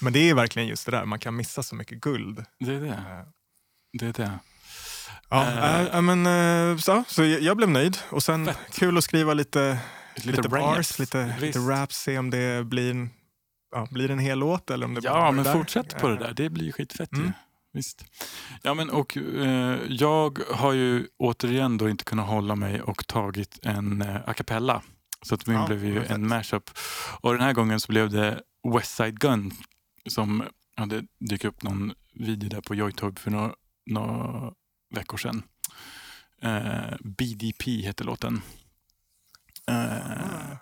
men 0.01 0.13
det 0.13 0.31
är 0.31 0.35
verkligen 0.35 0.69
just 0.69 0.85
det 0.87 0.91
där, 0.93 1.05
man 1.05 1.19
kan 1.19 1.37
missa 1.37 1.63
så 1.63 1.75
mycket 1.75 2.01
guld. 2.01 2.45
det 2.61 2.75
är 2.75 2.81
det. 2.81 2.89
Eh, 2.89 2.95
det, 3.99 4.07
är 4.07 4.13
det. 4.13 4.39
Ja, 5.29 5.47
äh, 5.81 5.87
ja, 5.93 6.01
men, 6.01 6.79
så, 6.81 7.05
så 7.09 7.25
jag, 7.25 7.57
blev 7.57 7.71
nöjd 7.71 7.99
och 8.11 8.23
sen 8.23 8.47
Fett. 8.47 8.59
kul 8.73 8.99
att 8.99 9.05
skriva 9.05 9.35
lite, 9.35 9.79
Lite, 10.17 10.31
lite, 10.37 10.49
bars, 10.49 10.99
lite, 10.99 11.25
visst. 11.25 11.41
lite 11.41 11.59
raps, 11.59 11.97
se 11.97 12.19
om 12.19 12.31
det 12.31 12.65
blir 12.67 13.09
ja, 13.71 13.89
blir 13.91 14.09
det 14.09 14.15
en 14.15 14.19
hel 14.19 14.39
låt 14.39 14.71
eller 14.71 14.87
om 14.87 14.95
det 14.95 15.01
bara 15.01 15.13
Ja, 15.19 15.31
men 15.31 15.45
där. 15.45 15.53
fortsätt 15.53 15.99
på 15.99 16.09
det 16.09 16.15
Eh, 16.15 16.21
där. 16.21 16.35
Det 16.35 16.51
blir 16.51 16.65
ju 16.65 16.73
skitfett 16.73 17.13
ju. 17.13 17.19
Mm. 17.19 17.33
Visst. 17.73 18.05
Ja, 18.63 18.75
men 18.75 18.91
och 18.91 19.17
eh, 19.17 19.79
jag 19.89 20.39
har 20.55 20.73
ju 20.73 21.07
återigen 21.17 21.79
då 21.79 21.89
inte 21.89 22.05
kunnat 22.05 22.27
hålla 22.29 22.55
mig 22.57 22.83
och 22.83 23.07
tagit 23.07 23.59
en 23.63 24.03
eh, 24.03 24.17
a 24.29 24.35
cappella. 24.35 24.83
Så 25.23 25.35
att 25.35 25.47
min 25.47 25.57
Ja, 25.57 25.67
blev 25.67 25.85
ju 25.85 26.01
fett. 26.01 26.11
en 26.11 26.29
mashup. 26.29 26.71
Och 27.21 27.33
den 27.33 27.41
här 27.43 27.53
gången 27.53 27.81
så 27.81 27.93
blev 27.93 28.11
det 28.11 28.41
West 28.75 28.97
Side 28.97 29.21
Gun 29.21 29.51
som 30.09 30.43
hade 30.77 31.03
dykt 31.21 31.45
upp 31.45 31.63
någon 31.63 31.93
video 32.15 32.49
där 32.49 32.61
på 32.61 32.75
Joytube 32.75 33.21
för 33.21 33.31
några, 33.31 33.53
några 33.87 34.53
veckor 34.95 35.17
sedan. 35.17 35.43
Eh, 36.43 36.97
BDP 37.01 37.71
heter 37.83 38.05
låten. 38.05 38.43
Eh, 39.71 40.57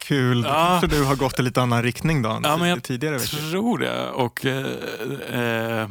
Kul, 0.00 0.42
Ja. 0.44 0.78
kanske 0.80 0.96
du 0.98 1.04
har 1.04 1.16
gått 1.16 1.38
i 1.38 1.42
lite 1.42 1.62
annan 1.62 1.82
riktning 1.82 2.22
då 2.22 2.30
än 2.30 2.42
Ja, 2.44 2.56
men 2.56 2.68
jag 2.68 2.82
tidigare 2.82 3.18
veckor. 3.18 3.50
tror 3.50 3.78
det. 3.78 4.10
Och, 4.10 4.46
eh, 4.46 4.66
eh, 5.40 5.88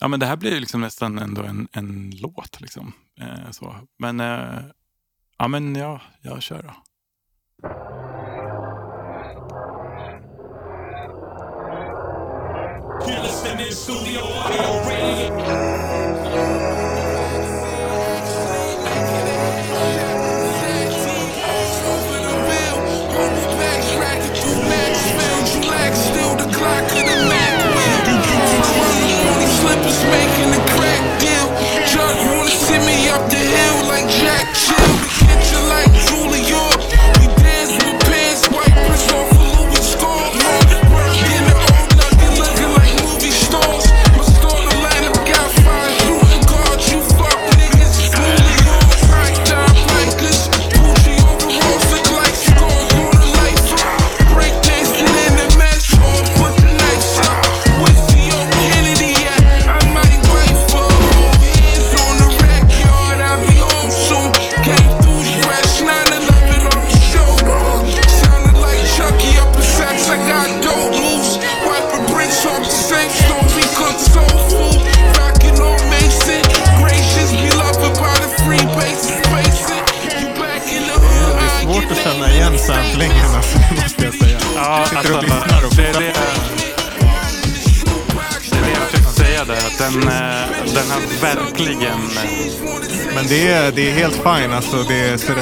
ja, 0.00 0.08
men 0.08 0.20
det 0.20 0.26
här 0.26 0.36
blir 0.36 0.50
ju 0.54 0.60
liksom 0.60 0.80
nästan 0.80 1.18
ändå 1.18 1.42
en, 1.42 1.68
en 1.72 2.10
låt. 2.16 2.60
Liksom. 2.60 2.92
Eh, 3.20 3.50
så. 3.50 3.76
Men, 3.98 4.20
eh, 4.20 4.60
ja, 5.38 5.48
men 5.48 5.74
ja, 5.76 6.00
jag 6.22 6.42
kör 6.42 6.62
då. 6.62 6.74
Slippers 13.30 13.88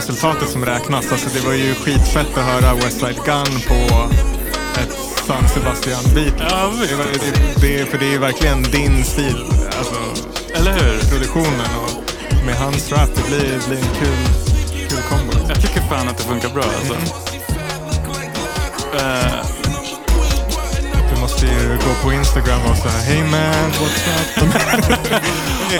resultatet 0.09 0.49
som 0.49 0.65
räknas. 0.65 1.13
Alltså, 1.13 1.39
det 1.39 1.47
var 1.47 1.53
ju 1.53 1.75
skitfett 1.75 2.39
att 2.39 2.45
höra 2.45 2.75
West 2.75 3.01
Side 3.01 3.17
Gun 3.25 3.61
på 3.69 4.09
ett 4.81 4.93
San 5.27 5.45
Sebastian-beat. 5.49 6.35
Ja, 6.51 6.73
Det, 6.81 6.97
det, 7.61 7.79
det, 7.79 7.87
för 7.87 7.99
det 7.99 8.15
är 8.15 8.19
verkligen 8.19 8.56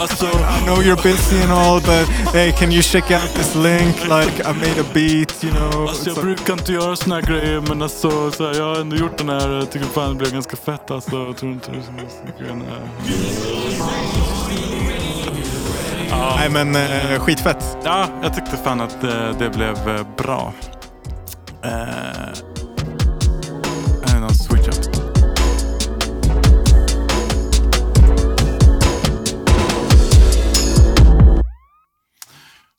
alltså, 0.09 0.25
I 0.25 0.65
know 0.65 0.81
you're 0.81 1.03
busy 1.03 1.41
and 1.41 1.51
all 1.51 1.81
but 1.81 2.07
hey 2.33 2.51
can 2.51 2.71
you 2.71 2.81
check 2.81 3.11
out 3.11 3.33
this 3.33 3.55
link 3.55 3.95
like 4.03 4.39
I 4.39 4.53
made 4.53 4.79
a 4.79 4.85
beat 4.93 5.43
you 5.43 5.51
know. 5.51 5.87
alltså 5.87 6.09
jag 6.09 6.17
brukar 6.17 6.53
inte 6.53 6.73
göra 6.73 6.95
såna 6.95 7.15
här 7.15 7.21
grejer 7.21 7.61
men 7.61 7.81
alltså, 7.81 8.31
så 8.31 8.47
här, 8.47 8.53
jag 8.59 8.63
har 8.63 8.81
ändå 8.81 8.95
gjort 8.95 9.17
den 9.17 9.29
här. 9.29 9.49
Jag 9.49 9.71
tycker 9.71 9.85
fan 9.85 10.09
det 10.09 10.15
blev 10.15 10.31
ganska 10.31 10.57
fett 10.57 10.91
alltså. 10.91 11.15
Jag 11.15 11.37
tror 11.37 11.51
inte 11.51 11.71
det 11.71 11.77
är 12.45 12.49
eh. 12.49 12.57
Nej 16.37 16.49
men 16.49 16.75
eh, 16.75 17.19
skitfett. 17.19 17.77
Ja, 17.83 18.07
jag 18.23 18.35
tyckte 18.35 18.57
fan 18.57 18.81
att 18.81 19.03
eh, 19.03 19.37
det 19.39 19.49
blev 19.49 19.89
eh, 19.89 20.05
bra. 20.17 20.53
Någon 24.21 24.33
switch 24.33 24.66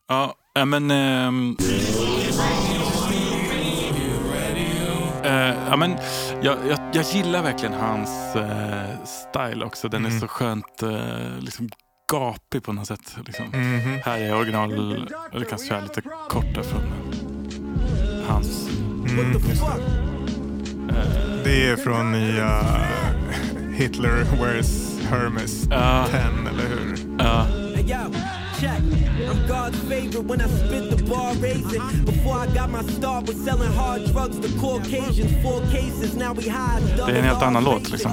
Ja, 0.09 0.35
eh, 0.59 0.65
men... 0.65 0.91
ehm, 0.91 1.57
eh, 5.25 5.55
ja, 5.71 5.77
men 5.77 5.97
jag, 6.43 6.57
jag, 6.69 6.79
jag 6.93 7.05
gillar 7.05 7.43
verkligen 7.43 7.75
hans 7.75 8.37
eh, 8.37 9.05
style 9.05 9.65
också. 9.65 9.89
Den 9.89 10.07
är 10.07 10.11
så 10.11 10.29
skönt 10.29 10.83
eh, 10.83 11.39
liksom 11.41 11.69
gapig 12.13 12.63
på 12.63 12.73
något 12.73 12.87
sätt. 12.87 13.17
Liksom. 13.27 13.47
Mhm. 13.47 13.99
Här 14.05 14.19
är 14.19 14.35
original, 14.35 14.73
eller 15.33 15.45
kan 15.45 15.59
köra 15.59 15.81
lite 15.81 16.03
korta 16.29 16.63
från 16.63 16.83
hans. 18.29 18.69
Mm, 19.11 19.33
det. 19.33 19.39
det 21.45 21.69
är 21.69 21.77
från 21.77 22.13
nya 22.13 22.63
Hitler 23.75 24.25
Wears 24.43 25.01
Hermes 25.11 25.65
Ja, 25.71 26.07
10 26.11 26.19
eller 26.21 26.69
hur? 26.69 26.99
ja. 27.19 27.47
I'm 29.31 29.47
God's 29.47 29.79
favorite 29.89 30.25
when 30.25 30.41
I 30.41 30.49
spit 30.49 30.91
the 30.91 31.05
bar 31.05 31.35
raising. 31.35 31.83
Before 32.05 32.37
I 32.39 32.47
got 32.47 32.71
my 32.71 32.83
start 32.83 33.27
with 33.27 33.45
selling 33.45 33.73
hard 33.73 34.05
drugs 34.13 34.39
to 34.41 34.49
Caucasians. 34.61 35.43
Four 35.43 35.61
cases, 35.61 36.17
now 36.17 36.35
we 36.35 36.43
hide. 36.43 36.97
Det 36.97 37.13
är 37.13 37.19
en 37.19 37.25
helt 37.25 37.43
annan 37.43 37.65
låt 37.65 37.91
liksom. 37.91 38.11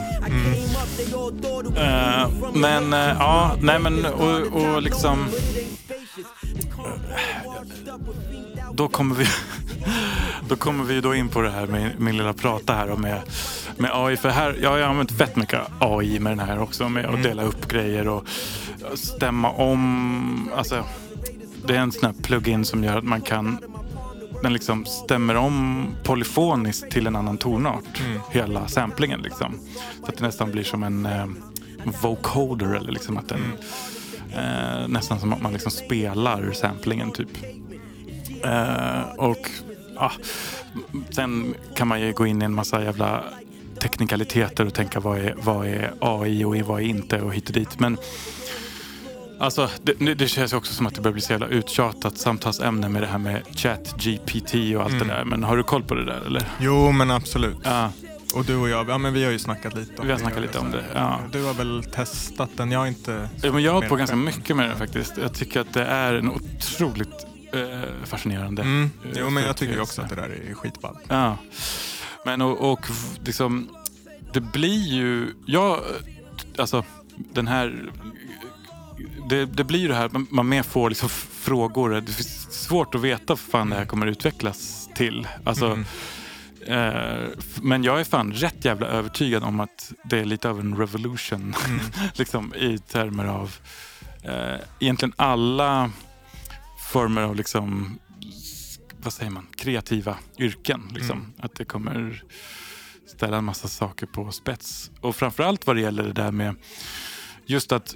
Eh, 1.77 2.29
men 2.53 2.93
eh, 2.93 2.99
ja, 3.19 3.55
nej 3.61 3.79
men 3.79 4.05
och, 4.05 4.61
och 4.61 4.81
liksom. 4.81 5.27
Då 8.73 8.87
kommer 8.87 9.15
vi 9.15 9.25
Då 10.47 10.55
kommer 10.55 10.83
vi 10.83 11.01
då 11.01 11.15
in 11.15 11.29
på 11.29 11.41
det 11.41 11.49
här 11.49 11.67
med 11.67 11.99
min 11.99 12.17
lilla 12.17 12.33
prata 12.33 12.73
här 12.73 12.89
och 12.89 12.99
med, 12.99 13.21
med 13.77 13.91
AI. 13.93 14.17
För 14.17 14.29
här, 14.29 14.57
jag 14.61 14.69
har 14.69 14.79
använt 14.79 15.11
fett 15.11 15.35
mycket 15.35 15.61
AI 15.79 16.19
med 16.19 16.31
den 16.37 16.47
här 16.47 16.59
också. 16.59 16.89
Med 16.89 17.05
att 17.05 17.23
dela 17.23 17.43
upp 17.43 17.67
grejer 17.67 18.07
och 18.07 18.27
stämma 18.95 19.51
om. 19.51 20.49
Alltså, 20.55 20.83
det 21.67 21.75
är 21.75 21.79
en 21.79 21.91
sån 21.91 22.05
här 22.05 22.21
plugin 22.21 22.65
som 22.65 22.83
gör 22.83 22.97
att 22.97 23.03
man 23.03 23.21
kan 23.21 23.59
den 24.43 24.53
liksom 24.53 24.85
stämmer 24.85 25.35
om 25.35 25.87
polyfoniskt 26.03 26.91
till 26.91 27.07
en 27.07 27.15
annan 27.15 27.37
tonart. 27.37 28.01
Hela 28.31 28.67
samplingen 28.67 29.21
liksom. 29.21 29.59
Så 29.99 30.05
att 30.05 30.17
det 30.17 30.25
nästan 30.25 30.51
blir 30.51 30.63
som 30.63 30.83
en 30.83 31.05
eh, 31.05 31.27
vocoder 32.01 32.73
eller 32.73 32.91
liksom 32.91 33.17
att 33.17 33.29
den 33.29 33.41
eh, 34.33 34.87
nästan 34.87 35.19
som 35.19 35.33
att 35.33 35.41
man 35.41 35.53
liksom 35.53 35.71
spelar 35.71 36.51
samplingen 36.51 37.11
typ. 37.11 37.29
Eh, 38.43 39.01
och 39.17 39.49
ja, 39.95 40.11
sen 41.09 41.55
kan 41.75 41.87
man 41.87 42.01
ju 42.01 42.13
gå 42.13 42.27
in 42.27 42.41
i 42.41 42.45
en 42.45 42.53
massa 42.53 42.83
jävla 42.83 43.23
teknikaliteter 43.81 44.65
och 44.65 44.73
tänka 44.73 44.99
vad 44.99 45.19
är, 45.19 45.35
vad 45.41 45.67
är 45.67 45.93
AI 45.99 46.43
och 46.43 46.55
vad 46.55 46.81
är 46.81 46.85
inte 46.85 47.21
och 47.21 47.33
hit 47.33 47.47
och 47.47 47.53
dit. 47.53 47.79
Men 47.79 47.97
Alltså, 49.39 49.69
det, 49.83 50.13
det 50.13 50.27
känns 50.27 50.53
också 50.53 50.73
som 50.73 50.85
att 50.87 50.95
det 50.95 51.01
börjar 51.01 51.13
bli 51.13 51.21
så 51.21 51.31
jävla 51.33 51.47
uttjatat 51.47 52.17
samtalsämne 52.17 52.89
med 52.89 53.01
det 53.01 53.07
här 53.07 53.17
med 53.17 53.41
chat, 53.55 53.95
GPT 53.97 54.53
och 54.75 54.83
allt 54.83 54.99
det 54.99 55.05
där. 55.05 55.23
Men 55.25 55.43
har 55.43 55.57
du 55.57 55.63
koll 55.63 55.83
på 55.83 55.95
det 55.95 56.05
där 56.05 56.21
eller? 56.25 56.43
Jo 56.59 56.91
men 56.91 57.11
absolut. 57.11 57.57
Ja, 57.63 57.91
Och 58.35 58.45
du 58.45 58.55
och 58.55 58.69
jag, 58.69 58.89
ja 58.89 58.97
men 58.97 59.13
vi 59.13 59.23
har 59.23 59.31
ju 59.31 59.39
snackat 59.39 59.75
lite 59.75 60.01
om 60.01 60.07
Vi 60.07 60.11
har 60.11 60.17
det. 60.19 60.23
snackat 60.25 60.41
lite 60.41 60.59
om 60.59 60.71
det, 60.71 60.83
ja. 60.93 61.19
Du 61.31 61.43
har 61.43 61.53
väl 61.53 61.83
testat 61.83 62.49
den, 62.55 62.71
jag 62.71 62.79
har 62.79 62.87
inte. 62.87 63.29
Ja, 63.43 63.51
men 63.51 63.63
jag 63.63 63.71
har 63.71 63.75
hållit 63.75 63.89
på 63.89 63.95
ganska 63.95 64.15
mycket 64.15 64.55
med 64.55 64.69
det 64.69 64.75
faktiskt. 64.75 65.13
Jag 65.21 65.33
tycker 65.33 65.59
att 65.59 65.73
det 65.73 65.85
är 65.85 66.13
en 66.13 66.29
otroligt 66.31 67.25
eh, 67.53 67.79
fascinerande 68.05 68.61
Mm. 68.61 68.91
eh, 69.03 69.09
Jo 69.19 69.29
men 69.29 69.43
jag 69.43 69.57
tycker 69.57 69.81
också 69.81 70.01
att 70.01 70.09
det 70.09 70.15
där 70.15 70.29
är 70.49 70.53
skitball. 70.53 70.97
Ja. 71.07 71.37
Men 72.25 72.41
och, 72.41 72.71
och 72.71 72.87
liksom, 73.25 73.69
det 74.33 74.41
blir 74.41 74.87
ju, 74.93 75.27
jag, 75.45 75.79
alltså 76.57 76.83
den 77.33 77.47
här, 77.47 77.89
det, 79.29 79.45
det 79.45 79.63
blir 79.63 79.79
ju 79.79 79.87
det 79.87 79.95
här, 79.95 80.09
man- 80.09 80.27
man 80.29 80.49
mer 80.49 80.63
får 80.63 80.89
liksom 80.89 81.09
frågor. 81.09 81.89
Det 81.89 81.97
är 82.19 82.51
svårt 82.51 82.95
att 82.95 83.01
veta 83.01 83.23
vad 83.27 83.39
fan 83.39 83.69
det 83.69 83.75
här 83.75 83.85
kommer 83.85 84.07
utvecklas 84.07 84.89
till. 84.95 85.27
Alltså, 85.43 85.65
Mm. 85.65 85.85
eh, 86.67 87.29
men 87.61 87.83
jag 87.83 87.99
är 87.99 88.03
fan 88.03 88.33
rätt 88.33 88.65
jävla 88.65 88.87
övertygad 88.87 89.43
om 89.43 89.59
att 89.59 89.93
det 90.03 90.19
är 90.19 90.25
lite 90.25 90.49
av 90.49 90.59
en 90.59 90.77
revolution. 90.77 91.55
Mm. 91.67 91.79
liksom 92.13 92.53
i 92.55 92.77
termer 92.77 93.25
av 93.25 93.55
eh, 94.23 94.59
egentligen 94.79 95.13
alla 95.15 95.91
former 96.91 97.21
av 97.21 97.35
liksom 97.35 97.99
vad 99.03 99.13
säger 99.13 99.31
man, 99.31 99.47
kreativa 99.57 100.17
yrken. 100.39 100.81
Liksom. 100.93 101.17
Mm. 101.17 101.33
Att 101.39 101.55
det 101.55 101.65
kommer 101.65 102.23
ställa 103.07 103.37
en 103.37 103.43
massa 103.43 103.67
saker 103.67 104.05
på 104.05 104.31
spets. 104.31 104.91
Och 105.01 105.15
framförallt 105.15 105.67
vad 105.67 105.75
det 105.75 105.81
gäller 105.81 106.03
det 106.03 106.13
där 106.13 106.31
med 106.31 106.55
just 107.45 107.71
att 107.71 107.95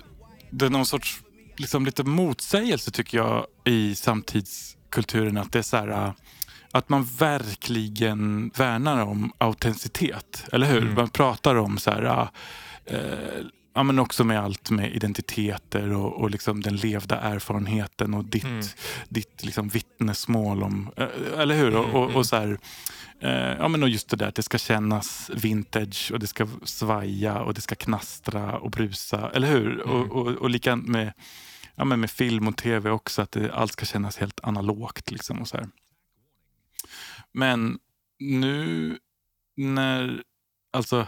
det 0.49 0.65
är 0.65 0.69
någon 0.69 0.85
sorts 0.85 1.21
liksom 1.57 1.85
lite 1.85 2.03
motsägelse 2.03 2.91
tycker 2.91 3.17
jag 3.17 3.45
i 3.65 3.95
samtidskulturen. 3.95 5.37
Att 5.37 5.51
det 5.51 5.59
är 5.59 5.63
så 5.63 5.77
här 5.77 5.87
äh, 5.87 6.11
att 6.71 6.89
man 6.89 7.03
verkligen 7.03 8.49
värnar 8.57 9.01
om 9.05 9.31
autenticitet. 9.37 10.45
Eller 10.51 10.67
hur? 10.67 10.81
Mm. 10.81 10.93
Man 10.93 11.09
pratar 11.09 11.55
om 11.55 11.77
så 11.77 11.91
här 11.91 12.29
äh, 12.85 12.97
Ja, 13.73 13.83
men 13.83 13.99
också 13.99 14.23
med 14.23 14.39
allt 14.39 14.69
med 14.69 14.95
identiteter 14.95 15.93
och, 15.93 16.21
och 16.21 16.29
liksom 16.29 16.61
den 16.61 16.75
levda 16.75 17.19
erfarenheten 17.19 18.13
och 18.13 18.25
ditt, 18.25 18.43
Mm. 18.43 18.65
ditt 19.09 19.43
liksom 19.45 19.67
vittnesmål 19.67 20.63
om, 20.63 20.89
eh, 20.97 21.07
eller 21.39 21.55
hur? 21.55 21.67
Mm, 21.67 21.79
Och, 21.79 21.95
och, 21.95 22.03
mm. 22.03 22.15
och 22.15 22.25
så 22.25 22.35
här, 22.35 22.47
eh, 22.51 22.57
ja 23.21 23.67
men 23.67 23.83
och 23.83 23.89
just 23.89 24.09
det 24.09 24.17
där 24.17 24.27
att 24.27 24.35
det 24.35 24.43
ska 24.43 24.57
kännas 24.57 25.31
vintage 25.33 26.11
och 26.13 26.19
det 26.19 26.27
ska 26.27 26.47
svaja 26.63 27.39
och 27.41 27.53
det 27.53 27.61
ska 27.61 27.75
knastra 27.75 28.57
och 28.57 28.71
brusa, 28.71 29.31
eller 29.33 29.47
hur? 29.47 29.73
Mm. 29.73 29.89
Och, 29.89 30.11
och, 30.11 30.27
och 30.27 30.49
lika 30.49 30.75
med, 30.75 31.13
ja, 31.75 31.85
men 31.85 31.99
med 31.99 32.11
film 32.11 32.47
och 32.47 32.57
tv 32.57 32.89
också, 32.89 33.21
att 33.21 33.31
det, 33.31 33.53
allt 33.53 33.71
ska 33.71 33.85
kännas 33.85 34.17
helt 34.17 34.39
analogt. 34.43 35.11
Liksom 35.11 35.41
och 35.41 35.47
så 35.47 35.57
här. 35.57 35.67
Men 37.33 37.79
nu 38.19 38.97
när, 39.57 40.23
alltså, 40.73 41.07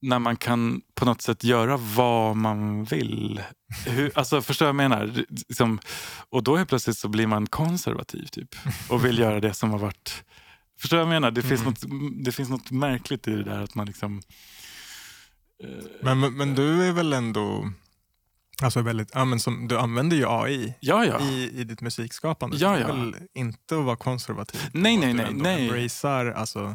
när 0.00 0.18
man 0.18 0.36
kan 0.36 0.80
på 0.94 1.04
något 1.04 1.22
sätt 1.22 1.44
göra 1.44 1.76
vad 1.76 2.36
man 2.36 2.84
vill. 2.84 3.42
Hur, 3.86 4.18
alltså 4.18 4.42
förstår 4.42 4.68
jag 4.68 4.74
vad 4.74 4.84
jag 4.84 4.90
menar? 4.90 5.24
Liksom, 5.28 5.80
och 6.28 6.42
då 6.42 6.56
helt 6.56 6.68
plötsligt 6.68 6.98
så 6.98 7.08
blir 7.08 7.26
man 7.26 7.46
konservativ 7.46 8.26
typ. 8.26 8.54
Och 8.88 9.04
vill 9.04 9.18
göra 9.18 9.40
det 9.40 9.54
som 9.54 9.70
har 9.70 9.78
varit... 9.78 10.24
Förstår 10.80 10.98
jag 10.98 11.06
vad 11.06 11.14
jag 11.14 11.20
menar? 11.20 11.30
Det, 11.30 11.42
finns, 11.42 11.60
Mm. 11.60 11.72
något, 11.72 12.24
det 12.24 12.32
finns 12.32 12.48
något 12.50 12.70
märkligt 12.70 13.28
i 13.28 13.30
det 13.30 13.42
där 13.44 13.60
att 13.62 13.74
man 13.74 13.86
liksom... 13.86 14.22
eh, 15.64 15.68
Men, 16.02 16.20
men, 16.20 16.36
men 16.36 16.54
du 16.54 16.82
är 16.88 16.92
väl 16.92 17.12
ändå, 17.12 17.70
alltså 18.62 18.82
väldigt, 18.82 19.10
ja, 19.14 19.24
men 19.24 19.40
som, 19.40 19.68
du 19.68 19.78
använder 19.78 20.16
ju 20.16 20.24
AI 20.28 20.74
ja, 20.80 21.04
ja. 21.04 21.20
i, 21.20 21.60
i 21.60 21.64
ditt 21.64 21.80
musikskapande. 21.80 22.56
Ja, 22.56 22.70
Det 22.70 22.78
är 22.82 22.86
väl 22.86 23.14
inte 23.34 23.78
att 23.78 23.84
vara 23.84 23.96
konservativ. 23.96 24.60
Nej, 24.72 24.94
Att 24.96 25.00
nej, 25.00 25.10
du 25.10 25.14
nej, 25.22 25.32
nej. 25.34 25.66
embracear 25.68 26.26
alltså 26.26 26.74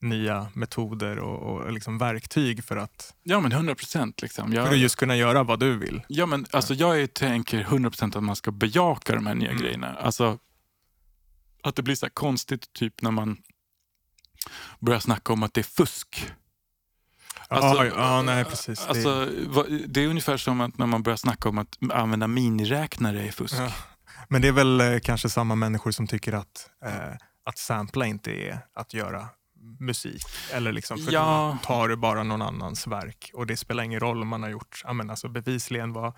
nya 0.00 0.46
metoder 0.54 1.18
och, 1.18 1.42
och 1.62 1.72
liksom 1.72 1.98
verktyg 1.98 2.64
för 2.64 2.76
att, 2.76 3.14
Ja, 3.22 3.40
men 3.40 3.52
100 3.52 3.74
procent. 3.74 4.22
Liksom. 4.22 4.52
för 4.52 4.60
att 4.60 4.66
Jag, 4.66 4.76
just 4.76 4.96
kunna 4.96 5.16
göra 5.16 5.42
vad 5.42 5.60
du 5.60 5.76
vill. 5.78 6.02
ja, 6.08 6.26
men, 6.26 6.46
alltså, 6.50 6.74
jag 6.74 7.00
är, 7.00 7.06
tänker 7.06 7.60
100 7.60 7.90
procent 7.90 8.16
att 8.16 8.22
man 8.22 8.36
ska 8.36 8.50
bejaka 8.50 9.14
de 9.14 9.26
här 9.26 9.34
nya 9.34 9.50
Mm. 9.50 9.62
grejerna. 9.62 9.94
Alltså, 9.94 10.38
att 11.62 11.76
det 11.76 11.82
blir 11.82 11.94
så 11.94 12.10
konstigt 12.10 12.72
typ 12.72 13.02
när 13.02 13.10
man 13.10 13.36
börjar 14.80 15.00
snacka 15.00 15.32
om 15.32 15.42
att 15.42 15.54
det 15.54 15.60
är 15.60 15.62
fusk. 15.62 16.32
Alltså, 17.48 17.84
ja, 17.84 17.92
ja, 17.96 18.22
nej 18.22 18.44
precis. 18.44 18.80
Det- 18.80 18.88
Alltså, 18.88 19.26
det 19.86 20.00
är 20.04 20.08
ungefär 20.08 20.36
som 20.36 20.60
att 20.60 20.78
när 20.78 20.86
man 20.86 21.02
börjar 21.02 21.16
snacka 21.16 21.48
om 21.48 21.58
att 21.58 21.76
använda 21.92 22.26
miniräknare 22.26 23.22
är 23.28 23.32
fusk. 23.32 23.54
Ja. 23.58 23.72
Men 24.28 24.42
det 24.42 24.48
är 24.48 24.52
väl 24.52 24.80
eh, 24.80 24.98
kanske 24.98 25.28
samma 25.28 25.54
människor 25.54 25.90
som 25.90 26.06
tycker 26.06 26.32
att, 26.32 26.70
eh, 26.84 27.12
att 27.44 27.58
sampla 27.58 28.06
inte 28.06 28.30
är 28.30 28.58
att 28.74 28.94
göra 28.94 29.28
musik. 29.80 30.22
Eller 30.52 30.72
liksom, 30.72 30.98
för 30.98 31.12
Ja. 31.12 31.58
då 31.62 31.66
tar 31.66 31.88
du 31.88 31.96
bara 31.96 32.22
någon 32.22 32.42
annans 32.42 32.86
verk 32.86 33.30
och 33.34 33.46
det 33.46 33.56
spelar 33.56 33.82
ingen 33.84 34.00
roll 34.00 34.22
om 34.22 34.28
man 34.28 34.42
har 34.42 34.50
gjort 34.50 34.82
ja, 34.84 34.92
men 34.92 35.10
alltså 35.10 35.28
bevisligen 35.28 35.92
vad, 35.92 36.12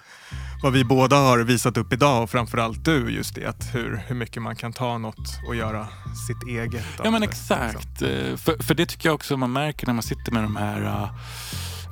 vad 0.62 0.72
vi 0.72 0.84
båda 0.84 1.16
har 1.16 1.38
visat 1.38 1.76
upp 1.76 1.92
idag 1.92 2.22
och 2.22 2.30
framförallt 2.30 2.84
du 2.84 3.10
just 3.10 3.34
det 3.34 3.46
att 3.46 3.74
hur, 3.74 4.02
hur 4.06 4.14
mycket 4.14 4.42
man 4.42 4.56
kan 4.56 4.72
ta 4.72 4.98
något 4.98 5.38
och 5.48 5.54
göra 5.56 5.86
sitt 6.26 6.48
eget. 6.48 6.84
Ja 7.04 7.10
men 7.10 7.20
det, 7.20 7.26
exakt. 7.26 7.84
liksom. 8.00 8.08
Eh, 8.08 8.36
För, 8.36 8.62
för 8.62 8.74
det 8.74 8.86
tycker 8.86 9.08
jag 9.08 9.14
också 9.14 9.36
man 9.36 9.52
märker 9.52 9.86
när 9.86 9.94
man 9.94 10.02
sitter 10.02 10.32
med 10.32 10.42
de 10.42 10.56
här 10.56 10.82
uh, 10.82 11.10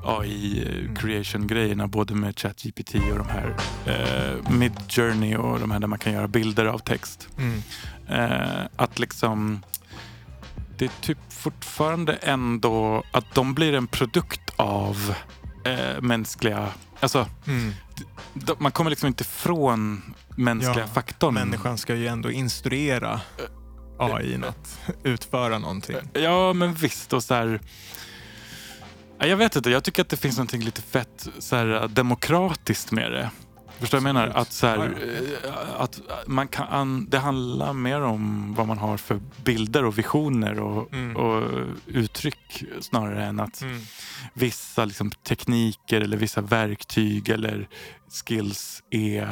AI 0.04 0.62
eh, 0.88 0.94
creation 0.94 1.46
grejerna 1.46 1.86
både 1.86 2.14
med 2.14 2.38
ChatGPT 2.38 2.94
och 2.94 3.18
de 3.18 3.28
här 3.28 3.56
uh, 3.88 4.50
Midjourney 4.50 5.36
och 5.36 5.60
de 5.60 5.70
här 5.70 5.80
där 5.80 5.86
man 5.88 5.98
kan 5.98 6.12
göra 6.12 6.28
bilder 6.28 6.64
av 6.66 6.78
text. 6.78 7.28
Mm. 7.38 7.62
Eh, 8.08 8.66
att 8.76 8.98
liksom 8.98 9.62
det 10.82 10.86
är 10.86 11.00
typ 11.02 11.18
fortfarande 11.28 12.12
ändå 12.12 13.04
att 13.12 13.34
de 13.34 13.54
blir 13.54 13.74
en 13.74 13.86
produkt 13.86 14.40
av 14.56 15.14
eh, 15.64 16.00
mänskliga, 16.00 16.68
alltså 17.00 17.26
Mm. 17.46 17.72
de, 18.34 18.56
man 18.58 18.72
kommer 18.72 18.90
liksom 18.90 19.06
inte 19.06 19.22
ifrån 19.22 20.14
mänskliga 20.36 20.78
Ja, 20.78 20.86
faktorn. 20.86 21.34
Människan 21.34 21.78
ska 21.78 21.94
ju 21.94 22.06
ändå 22.06 22.30
instruera 22.30 23.20
AI 23.98 24.40
att 24.48 24.80
utföra 25.04 25.58
någonting. 25.58 25.96
Ja, 26.12 26.52
men 26.52 26.74
visst. 26.74 27.12
Och 27.12 27.24
så 27.24 27.34
här, 27.34 27.60
Ja, 29.18 29.26
jag 29.26 29.36
vet 29.36 29.56
inte, 29.56 29.70
jag 29.70 29.84
tycker 29.84 30.02
att 30.02 30.08
det 30.08 30.16
finns 30.16 30.38
något 30.38 30.52
lite 30.52 30.82
fett 30.82 31.28
så 31.38 31.56
här, 31.56 31.88
demokratiskt 31.88 32.92
med 32.92 33.12
det. 33.12 33.30
Förstår 33.82 33.98
du 33.98 34.04
vad 34.04 34.08
jag 34.08 34.14
menar? 34.14 34.28
Att, 34.40 34.52
så 34.52 34.66
här, 34.66 34.78
eh, 35.44 35.80
att 35.80 36.00
man 36.26 36.48
kan, 36.48 37.06
det 37.10 37.18
handlar 37.18 37.72
mer 37.72 38.00
om 38.00 38.54
vad 38.54 38.66
man 38.66 38.78
har 38.78 38.96
för 38.96 39.20
bilder 39.44 39.84
och 39.84 39.98
visioner 39.98 40.60
och, 40.60 40.92
Mm. 40.92 41.16
och 41.16 41.50
uttryck 41.86 42.64
snarare 42.80 43.24
än 43.24 43.40
att 43.40 43.62
Mm. 43.62 43.80
vissa 44.34 44.84
liksom, 44.84 45.10
tekniker 45.10 46.00
eller 46.00 46.16
vissa 46.16 46.40
verktyg 46.40 47.28
eller 47.28 47.68
skills 48.26 48.82
är 48.90 49.22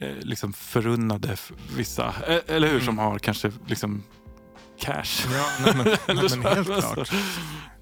eh, 0.00 0.16
liksom 0.20 0.52
förunnade 0.52 1.36
för 1.36 1.56
vissa. 1.76 2.06
Eh, 2.28 2.38
Eller 2.56 2.68
hur? 2.68 2.80
Som 2.80 2.98
har 2.98 3.18
kanske 3.18 3.52
liksom 3.66 4.02
cash. 4.80 5.26
Ja, 5.32 5.46
nej, 5.64 5.74
men, 5.76 5.84
nej, 5.86 5.96
men 6.06 6.42
helt 6.54 6.66
klart. 6.94 7.12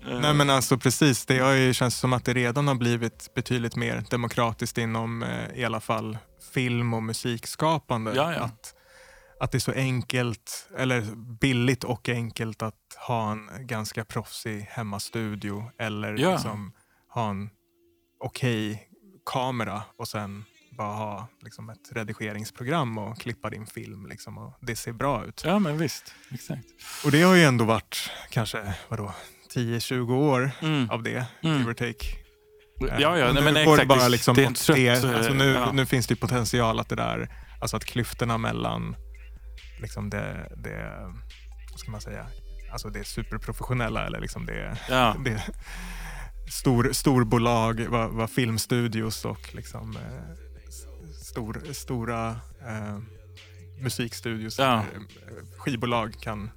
Eh, 0.06 0.20
Nej 0.20 0.34
men 0.34 0.50
alltså 0.50 0.78
precis, 0.78 1.26
det 1.26 1.38
har 1.38 1.52
ju, 1.52 1.74
känns 1.74 1.96
som 1.98 2.12
att 2.12 2.24
det 2.24 2.34
redan 2.34 2.68
har 2.68 2.74
blivit 2.74 3.30
betydligt 3.34 3.76
mer 3.76 4.04
demokratiskt 4.10 4.78
inom 4.78 5.22
eh, 5.22 5.50
i 5.54 5.64
alla 5.64 5.80
fall 5.80 6.18
film 6.54 6.94
och 6.94 7.02
musikskapande. 7.02 8.12
Ja, 8.14 8.32
ja. 8.32 8.40
Att, 8.40 8.74
att 9.40 9.52
det 9.52 9.58
är 9.58 9.60
så 9.60 9.72
enkelt, 9.72 10.68
eller 10.78 11.00
billigt 11.40 11.84
och 11.84 12.08
enkelt 12.08 12.62
att 12.62 12.74
ha 13.06 13.32
en 13.32 13.48
ganska 13.66 14.04
proffsig 14.04 14.60
hemmastudio 14.60 15.70
eller 15.78 16.16
Ja. 16.18 16.32
liksom 16.32 16.72
ha 17.08 17.30
en 17.30 17.50
okej 18.20 18.86
kamera 19.26 19.82
och 19.98 20.08
sen 20.08 20.44
bara 20.78 20.96
ha 20.96 21.28
liksom 21.42 21.70
ett 21.70 21.92
redigeringsprogram 21.92 22.98
och 22.98 23.20
klippa 23.20 23.50
din 23.50 23.66
film 23.66 24.06
liksom, 24.06 24.38
och 24.38 24.54
det 24.60 24.76
ser 24.76 24.92
bra 24.92 25.24
ut. 25.24 25.42
Ja, 25.44 25.58
men 25.58 25.78
visst. 25.78 26.14
Exakt. 26.30 26.64
Och 27.04 27.10
det 27.10 27.22
har 27.22 27.34
ju 27.34 27.44
ändå 27.44 27.64
varit 27.64 28.10
kanske 28.30 28.74
vadå, 28.88 29.12
10-20 29.54 30.14
år 30.14 30.50
Mm. 30.62 30.90
av 30.90 31.02
det, 31.02 31.26
Mm. 31.42 31.58
give 31.58 31.70
or 31.70 31.74
take. 31.74 32.06
Ja, 33.00 33.18
ja, 33.18 33.28
Och 33.28 33.34
nej, 33.34 33.44
nu 33.44 33.52
men 33.52 33.64
går 33.64 33.74
exakt. 33.74 33.80
det 33.80 33.96
bara 33.96 34.08
liksom 34.08 34.34
det 34.36 34.46
åt 34.46 34.66
det. 34.74 34.86
eh, 35.04 35.16
Alltså 35.16 35.32
nu, 35.32 35.44
ja. 35.52 35.72
nu 35.72 35.86
finns 35.86 36.06
det 36.06 36.16
potential 36.16 36.80
att 36.80 36.88
det 36.88 36.96
där, 36.96 37.28
alltså 37.60 37.76
att 37.76 37.84
klyftorna 37.84 38.38
mellan 38.38 38.96
liksom 39.80 40.10
det, 40.10 40.52
det 40.56 40.98
vad 41.70 41.80
ska 41.80 41.90
man 41.90 42.00
säga, 42.00 42.26
alltså 42.72 42.88
det 42.88 43.04
superprofessionella 43.06 44.06
eller 44.06 44.20
liksom 44.20 44.46
det, 44.46 44.76
Ja. 44.88 45.16
det 45.24 45.42
stor, 46.50 46.92
storbolag, 46.92 47.86
vad, 47.88 48.10
vad 48.10 48.30
filmstudios 48.30 49.24
och 49.24 49.54
liksom 49.54 49.96
eh, 49.96 50.34
stor, 51.22 51.62
stora 51.72 52.28
eh, 52.68 52.98
musikstudios, 53.82 54.58
Ja. 54.58 54.74
eh, 54.78 54.84
skivbolag 55.58 56.14
kan 56.20 56.50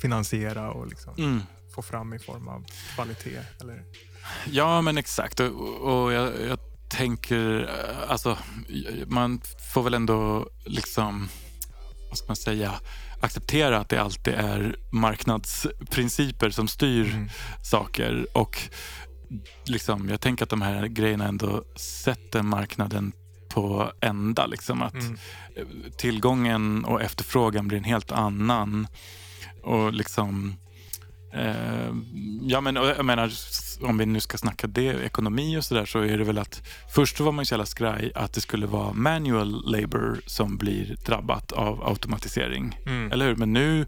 finansiera 0.00 0.70
och 0.70 0.86
liksom 0.86 1.14
Mm. 1.18 1.42
få 1.74 1.82
fram 1.82 2.14
i 2.14 2.18
form 2.18 2.48
av 2.48 2.64
kvalitet. 2.94 3.38
Eller, 3.60 3.84
Ja, 4.50 4.80
men 4.80 4.98
exakt. 4.98 5.40
Och, 5.40 5.80
och 6.04 6.12
jag, 6.12 6.32
jag 6.48 6.58
tänker, 6.88 7.62
eh, 7.62 8.10
alltså, 8.10 8.38
man 9.06 9.40
får 9.74 9.82
väl 9.82 9.94
ändå 9.94 10.48
liksom, 10.64 11.28
vad 12.08 12.18
ska 12.18 12.26
man 12.26 12.36
säga, 12.36 12.74
acceptera 13.20 13.78
att 13.78 13.88
det 13.88 13.98
alltid 14.02 14.34
är 14.34 14.76
marknadsprinciper 14.90 16.50
som 16.50 16.68
styr 16.68 17.10
Mm. 17.14 17.28
saker. 17.64 18.26
Och 18.32 18.58
liksom, 19.64 20.08
jag 20.08 20.20
tänker 20.20 20.44
att 20.44 20.50
de 20.50 20.62
här 20.62 20.86
grejerna 20.86 21.24
ändå 21.28 21.64
sätter 21.76 22.42
marknaden 22.42 23.12
på 23.48 23.92
ända. 24.00 24.46
Liksom, 24.46 24.82
att 24.82 24.94
Mm. 24.94 25.18
tillgången 25.98 26.84
och 26.84 27.02
efterfrågan 27.02 27.68
blir 27.68 27.78
en 27.78 27.84
helt 27.84 28.12
annan. 28.12 28.86
Och 29.68 29.92
liksom... 29.92 30.54
Eh, 31.34 31.92
ja, 32.42 32.60
men, 32.60 32.74
jag 32.74 33.04
menar, 33.04 33.32
om 33.80 33.98
vi 33.98 34.06
nu 34.06 34.20
ska 34.20 34.38
snacka 34.38 34.66
det, 34.66 35.04
ekonomi 35.04 35.58
och 35.58 35.64
sådär, 35.64 35.84
så 35.84 35.98
är 35.98 36.18
det 36.18 36.24
väl 36.24 36.38
att 36.38 36.62
först 36.94 37.16
så 37.16 37.24
var 37.24 37.32
man 37.32 37.42
ju 37.42 37.46
så 37.46 37.54
jävla 37.54 37.66
skraj 37.66 38.12
att 38.14 38.32
det 38.32 38.40
skulle 38.40 38.66
vara 38.66 38.92
manual 38.92 39.72
labor 39.72 40.20
som 40.26 40.56
blir 40.56 40.96
drabbat 41.06 41.52
av 41.52 41.88
automatisering. 41.88 42.80
Mm. 42.86 43.12
Eller 43.12 43.26
hur? 43.26 43.36
Men 43.36 43.52
nu 43.52 43.86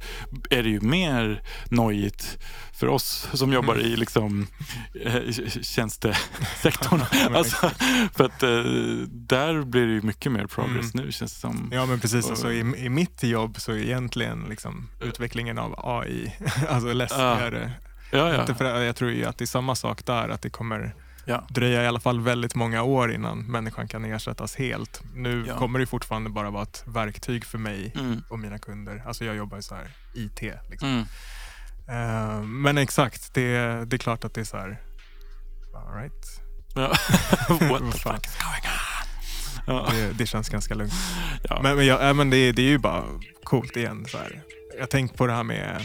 är 0.50 0.62
det 0.62 0.68
ju 0.68 0.80
mer 0.80 1.42
nojigt 1.70 2.38
för 2.80 2.86
oss 2.88 3.28
som 3.32 3.52
jobbar 3.52 3.74
Mm. 3.74 3.86
i 3.86 3.96
liksom, 3.96 4.46
eh, 5.04 5.22
tjänstesektorn. 5.62 7.00
alltså, 7.36 7.70
för 8.14 8.24
att 8.24 8.42
eh, 8.42 8.62
där 9.08 9.62
blir 9.64 9.86
det 9.86 9.92
ju 9.92 10.02
mycket 10.02 10.32
mer 10.32 10.46
progress 10.46 10.94
nu 10.94 11.12
känns 11.12 11.34
det 11.34 11.40
som. 11.40 11.70
Ja 11.72 11.86
men 11.86 12.00
precis, 12.00 12.24
Och- 12.24 12.30
alltså, 12.30 12.52
i, 12.52 12.58
i 12.58 12.88
mitt 12.88 13.22
jobb 13.22 13.60
så 13.60 13.72
är 13.72 13.76
egentligen 13.76 14.46
liksom, 14.48 14.88
utvecklingen 15.00 15.58
av 15.58 15.74
AI, 15.78 16.32
alltså 16.68 16.92
läskigare. 16.92 17.72
Ja, 18.12 18.32
ja. 18.34 18.40
Inte 18.40 18.54
för, 18.54 18.80
jag 18.80 18.96
tror 18.96 19.10
ju 19.10 19.24
att 19.24 19.38
det 19.38 19.44
är 19.44 19.46
samma 19.46 19.74
sak 19.74 20.06
där, 20.06 20.28
att 20.28 20.42
det 20.42 20.50
kommer 20.50 20.94
ja. 21.24 21.44
dröja 21.50 21.82
i 21.82 21.86
alla 21.86 22.00
fall 22.00 22.20
väldigt 22.20 22.54
många 22.54 22.82
år 22.82 23.12
innan 23.12 23.38
människan 23.38 23.88
kan 23.88 24.04
ersättas 24.04 24.56
helt. 24.56 25.02
Nu 25.14 25.44
Ja. 25.48 25.58
kommer 25.58 25.78
det 25.78 25.86
fortfarande 25.86 26.30
bara 26.30 26.50
vara 26.50 26.62
ett 26.62 26.82
verktyg 26.86 27.44
för 27.44 27.58
mig 27.58 27.92
Mm. 27.98 28.22
och 28.28 28.38
mina 28.38 28.58
kunder. 28.58 29.02
Alltså 29.06 29.24
jag 29.24 29.36
jobbar 29.36 29.56
ju 29.56 29.62
så 29.62 29.74
här 29.74 29.88
IT. 30.14 30.42
Liksom. 30.70 30.88
Mm. 30.88 31.04
Eh, 31.90 32.42
men 32.42 32.78
exakt, 32.78 33.34
det, 33.34 33.48
det 33.84 33.96
är 33.96 33.98
klart 33.98 34.24
att 34.24 34.34
det 34.34 34.40
är 34.40 34.44
så 34.44 34.56
här, 34.56 34.80
all 35.74 35.94
right. 36.02 36.40
Ja. 36.74 36.88
What 37.68 37.92
the 37.92 37.98
fuck 37.98 38.26
is 38.26 38.38
going 38.38 38.64
on? 38.64 38.70
Ja. 39.66 39.88
Det, 39.92 40.12
det 40.18 40.26
känns 40.26 40.48
ganska 40.48 40.74
lugnt. 40.74 40.92
Ja. 41.42 41.60
Men, 41.62 41.76
men, 41.76 41.86
jag, 41.86 42.08
äh, 42.08 42.14
men 42.14 42.30
det, 42.30 42.52
det 42.52 42.62
är 42.62 42.66
ju 42.66 42.78
bara 42.78 43.04
coolt 43.44 43.76
igen. 43.76 44.06
Så 44.08 44.18
här. 44.18 44.42
Jag 44.78 44.90
tänkt 44.90 45.16
på 45.16 45.26
det 45.26 45.32
här 45.32 45.42
med, 45.42 45.80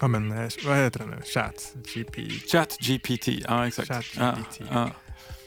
ja, 0.00 0.08
men, 0.08 0.32
eh, 0.32 0.48
vad 0.66 0.76
heter 0.76 0.98
det 1.00 1.06
nu? 1.06 1.22
Chat, 1.34 1.72
GP. 1.94 2.30
Chat 2.52 2.76
GPT, 2.80 3.28
ja 3.28 3.66
exakt. 3.66 3.88
ChatGPT. 3.88 4.60
Ja, 4.60 4.66
ja. 4.72 4.90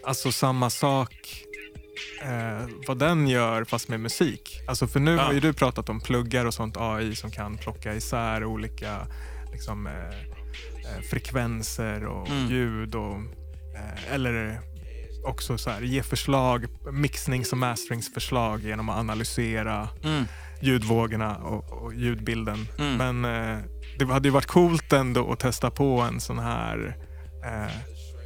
Alltså 0.03 0.31
samma 0.31 0.69
sak, 0.69 1.43
eh, 2.23 2.67
vad 2.87 2.97
den 2.99 3.27
gör 3.27 3.63
fast 3.63 3.87
med 3.87 3.99
musik. 3.99 4.61
Alltså 4.67 4.87
för 4.87 4.99
nu 4.99 5.15
Ja. 5.15 5.21
har 5.21 5.33
ju 5.33 5.39
du 5.39 5.53
pratat 5.53 5.89
om 5.89 5.99
pluggar 6.01 6.45
och 6.45 6.53
sånt 6.53 6.77
AI 6.77 7.15
som 7.15 7.31
kan 7.31 7.57
plocka 7.57 7.93
isär 7.95 8.43
olika 8.45 9.07
liksom, 9.51 9.87
eh, 9.87 9.93
eh, 10.95 11.01
frekvenser 11.09 12.05
och 12.05 12.27
Mm. 12.29 12.47
ljud. 12.49 12.95
Och, 12.95 13.15
eh, 13.75 14.13
eller 14.13 14.59
också 15.25 15.57
så 15.57 15.69
här, 15.69 15.81
ge 15.81 16.03
förslag, 16.03 16.65
mixnings 16.91 17.51
och 17.51 17.57
masteringsförslag 17.57 18.61
genom 18.61 18.89
att 18.89 18.97
analysera 18.99 19.89
Mm. 20.03 20.25
ljudvågorna 20.61 21.35
och, 21.37 21.71
och 21.83 21.93
ljudbilden. 21.93 22.67
Mm. 22.79 22.97
Men 23.21 23.25
eh, 23.55 23.59
det 23.99 24.05
hade 24.05 24.27
ju 24.27 24.31
varit 24.31 24.45
coolt 24.45 24.93
ändå 24.93 25.31
att 25.31 25.39
testa 25.39 25.71
på 25.71 26.01
en 26.01 26.19
sån 26.19 26.39
här 26.39 26.97
eh, 27.45 27.71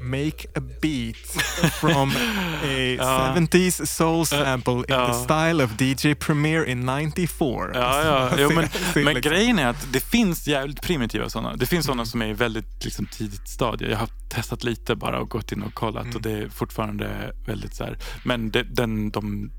Make 0.06 0.48
a 0.56 0.62
beat 0.82 1.16
from 1.82 2.10
a 2.10 2.16
Ja. 2.98 3.34
70s 3.38 3.86
soul 3.86 4.26
sample 4.26 4.74
in 4.74 4.86
ja. 4.88 5.08
the 5.08 5.14
style 5.24 5.64
of 5.64 5.72
DJ 5.78 6.14
Premier 6.20 6.64
in 6.66 6.86
94. 6.86 7.72
Ja, 7.74 8.04
ja. 8.04 8.32
Jo, 8.40 8.50
men, 8.56 8.68
Se- 8.70 9.04
men 9.04 9.14
liksom. 9.14 9.32
grejen 9.32 9.60
är 9.60 9.68
att 9.68 9.88
det 9.94 10.00
finns 10.00 10.48
jävligt 10.48 10.82
primitiva 10.82 11.30
sådana. 11.30 11.56
Det 11.56 11.66
finns 11.66 11.86
sådana 11.86 12.06
som 12.06 12.22
är 12.22 12.28
i 12.28 12.34
väldigt 12.34 12.84
liksom, 12.84 13.06
tidigt 13.06 13.48
stadie. 13.50 13.90
Jag 13.90 13.98
har 13.98 14.10
testat 14.30 14.64
lite 14.64 14.96
bara 14.96 15.20
och 15.20 15.30
gått 15.30 15.52
in 15.52 15.62
och 15.64 15.74
kollat 15.74 16.04
Mm. 16.04 16.16
och 16.16 16.22
det 16.22 16.32
är 16.32 16.50
fortfarande 16.50 17.32
väldigt 17.48 17.76
så 17.76 17.84
här. 17.84 17.98
Men 18.26 18.52
det, 18.52 18.64
den, 18.64 19.10
de 19.12 19.52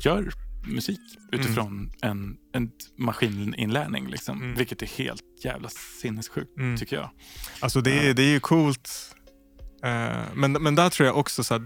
gör 0.00 0.32
musik 0.66 1.00
utifrån 1.32 1.90
en, 2.02 2.36
en 2.54 2.70
maskininlärning. 2.98 4.08
Liksom, 4.08 4.42
Mm. 4.42 4.54
Vilket 4.54 4.82
är 4.82 4.86
helt 4.86 5.22
jävla 5.44 5.68
sinnessjukt 6.02 6.58
Mm. 6.58 6.76
tycker 6.76 6.96
jag. 6.96 7.10
Alltså 7.60 7.80
det, 7.80 8.08
är, 8.08 8.14
det 8.14 8.22
är 8.22 8.30
ju 8.30 8.40
coolt. 8.40 8.90
Eh, 9.82 10.24
men, 10.34 10.52
men 10.52 10.74
där 10.74 10.90
tror 10.90 11.06
jag 11.06 11.16
också 11.16 11.44
så 11.44 11.54
att, 11.54 11.62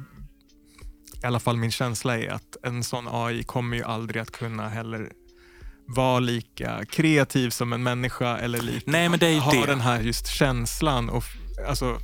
i 1.23 1.27
alla 1.27 1.41
fall 1.41 1.57
min 1.57 1.73
känsla 1.73 2.19
är 2.19 2.29
att 2.31 2.57
en 2.63 2.85
sån 2.85 3.09
AI 3.11 3.43
kommer 3.43 3.77
ju 3.77 3.83
aldrig 3.83 4.23
att 4.23 4.31
kunna 4.31 4.69
heller 4.69 5.13
vara 5.87 6.21
lika 6.21 6.85
kreativ 6.85 7.51
som 7.51 7.73
en 7.73 7.83
människa 7.83 8.39
eller 8.39 8.61
lika, 8.61 8.91
Nej, 8.91 9.09
men 9.09 9.19
det 9.19 9.27
är 9.27 9.41
ha 9.41 9.53
det. 9.53 9.67
den 9.67 9.81
här 9.81 10.01
just 10.01 10.27
känslan 10.27 11.11
och 11.11 11.25
alltså, 11.69 11.99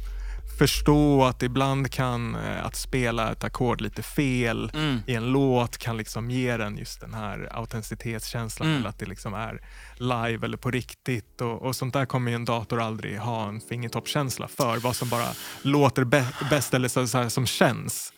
förstå 0.58 1.24
att 1.24 1.42
ibland 1.42 1.90
kan 1.92 2.34
eh, 2.34 2.64
att 2.66 2.76
spela 2.76 3.32
ett 3.32 3.44
ackord 3.44 3.80
lite 3.80 4.02
fel 4.02 4.70
Mm. 4.74 5.00
i 5.06 5.14
en 5.14 5.26
låt 5.32 5.78
kan 5.78 5.96
liksom 5.96 6.30
ge 6.30 6.56
den 6.56 6.76
just 6.78 7.00
den 7.00 7.14
här 7.14 7.48
autenticitetskänslan 7.52 8.68
Mm. 8.68 8.80
eller 8.80 8.88
att 8.88 8.98
det 8.98 9.06
liksom 9.06 9.34
är 9.34 9.60
live 9.96 10.44
eller 10.46 10.56
på 10.56 10.70
riktigt 10.70 11.40
och, 11.40 11.62
och 11.62 11.76
sånt 11.76 11.92
där 11.94 12.06
kommer 12.06 12.30
ju 12.30 12.34
en 12.34 12.44
dator 12.44 12.80
aldrig 12.80 13.18
ha 13.18 13.48
en 13.48 13.60
fingertoppskänsla 13.60 14.48
för 14.48 14.76
vad 14.76 14.96
som 14.96 15.08
bara 15.08 15.28
låter 15.62 16.04
bä- 16.04 16.50
bäst 16.50 16.74
eller 16.74 16.88
så, 16.88 17.06
så 17.06 17.18
här, 17.18 17.28
som 17.28 17.46
känns. 17.46 18.12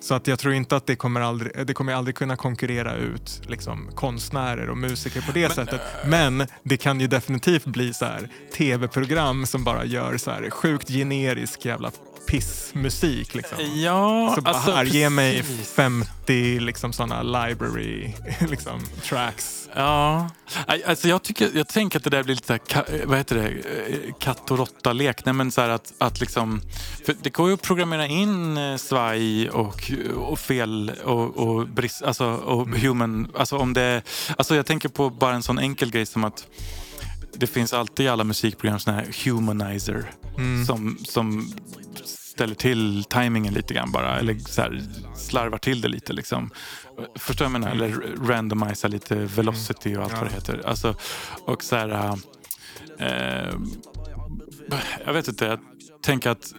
Så 0.00 0.14
att 0.14 0.26
jag 0.26 0.38
tror 0.38 0.54
inte 0.54 0.76
att 0.76 0.86
det 0.86 0.96
kommer 0.96 1.20
aldrig, 1.20 1.66
det 1.66 1.74
kommer 1.74 1.94
aldrig 1.94 2.14
kunna 2.16 2.36
konkurrera 2.36 2.94
ut 2.96 3.42
liksom, 3.48 3.90
konstnärer 3.94 4.70
och 4.70 4.78
musiker 4.78 5.20
på 5.20 5.32
det 5.32 5.52
sättet. 5.54 5.80
Men 6.06 6.46
det 6.62 6.76
kan 6.76 7.00
ju 7.00 7.06
definitivt 7.06 7.64
bli 7.64 7.94
så 7.94 8.04
här 8.04 8.28
tv-program 8.56 9.46
som 9.46 9.64
bara 9.64 9.84
gör 9.84 10.16
så 10.16 10.30
här 10.30 10.50
sjukt 10.50 10.88
generisk 10.88 11.64
jävla 11.64 11.90
pissmusik. 12.26 13.34
Liksom. 13.34 13.58
Ja, 13.74 14.32
Så 14.34 14.40
bara 14.40 14.54
alltså, 14.54 14.72
här, 14.72 14.84
ge 14.84 15.10
mig 15.10 15.36
precis. 15.36 15.72
50 15.72 16.60
liksom, 16.60 16.92
såna 16.92 17.22
library 17.22 18.12
liksom, 18.50 18.80
tracks. 19.02 19.59
Ja, 19.74 20.30
alltså 20.86 21.08
jag, 21.08 21.22
tycker, 21.22 21.50
jag 21.54 21.68
tänker 21.68 21.98
att 21.98 22.04
det 22.04 22.10
där 22.10 22.22
blir 22.22 22.34
lite 22.34 22.58
här, 22.70 23.04
vad 23.06 23.18
heter 23.18 23.36
det, 23.36 23.50
Eh, 23.90 24.12
katt 24.18 24.50
och 24.50 24.58
råtta-lek. 24.58 25.24
Men 25.24 25.50
så 25.50 25.60
att, 25.60 25.92
att 25.98 26.20
liksom, 26.20 26.60
det 27.22 27.30
går 27.30 27.48
ju 27.48 27.54
att 27.54 27.62
programmera 27.62 28.06
in 28.06 28.56
eh, 28.56 28.76
svaj 28.76 29.50
och, 29.50 29.92
och 30.16 30.38
fel 30.38 30.92
och, 31.04 31.36
och 31.36 31.68
brist, 31.68 32.02
alltså, 32.02 32.24
och 32.26 32.68
human. 32.68 33.32
Alltså 33.34 33.56
om 33.56 33.72
det, 33.72 34.02
alltså 34.38 34.54
jag 34.56 34.66
tänker 34.66 34.88
på 34.88 35.10
bara 35.10 35.34
en 35.34 35.42
sån 35.42 35.58
enkel 35.58 35.90
grej 35.90 36.06
som 36.06 36.24
att 36.24 36.46
det 37.32 37.46
finns 37.46 37.72
alltid 37.72 38.06
i 38.06 38.08
alla 38.08 38.24
musikprogram 38.24 38.78
sån 38.78 38.94
här 38.94 39.06
humanizer 39.24 40.10
som, 40.66 40.98
som 41.04 41.52
ställer 42.04 42.54
till 42.54 43.04
tajmingen 43.04 43.54
lite 43.54 43.74
grann 43.74 43.92
bara. 43.92 44.18
Eller 44.18 44.38
så 44.38 44.60
här, 44.60 44.82
slarvar 45.16 45.58
till 45.58 45.80
det 45.80 45.88
lite. 45.88 46.12
Liksom. 46.12 46.50
Förstår 47.14 47.44
jag 47.44 47.52
menar? 47.52 47.70
Eller 47.70 47.90
randomisar 48.26 48.88
lite 48.88 49.14
velocity 49.14 49.96
och 49.96 50.02
allt 50.02 50.12
vad 50.12 50.24
det 50.24 50.34
heter. 50.34 50.62
Alltså, 50.66 50.94
och 51.46 51.64
så 51.64 51.76
här... 51.76 52.18
Eh, 52.98 53.54
jag 55.06 55.12
vet 55.12 55.28
inte, 55.28 55.44
jag 55.44 55.58
tänker 56.02 56.30
att 56.30 56.54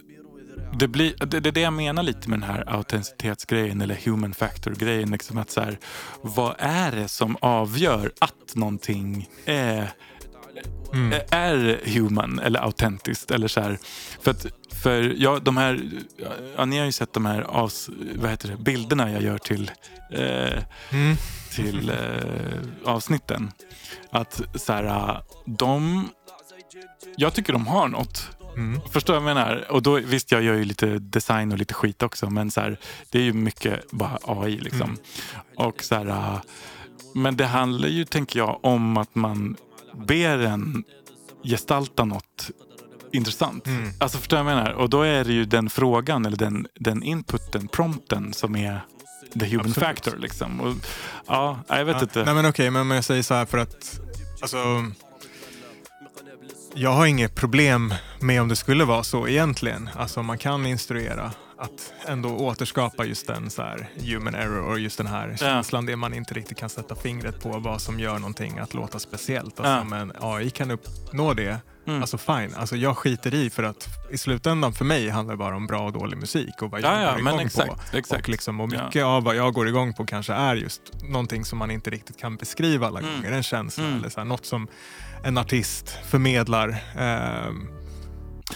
det, 0.80 0.88
blir, 0.88 1.14
det, 1.26 1.40
det 1.40 1.50
är 1.50 1.54
det 1.54 1.62
jag 1.62 1.74
menar 1.74 2.04
lite 2.04 2.30
med 2.30 2.40
den 2.40 2.50
här 2.50 2.64
autenticitetsgrejen 2.68 3.82
eller 3.82 3.96
human 3.96 4.34
factor-grejen. 4.34 5.12
Liksom 5.12 5.38
att 5.38 5.52
så 5.52 5.62
här, 5.62 5.78
vad 6.22 6.56
är 6.58 6.92
det 6.92 7.08
som 7.08 7.38
avgör 7.42 8.12
att 8.20 8.56
någonting 8.56 9.30
är 9.46 9.94
är 11.30 11.80
human 11.86 12.40
eller 12.40 12.60
autentiskt. 12.60 13.32
Eller 13.32 13.48
så 13.48 13.62
här. 13.62 13.80
För, 14.22 14.32
att, 14.32 14.46
för 14.84 15.16
ja, 15.18 15.40
de 15.40 15.58
här, 15.58 15.82
ja, 16.58 16.66
ni 16.66 16.78
har 16.78 16.86
ju 16.86 16.92
sett 16.92 17.14
de 17.14 17.26
här 17.26 17.42
avs, 17.42 17.90
vad 18.16 18.30
heter 18.30 18.48
det, 18.48 18.58
bilderna 18.58 19.12
jag 19.12 19.22
gör 19.22 19.38
till, 19.38 19.72
eh, 20.12 20.64
till 21.56 21.90
eh, 21.90 21.96
avsnitten. 22.86 23.52
Att 24.10 24.42
så 24.56 24.74
här, 24.74 25.22
de, 25.46 26.08
jag 27.16 27.34
tycker 27.34 27.54
de 27.54 27.68
har 27.68 27.88
något. 27.88 28.30
Förstår 28.92 29.14
du 29.14 29.20
vad 29.20 29.30
jag 29.30 29.36
menar? 29.36 29.72
Och 29.72 29.82
då, 29.82 29.94
visst, 29.96 30.32
jag 30.32 30.42
gör 30.42 30.54
ju 30.54 30.64
lite 30.64 31.00
design 31.00 31.52
och 31.52 31.58
lite 31.58 31.74
skit 31.74 32.04
också, 32.04 32.30
men 32.30 32.52
så 32.52 32.62
här, 32.62 32.80
det 33.10 33.20
är 33.20 33.24
ju 33.24 33.34
mycket 33.34 33.92
bara 33.92 34.18
AI. 34.24 34.58
Liksom. 34.58 34.98
Och 35.56 35.84
så 35.84 35.96
här, 35.96 36.40
men 37.16 37.38
det 37.38 37.46
handlar 37.46 37.88
ju, 37.88 38.06
tänker 38.06 38.40
jag, 38.40 38.60
om 38.62 38.98
att 38.98 39.16
man 39.16 39.56
ber 39.94 40.38
en 40.38 40.84
gestalta 41.44 42.06
något 42.06 42.52
intressant. 43.14 43.66
Alltså 44.00 44.18
förstår 44.18 44.38
du 44.38 44.44
vad 44.44 44.52
jag 44.54 44.58
menar? 44.58 44.72
Och 44.74 44.90
då 44.90 45.02
är 45.02 45.24
det 45.24 45.34
ju 45.34 45.46
den 45.46 45.70
frågan 45.70 46.26
eller 46.26 46.38
den, 46.38 46.68
den 46.76 47.04
inputen, 47.04 47.68
prompten 47.68 48.34
som 48.34 48.56
är 48.56 48.82
the 49.40 49.46
human 49.46 49.60
Absolut. 49.66 49.76
factor. 49.88 50.18
Liksom. 50.18 50.62
Och, 50.62 50.76
ja, 51.28 51.60
jag 51.68 51.86
vet 51.86 51.96
Ja, 51.96 52.02
inte. 52.02 52.24
Nej 52.26 52.34
men 52.34 52.46
okej, 52.46 52.70
men, 52.70 52.88
men 52.88 52.96
jag 52.96 53.04
säger 53.06 53.24
så 53.24 53.34
här 53.34 53.46
för 53.46 53.58
att 53.58 54.00
alltså, 54.42 54.86
jag 56.76 56.90
har 56.94 57.06
inget 57.06 57.36
problem 57.36 57.94
med 58.20 58.42
om 58.42 58.48
det 58.48 58.56
skulle 58.56 58.86
vara 58.86 59.04
så 59.04 59.28
egentligen. 59.28 59.90
Alltså 59.96 60.24
man 60.24 60.38
kan 60.38 60.66
instruera 60.66 61.32
att 61.58 61.94
ändå 62.08 62.30
återskapa 62.30 63.06
just 63.06 63.28
den 63.28 63.50
så 63.50 63.62
här 63.62 63.90
human 64.04 64.36
error 64.36 64.62
och 64.62 64.80
just 64.80 64.98
den 64.98 65.08
här 65.08 65.36
känslan 65.40 65.86
det 65.86 65.96
man 65.96 66.14
inte 66.14 66.34
riktigt 66.34 66.58
kan 66.58 66.70
sätta 66.70 66.96
fingret 66.96 67.42
på 67.44 67.50
vad 67.60 67.82
som 67.82 68.00
gör 68.00 68.20
någonting 68.20 68.60
att 68.60 68.74
låta 68.74 69.00
speciellt. 69.00 69.60
Alltså, 69.60 69.74
Ja. 69.74 69.84
Men 69.84 70.12
AI 70.20 70.50
kan 70.50 70.72
uppnå 70.72 71.34
det. 71.34 71.58
Alltså 71.86 72.18
fine, 72.18 72.54
alltså 72.56 72.76
jag 72.76 72.98
skiter 72.98 73.34
i 73.34 73.50
för 73.50 73.64
att 73.64 73.88
i 74.12 74.18
slutändan 74.18 74.74
för 74.74 74.86
mig 74.86 75.10
handlar 75.10 75.34
det 75.34 75.38
bara 75.38 75.56
om 75.56 75.68
bra 75.68 75.80
och 75.86 75.94
dålig 75.94 76.18
musik 76.18 76.62
och 76.62 76.72
vad 76.72 76.82
jag 76.82 76.94
Ja, 76.94 77.02
ja, 77.02 77.12
går 77.12 77.20
igång 77.20 77.40
exakt, 77.40 77.92
på. 77.92 77.98
exakt. 77.98 78.22
Och, 78.24 78.30
liksom, 78.30 78.60
och 78.62 78.74
Ja. 78.74 78.86
mycket 78.86 79.04
av 79.04 79.24
vad 79.24 79.36
jag 79.36 79.54
går 79.54 79.68
igång 79.68 79.94
på 79.94 80.06
kanske 80.06 80.34
är 80.34 80.56
just 80.56 80.82
någonting 81.04 81.46
som 81.46 81.58
man 81.60 81.72
inte 81.72 81.90
riktigt 81.90 82.18
kan 82.18 82.36
beskriva 82.36 82.88
alla 82.88 83.00
Mm. 83.00 83.14
gånger. 83.16 83.32
En 83.32 83.44
känsla 83.44 83.84
eller 83.84 84.10
så 84.10 84.20
här, 84.20 84.26
något 84.26 84.46
som 84.46 84.68
en 85.24 85.38
artist 85.38 85.98
förmedlar. 86.10 86.78
ehm, 86.98 87.68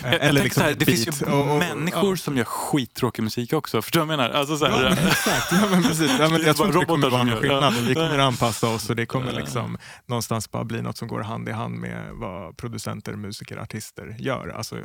Jag 0.04 0.14
eller 0.14 0.44
liksom 0.44 0.64
här, 0.64 0.74
det 0.74 0.86
finns 0.86 1.22
ju 1.22 1.26
Och- 1.26 1.52
och- 1.52 1.58
människor 1.60 2.10
ja. 2.14 2.18
som 2.18 2.38
gör 2.38 2.44
skittråkig 2.44 3.24
musik 3.24 3.54
också. 3.54 3.82
Förstår 3.82 4.00
du 4.02 4.06
vad 4.06 4.14
jag 4.14 4.18
menar? 4.20 4.40
Alltså, 4.40 4.58
så 4.58 4.66
här, 4.66 4.84
Ja, 4.84 4.90
men 4.96 5.08
exakt. 5.08 5.52
Ja, 5.52 5.68
men 5.72 5.84
precis. 5.84 6.12
Ja, 6.20 6.30
men 6.30 6.42
jag 6.46 6.56
tror 6.56 6.68
inte 6.68 6.80
det 6.80 6.86
kommer 6.86 7.10
vara 7.10 7.24
någon 7.24 7.38
skillnad. 7.42 7.64
ja. 7.74 7.80
Vi 7.88 7.94
kommer 7.94 8.20
anpassa 8.20 8.68
oss 8.70 8.90
och 8.90 8.96
det 8.96 9.06
kommer 9.06 9.32
liksom 9.32 9.78
någonstans 10.06 10.52
bara 10.52 10.64
bli 10.64 10.82
något 10.82 10.98
som 10.98 11.08
går 11.08 11.20
hand 11.22 11.50
i 11.50 11.52
hand 11.52 11.76
med 11.76 12.10
vad 12.14 12.58
producenter, 12.58 13.14
musiker, 13.14 13.58
artister 13.58 14.16
gör. 14.20 14.54
Alltså, 14.58 14.76
eh, 14.78 14.84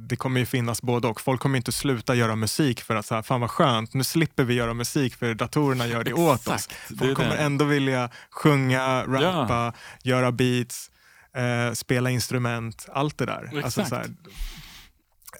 det 0.00 0.16
kommer 0.16 0.40
ju 0.40 0.46
finnas 0.46 0.82
både 0.82 1.08
och. 1.08 1.20
Folk 1.20 1.40
kommer 1.40 1.56
inte 1.56 1.72
sluta 1.72 2.14
göra 2.14 2.36
musik 2.36 2.80
för 2.80 2.96
att 2.96 3.06
så 3.06 3.14
här, 3.14 3.22
fan 3.22 3.40
vad 3.40 3.50
skönt, 3.50 3.94
nu 3.94 4.04
slipper 4.04 4.44
vi 4.44 4.54
göra 4.54 4.74
musik 4.74 5.14
för 5.14 5.34
datorerna 5.34 5.86
gör 5.86 6.04
det 6.04 6.12
åt 6.12 6.48
oss. 6.48 6.68
Det 6.88 6.96
Folk 6.98 7.16
kommer 7.16 7.30
det. 7.30 7.36
ändå 7.36 7.64
vilja 7.64 8.10
sjunga, 8.30 9.04
rappa, 9.04 9.72
göra 10.02 10.32
beats, 10.32 10.89
eh, 11.34 11.72
spela 11.72 12.10
instrument, 12.10 12.86
allt 12.92 13.18
det 13.18 13.26
där. 13.26 13.50
Alltså, 13.64 13.80
Exakt. 13.80 13.88
så 13.88 13.94
här, 13.94 14.06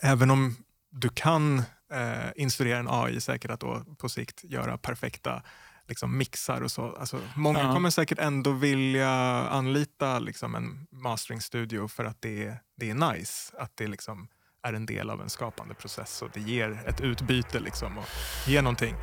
även 0.02 0.30
om 0.30 0.56
du 0.90 1.08
kan 1.08 1.58
eh, 1.92 2.30
instruera 2.36 2.78
en 2.78 2.88
AI 2.90 3.20
säkert 3.20 3.50
att 3.50 3.60
då 3.60 3.84
på 3.98 4.08
sikt 4.08 4.44
göra 4.44 4.78
perfekta 4.78 5.42
liksom, 5.88 6.18
mixar 6.18 6.60
och 6.60 6.70
så. 6.70 6.96
Alltså, 6.96 7.20
många 7.36 7.58
Ja. 7.62 7.72
kommer 7.72 7.90
säkert 7.90 8.18
ändå 8.18 8.52
vilja 8.52 9.10
anlita 9.48 10.18
liksom, 10.18 10.54
en 10.54 10.86
masteringstudio 10.90 11.88
för 11.88 12.04
att 12.04 12.22
det 12.22 12.46
är, 12.46 12.60
det 12.76 12.90
är 12.90 13.12
nice. 13.12 13.52
Att 13.58 13.76
det 13.76 13.86
liksom 13.86 14.28
är 14.62 14.72
en 14.72 14.86
del 14.86 15.10
av 15.10 15.20
en 15.22 15.30
skapande 15.30 15.74
process 15.74 16.22
och 16.22 16.30
det 16.34 16.40
ger 16.40 16.82
ett 16.86 17.00
utbyte 17.00 17.60
liksom, 17.60 17.98
och 17.98 18.04
ger 18.46 18.62
någonting. 18.62 18.94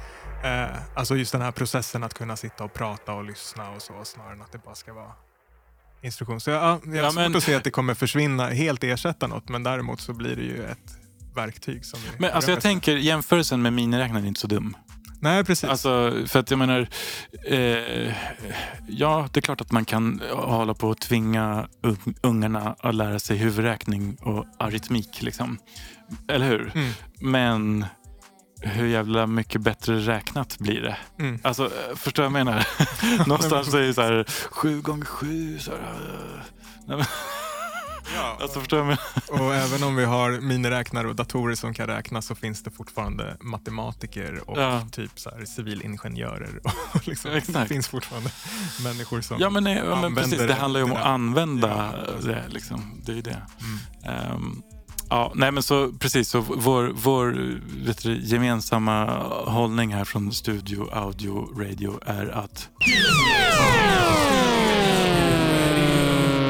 Eh, 0.43 0.69
alltså 0.95 1.15
just 1.15 1.31
den 1.31 1.41
här 1.41 1.51
processen 1.51 2.03
att 2.03 2.13
kunna 2.13 2.37
sitta 2.37 2.63
och 2.63 2.73
prata 2.73 3.13
och 3.13 3.23
lyssna 3.23 3.69
och 3.69 3.81
så 3.81 4.05
snarare 4.05 4.33
än 4.33 4.41
att 4.41 4.51
det 4.51 4.57
bara 4.57 4.75
ska 4.75 4.93
vara 4.93 5.11
instruktion. 6.01 6.39
Så 6.39 6.49
jag, 6.49 6.63
ja, 6.63 6.79
jag 6.85 6.91
har 6.91 6.97
Ja, 6.97 7.11
svårt 7.11 7.15
men- 7.23 7.35
att 7.35 7.43
se 7.43 7.55
att 7.55 7.63
det 7.63 7.71
kommer 7.71 7.93
försvinna, 7.93 8.47
helt 8.49 8.83
ersätta 8.83 9.27
något, 9.27 9.49
men 9.49 9.63
däremot 9.63 10.01
så 10.01 10.13
blir 10.13 10.35
det 10.35 10.43
ju 10.43 10.63
ett 10.65 10.97
verktyg 11.35 11.85
som 11.85 11.99
Men 12.17 12.31
alltså 12.33 12.51
jag 12.51 12.61
tänker 12.61 12.95
jämförelsen 12.97 13.61
med 13.61 13.73
miniräknaren 13.73 14.23
är 14.23 14.27
inte 14.27 14.39
så 14.39 14.47
dum. 14.47 14.77
Nej, 15.19 15.43
precis. 15.43 15.69
Alltså, 15.69 16.23
för 16.27 16.39
att 16.39 16.51
jag 16.51 16.57
menar, 16.57 16.87
eh, 17.47 18.13
ja 18.87 19.29
det 19.33 19.39
är 19.39 19.41
klart 19.41 19.61
att 19.61 19.71
man 19.71 19.85
kan 19.85 20.21
hålla 20.31 20.73
på 20.73 20.87
och 20.89 20.99
tvinga 20.99 21.67
un- 21.81 22.15
ungarna 22.23 22.75
att 22.79 22.95
lära 22.95 23.19
sig 23.19 23.37
huvudräkning 23.37 24.15
och 24.21 24.45
aritmik. 24.59 25.21
Liksom. 25.21 25.57
Eller 26.27 26.47
hur? 26.49 26.71
Mm. 26.75 26.91
Men 27.19 27.85
hur 28.61 28.87
jävla 28.87 29.27
mycket 29.27 29.61
bättre 29.61 29.99
räknat 29.99 30.59
blir 30.59 30.81
det? 30.81 30.97
Mm. 31.19 31.39
Alltså, 31.43 31.65
eh, 31.65 31.95
förstår 31.95 32.23
du 32.23 32.29
vad 32.29 32.39
jag 32.39 32.45
menar? 32.45 32.67
Någonstans 33.27 33.73
är 33.73 33.79
det 33.81 33.93
så 33.93 34.01
här, 34.01 34.25
sju 34.51 34.81
gånger 34.81 35.05
sju. 35.05 35.59
Så 35.59 35.71
här, 35.71 35.77
eh. 35.79 36.41
Men, 36.97 37.05
Ja, 38.15 38.37
alltså, 38.41 38.59
förstår 38.59 38.79
jag 38.89 38.97
och 39.41 39.55
även 39.55 39.83
om 39.83 39.95
vi 39.95 40.05
har 40.05 40.31
miniräknare 40.41 41.07
och 41.07 41.15
datorer 41.15 41.55
som 41.55 41.73
kan 41.73 41.87
räkna 41.87 42.21
så 42.21 42.35
finns 42.35 42.63
det 42.63 42.71
fortfarande 42.71 43.37
matematiker 43.41 44.49
och 44.49 44.57
Ja. 44.57 44.87
typ 44.91 45.11
så 45.19 45.29
här 45.29 45.45
civilingenjörer. 45.45 46.59
Och 46.93 47.07
liksom, 47.07 47.31
det 47.53 47.65
finns 47.67 47.87
fortfarande 47.87 48.29
människor 48.83 49.21
som... 49.21 49.37
Ja, 49.39 49.49
men, 49.49 49.63
nej, 49.63 49.75
men 49.83 49.93
använder 49.93 50.21
precis. 50.21 50.39
Det 50.39 50.53
handlar 50.53 50.79
ju 50.79 50.83
om 50.83 50.91
att 50.91 51.05
använda 51.05 51.93
Ja, 52.07 52.27
det. 52.27 52.43
Liksom. 52.47 53.01
Det 53.05 53.11
är 53.11 53.15
ju 53.15 53.21
det. 53.21 53.41
Ehm, 54.05 54.61
Ja, 55.09 55.31
nej 55.35 55.51
men 55.51 55.63
så 55.63 55.91
precis. 55.91 56.29
Så 56.29 56.39
vår 56.39 56.91
vår 56.95 57.59
vet 57.85 58.03
du, 58.03 58.19
gemensamma 58.21 59.05
hållning 59.45 59.93
här 59.93 60.05
från 60.05 60.33
Studio 60.33 60.89
Audio 60.93 61.59
Radio 61.59 61.99
är 62.05 62.27
att 62.27 62.69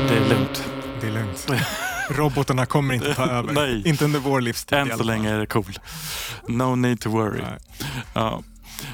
det 0.08 0.16
är 0.16 0.30
lugnt. 0.30 0.64
Det 1.02 1.08
är 1.08 1.12
lugnt. 1.12 1.48
Robotarna 2.10 2.66
kommer 2.66 2.94
inte 2.94 3.14
ta 3.14 3.26
över. 3.26 3.54
Nej. 3.54 3.88
Inte 3.88 4.06
under 4.06 4.20
vår 4.20 4.42
livstid 4.42 4.78
Än 4.78 4.98
så 4.98 5.04
länge 5.04 5.32
är 5.34 5.40
det 5.40 5.46
cool. 5.46 5.80
No 6.48 6.76
need 6.76 7.00
to 7.00 7.10
worry. 7.10 7.42
Nej. 7.42 7.58
Ja. 8.14 8.44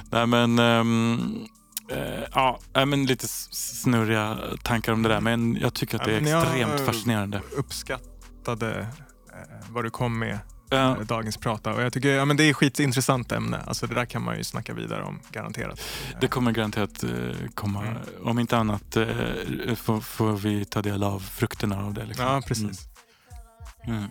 Nej, 0.09 0.28
men, 0.28 0.59
eh, 0.59 2.24
ja, 2.34 2.59
men 2.74 3.05
lite 3.05 3.28
snurriga 3.28 4.38
tankar 4.64 4.93
om 4.93 5.03
det 5.03 5.09
där. 5.09 5.22
Men 5.22 5.55
jag 5.55 5.74
tycker 5.74 5.97
att 5.97 6.05
det 6.05 6.14
är 6.14 6.22
extremt 6.22 6.80
fascinerande. 6.86 7.41
Uppskattade 7.55 8.80
eh, 8.80 8.88
vad 9.69 9.84
du 9.84 9.89
kom 9.89 10.19
med 10.19 10.39
Ja, 10.69 10.97
eh, 10.97 10.99
dagens 10.99 11.38
prata. 11.38 11.73
Och 11.73 11.81
jag 11.81 11.93
tycker 11.93 12.09
ja, 12.09 12.25
men 12.25 12.38
det 12.38 12.43
är 12.43 12.49
ett 12.49 12.55
skitintressant 12.55 13.31
ämne. 13.31 13.59
Alltså, 13.67 13.88
det 13.88 13.95
där 13.95 14.05
kan 14.05 14.23
man 14.23 14.38
ju 14.38 14.43
snacka 14.43 14.73
vidare 14.73 15.03
om, 15.03 15.19
garanterat. 15.31 15.81
det 16.21 16.27
kommer 16.27 16.51
garanterat 16.51 17.03
eh, 17.03 17.09
komma. 17.53 17.86
Mm. 17.86 17.97
Om 18.23 18.39
inte 18.39 18.57
annat 18.57 18.95
eh, 18.95 19.05
får, 19.75 20.01
får 20.01 20.31
vi 20.38 20.65
ta 20.65 20.81
del 20.81 21.03
av 21.03 21.19
frukterna 21.19 21.86
av 21.86 21.93
det. 21.93 22.05
Liksom. 22.05 22.25
Ja, 22.25 22.41
precis. 22.47 22.88
Mm. 23.84 23.97
Mm. 23.97 24.09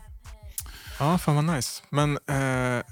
Ja, 0.98 1.18
fan 1.18 1.34
vad 1.34 1.44
nice. 1.56 1.82
Men 1.90 2.18
eh, 2.26 2.82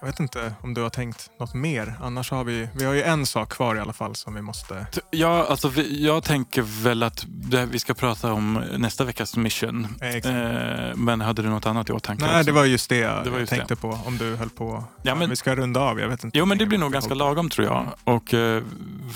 jag 0.00 0.06
vet 0.06 0.20
inte 0.20 0.54
om 0.60 0.74
du 0.74 0.80
har 0.82 0.90
tänkt 0.90 1.30
något 1.40 1.54
mer. 1.54 1.94
Annars 2.02 2.30
har 2.30 2.44
vi, 2.44 2.68
vi 2.74 2.84
har 2.84 2.92
ju 2.94 3.02
en 3.02 3.26
sak 3.26 3.48
kvar 3.52 3.76
i 3.76 3.80
alla 3.80 3.92
fall 3.92 4.14
som 4.16 4.34
vi 4.34 4.42
måste... 4.42 4.86
Ja, 5.10 5.46
alltså, 5.50 5.68
vi, 5.68 6.04
jag 6.06 6.24
tänker 6.24 6.62
väl 6.82 7.02
att 7.02 7.24
det, 7.28 7.66
vi 7.66 7.78
ska 7.78 7.94
prata 7.94 8.32
om 8.32 8.64
nästa 8.78 9.04
veckas 9.04 9.36
mission. 9.36 9.86
Eh. 10.00 10.16
Eh, 10.16 10.94
men 10.96 11.20
hade 11.20 11.42
du 11.42 11.48
något 11.48 11.66
annat 11.66 11.88
i 11.88 11.92
åtanke? 11.92 12.24
Nej, 12.24 12.34
också? 12.34 12.46
det 12.46 12.52
var 12.52 12.64
just 12.64 12.88
det 12.88 12.96
jag 12.98 13.24
Det 13.24 13.40
just 13.40 13.50
tänkte 13.50 13.76
på. 13.76 13.98
Om 14.06 14.18
du 14.18 14.36
höll 14.36 14.50
på... 14.50 14.84
Ja, 15.02 15.14
men- 15.14 15.30
vi 15.30 15.36
ska 15.36 15.54
runda 15.56 15.80
av. 15.80 16.00
Jag 16.00 16.08
vet 16.08 16.24
inte. 16.24 16.38
Jo, 16.38 16.44
men 16.44 16.58
det 16.58 16.66
blir 16.66 16.78
nog 16.78 16.90
ska 16.90 16.96
ganska 16.96 17.08
på. 17.08 17.14
lagom 17.14 17.50
tror 17.50 17.66
jag. 17.66 17.86
Och, 18.04 18.34
eh, 18.34 18.62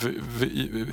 vi, 0.03 0.21
vi, 0.39 0.93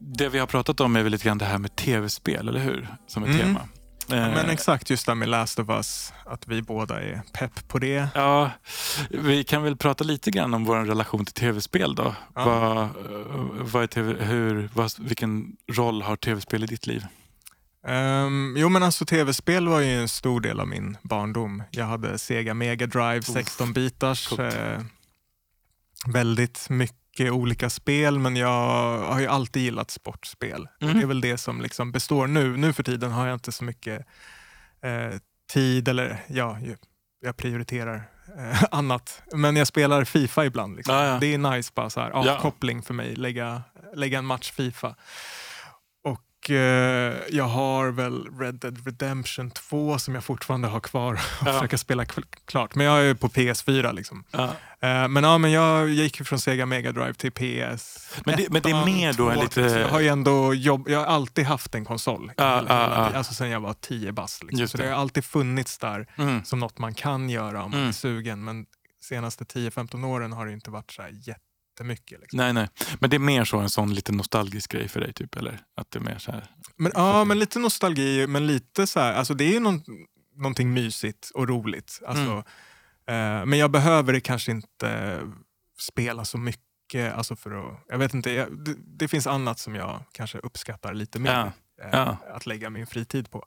det 0.00 0.28
vi 0.28 0.38
har 0.38 0.46
pratat 0.46 0.80
om 0.80 0.96
är 0.96 1.02
väl 1.02 1.12
lite 1.12 1.24
grann 1.24 1.38
det 1.38 1.44
här 1.44 1.58
med 1.58 1.76
tv-spel, 1.76 2.48
eller 2.48 2.60
hur? 2.60 2.88
Som 3.06 3.22
ett 3.22 3.28
Mm. 3.28 3.40
tema. 3.40 3.60
Eh, 4.12 4.34
Men 4.34 4.50
exakt 4.50 4.90
just 4.90 5.06
det 5.06 5.14
med 5.14 5.28
Last 5.28 5.58
of 5.58 5.68
Us. 5.68 6.12
Att 6.26 6.48
vi 6.48 6.62
båda 6.62 7.02
är 7.02 7.22
pepp 7.32 7.68
på 7.68 7.78
det. 7.78 8.08
Ja, 8.14 8.50
vi 9.10 9.44
kan 9.44 9.62
väl 9.62 9.76
prata 9.76 10.04
lite 10.04 10.30
grann 10.30 10.54
om 10.54 10.64
vår 10.64 10.76
relation 10.76 11.24
till 11.24 11.34
tv-spel 11.34 11.94
då. 11.94 12.14
Ja. 12.34 12.44
Vad, 12.44 12.82
eh, 12.82 13.26
vad 13.72 13.90
TV, 13.90 14.24
hur, 14.24 14.70
vad, 14.74 14.92
vilken 14.98 15.56
roll 15.72 16.02
har 16.02 16.16
tv-spel 16.16 16.64
i 16.64 16.66
ditt 16.66 16.86
liv? 16.86 17.06
Ehm, 17.86 18.54
jo 18.58 18.68
men 18.68 18.82
alltså 18.82 19.04
tv-spel 19.04 19.68
var 19.68 19.80
ju 19.80 20.00
en 20.00 20.08
stor 20.08 20.40
del 20.40 20.60
av 20.60 20.68
min 20.68 20.96
barndom. 21.02 21.62
Jag 21.70 21.84
hade 21.86 22.18
Sega 22.18 22.54
Mega 22.54 22.86
Drive 22.86 23.22
16 23.22 23.72
bitars. 23.72 24.28
Coolt. 24.28 24.40
Eh, 24.40 24.80
väldigt 26.12 26.66
mycket 26.70 26.96
olika 27.18 27.70
spel 27.70 28.18
men 28.18 28.36
jag 28.36 28.98
har 28.98 29.20
ju 29.20 29.26
alltid 29.26 29.62
gillat 29.62 29.90
sportspel. 29.90 30.68
Mm. 30.80 30.94
det 30.96 31.02
är 31.02 31.06
väl 31.06 31.20
det 31.20 31.38
som 31.38 31.60
liksom 31.60 31.92
består 31.92 32.26
nu. 32.26 32.56
Nu 32.56 32.72
för 32.72 32.82
tiden 32.82 33.10
har 33.12 33.26
jag 33.26 33.34
inte 33.34 33.52
så 33.52 33.64
mycket 33.64 34.06
eh, 34.82 35.18
tid 35.52 35.88
eller 35.88 36.16
ja, 36.28 36.58
jag 37.20 37.36
prioriterar 37.36 38.02
eh, 38.38 38.62
annat. 38.70 39.22
Men 39.32 39.56
jag 39.56 39.66
spelar 39.66 40.04
Fifa 40.04 40.44
ibland. 40.44 40.76
Liksom. 40.76 40.94
Ja, 40.94 41.06
ja. 41.06 41.18
Det 41.20 41.34
är 41.34 41.38
nice 41.38 41.72
bara 41.74 41.90
så 41.90 42.00
här, 42.00 42.10
Ja. 42.10 42.34
avkoppling 42.34 42.82
för 42.82 42.94
mig. 42.94 43.16
Lägga, 43.16 43.62
lägga 43.94 44.18
en 44.18 44.26
match 44.26 44.50
Fifa. 44.52 44.94
Och 46.44 46.50
eh, 46.50 47.16
jag 47.30 47.44
har 47.44 47.88
väl 47.90 48.38
Red 48.38 48.54
Dead 48.54 48.86
Redemption 48.86 49.50
2 49.50 49.98
som 49.98 50.14
jag 50.14 50.24
fortfarande 50.24 50.68
har 50.68 50.80
kvar 50.80 51.12
och 51.14 51.46
Ja. 51.46 51.52
försöka 51.52 51.78
spela 51.78 52.04
klart. 52.44 52.74
Men 52.74 52.86
jag 52.86 53.04
är 53.06 53.14
på 53.14 53.28
PS4 53.28 53.92
liksom. 53.92 54.24
Ja. 54.30 54.44
Eh, 54.80 55.08
men 55.08 55.24
ja, 55.24 55.38
men 55.38 55.50
jag 55.52 55.88
gick 55.88 56.18
ju 56.18 56.24
från 56.24 56.38
Sega 56.38 56.66
Mega 56.66 56.92
Drive 56.92 57.14
till 57.14 57.32
PS. 57.32 58.10
Men 58.24 58.36
det- 58.36 58.50
men 58.50 58.62
det 58.62 58.70
är 58.70 58.84
mer 58.84 59.12
då 59.12 59.30
än 59.30 59.38
lite- 59.38 59.70
så 59.70 59.78
Jag 59.78 59.88
har 59.88 60.00
ju 60.00 60.08
ändå 60.08 60.54
jobb, 60.54 60.88
jag 60.88 60.98
har 60.98 61.06
alltid 61.06 61.44
haft 61.44 61.74
en 61.74 61.84
konsol. 61.84 62.32
Ja, 62.36 62.44
hela- 62.56 62.80
hela. 63.06 63.18
Alltså 63.18 63.34
sen 63.34 63.50
jag 63.50 63.60
var 63.60 63.74
10 63.74 64.12
bast. 64.12 64.42
Liksom. 64.44 64.68
Så 64.68 64.76
det 64.76 64.86
har 64.88 64.94
alltid 64.94 65.24
funnits 65.24 65.78
där 65.78 66.06
Mm. 66.18 66.44
som 66.44 66.58
något 66.60 66.78
man 66.78 66.94
kan 66.94 67.30
göra 67.30 67.62
om 67.64 67.70
man 67.70 67.78
Mm. 67.80 67.88
är 67.88 67.92
sugen. 67.92 68.44
Men 68.44 68.66
senaste 69.02 69.44
10-15 69.44 70.04
åren 70.04 70.32
har 70.32 70.46
det 70.46 70.52
inte 70.52 70.70
varit 70.70 70.90
så 70.92 71.02
här 71.02 71.10
jättemycket. 71.80 72.20
Liksom. 72.20 72.36
Nej, 72.36 72.52
nej. 72.52 72.68
Men 73.00 73.10
det 73.10 73.16
är 73.16 73.18
mer 73.18 73.44
så 73.44 73.58
en 73.58 73.70
sån 73.70 73.94
lite 73.94 74.12
nostalgisk 74.12 74.72
grej 74.72 74.88
för 74.88 75.00
dig, 75.00 75.12
typ? 75.12 75.36
Eller? 75.36 75.60
Att 75.76 75.90
det 75.90 75.98
är 75.98 76.00
mer 76.02 76.18
så 76.18 76.32
här... 76.32 76.46
Men, 76.76 76.92
ja, 76.94 77.24
men 77.24 77.38
lite 77.38 77.58
nostalgi, 77.58 78.26
men 78.26 78.46
lite 78.46 78.86
så 78.86 79.00
här, 79.00 79.12
alltså 79.12 79.34
det 79.34 79.44
är 79.44 79.52
ju 79.52 79.60
någon, 79.60 79.82
någonting 80.36 80.72
mysigt 80.72 81.30
och 81.34 81.48
roligt. 81.48 82.00
Alltså, 82.06 82.44
eh, 83.06 83.46
men 83.46 83.52
jag 83.52 83.70
behöver 83.70 84.12
det 84.12 84.20
kanske 84.20 84.50
inte 84.50 85.20
spela 85.80 86.24
så 86.24 86.38
mycket, 86.38 87.14
alltså 87.14 87.36
för 87.36 87.50
att, 87.50 87.84
jag 87.88 87.98
vet 87.98 88.14
inte, 88.14 88.30
jag, 88.30 88.64
det, 88.64 88.74
det 88.78 89.08
finns 89.08 89.26
annat 89.26 89.58
som 89.58 89.74
jag 89.74 90.04
kanske 90.12 90.38
uppskattar 90.38 90.94
lite 90.94 91.18
mer 91.18 91.30
Ja, 91.30 91.52
eh, 91.84 91.90
ja. 91.92 92.16
att 92.34 92.46
lägga 92.46 92.70
min 92.70 92.86
fritid 92.86 93.30
på. 93.30 93.44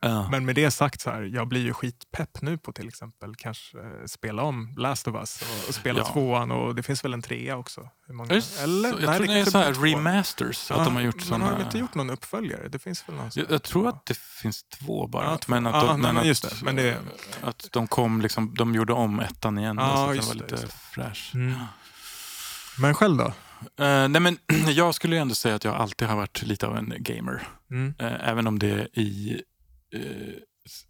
Ja. 0.00 0.28
Men 0.30 0.44
med 0.46 0.54
det 0.54 0.70
sagt, 0.70 1.00
så 1.00 1.10
här, 1.10 1.22
jag 1.22 1.48
blir 1.48 1.60
ju 1.60 1.72
skitpepp 1.72 2.42
nu 2.42 2.58
på 2.58 2.72
till 2.72 2.88
exempel 2.88 3.34
kanske 3.36 3.78
eh, 3.78 3.84
spela 4.06 4.42
om 4.42 4.74
Last 4.76 5.08
of 5.08 5.14
Us 5.14 5.42
och, 5.42 5.68
och 5.68 5.74
spela 5.74 5.98
Ja. 5.98 6.04
tvåan 6.12 6.50
och 6.50 6.74
det 6.74 6.82
finns 6.82 7.04
väl 7.04 7.14
en 7.14 7.22
trea 7.22 7.56
också. 7.56 7.88
Många? 8.08 8.34
Just, 8.34 8.60
Eller? 8.60 8.88
jag 8.88 9.00
Nej, 9.06 9.16
tror 9.16 9.26
det 9.26 9.32
är 9.32 9.36
kanske 9.36 9.50
så 9.50 9.58
här 9.58 9.72
remasters. 9.72 10.66
Ja, 10.70 10.76
att 10.76 10.84
de 10.84 10.94
har 10.94 11.02
gjort 11.02 11.16
men 11.16 11.24
såna... 11.24 11.44
har 11.44 11.52
de 11.58 11.62
inte 11.62 11.78
gjort 11.78 11.94
någon 11.94 12.10
uppföljare? 12.10 12.68
Det 12.68 12.78
finns 12.78 13.08
väl 13.08 13.16
någon 13.16 13.30
jag, 13.34 13.50
jag 13.50 13.62
tror 13.62 13.88
att 13.88 14.06
det 14.06 14.16
finns 14.18 14.62
två 14.64 15.06
bara. 15.06 15.24
Ja, 15.30 15.36
två. 15.38 15.50
Men 15.52 15.66
att 15.66 15.74
Ja, 15.74 15.92
de, 15.92 16.00
nej, 16.00 16.12
men 16.12 16.20
att, 16.20 16.26
just 16.26 16.42
det. 16.50 16.64
Men 16.64 16.76
det- 16.76 16.98
att 17.42 17.68
de 17.72 17.86
kom 17.86 18.20
liksom, 18.20 18.54
de 18.54 18.74
gjorde 18.74 18.92
om 18.92 19.20
ettan 19.20 19.58
igen. 19.58 19.76
Ja, 19.80 19.96
så 19.96 20.02
att 20.10 20.16
den 20.16 20.26
var 20.26 20.34
det, 20.34 20.40
lite 20.40 20.54
just 20.54 20.72
fräsch. 20.72 21.30
Mm. 21.34 21.54
Men 22.78 22.94
själv 22.94 23.16
då? 23.16 23.32
Eh, 23.60 24.08
nej, 24.08 24.20
men 24.20 24.38
jag 24.74 24.94
skulle 24.94 25.16
ju 25.16 25.22
ändå 25.22 25.34
säga 25.34 25.54
att 25.54 25.64
jag 25.64 25.74
alltid 25.74 26.08
har 26.08 26.16
varit 26.16 26.42
lite 26.42 26.66
av 26.66 26.76
en 26.76 26.94
gamer. 26.98 27.48
Mm. 27.70 27.94
Eh, 27.98 28.28
även 28.28 28.46
om 28.46 28.58
det 28.58 28.70
är 28.70 28.98
i... 28.98 29.42
S- 30.66 30.84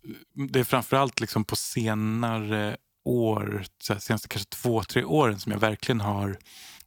det 0.53 0.61
är 0.61 0.65
framförallt 0.65 1.21
liksom 1.21 1.45
på 1.45 1.57
senare 1.57 2.77
år, 3.05 3.65
senaste 3.99 4.29
kanske 4.29 4.49
två, 4.49 4.83
tre 4.85 5.05
åren 5.05 5.39
som 5.41 5.53
jag 5.53 5.59
verkligen 5.59 6.01
har 6.01 6.39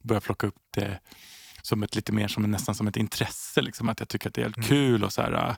börjat 0.02 0.24
plocka 0.24 0.46
upp 0.46 0.58
det 0.74 1.00
som 1.62 1.82
ett 1.82 1.94
lite 1.96 2.12
mer 2.12 2.28
som 2.28 2.42
nästan 2.42 2.74
som 2.74 2.88
ett 2.88 2.96
intresse. 2.96 3.62
Liksom, 3.62 3.88
att 3.88 4.00
jag 4.00 4.08
tycker 4.08 4.28
att 4.28 4.34
det 4.34 4.40
är 4.40 4.44
helt 4.44 4.56
Mm. 4.56 4.68
kul 4.68 5.04
och 5.04 5.12
så 5.12 5.22
här, 5.22 5.32
äh, 5.48 5.54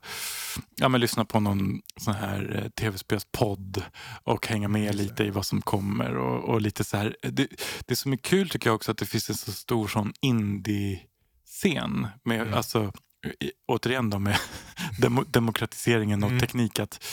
ja, 0.76 0.88
men 0.88 1.00
lyssna 1.00 1.24
på 1.24 1.40
någon 1.40 1.80
sån 1.96 2.14
här 2.14 2.60
eh, 2.64 2.68
tv-spelspodd 2.70 3.82
och 4.22 4.46
hänga 4.46 4.68
med 4.68 4.94
lite 4.94 5.24
i 5.24 5.30
vad 5.30 5.46
som 5.46 5.62
kommer. 5.62 6.16
Och, 6.16 6.44
och 6.54 6.60
lite 6.60 6.84
så 6.84 6.96
här, 6.96 7.16
det, 7.22 7.48
det 7.86 7.96
som 7.96 8.12
är 8.12 8.16
kul 8.16 8.48
tycker 8.50 8.68
jag 8.70 8.74
också 8.74 8.90
att 8.90 8.98
det 8.98 9.06
finns 9.06 9.28
en 9.30 9.36
så 9.36 9.52
stor 9.52 9.88
sån 9.88 10.12
indie-scen. 10.20 12.06
Med, 12.24 12.40
Mm. 12.40 12.54
alltså, 12.54 12.92
i, 13.40 13.52
återigen 13.66 14.10
då 14.10 14.18
med 14.18 14.38
demo, 15.00 15.24
demokratiseringen 15.24 16.22
och 16.22 16.28
Mm. 16.30 16.40
teknik. 16.40 16.78
att 16.78 17.04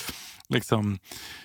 liksom, 0.49 0.99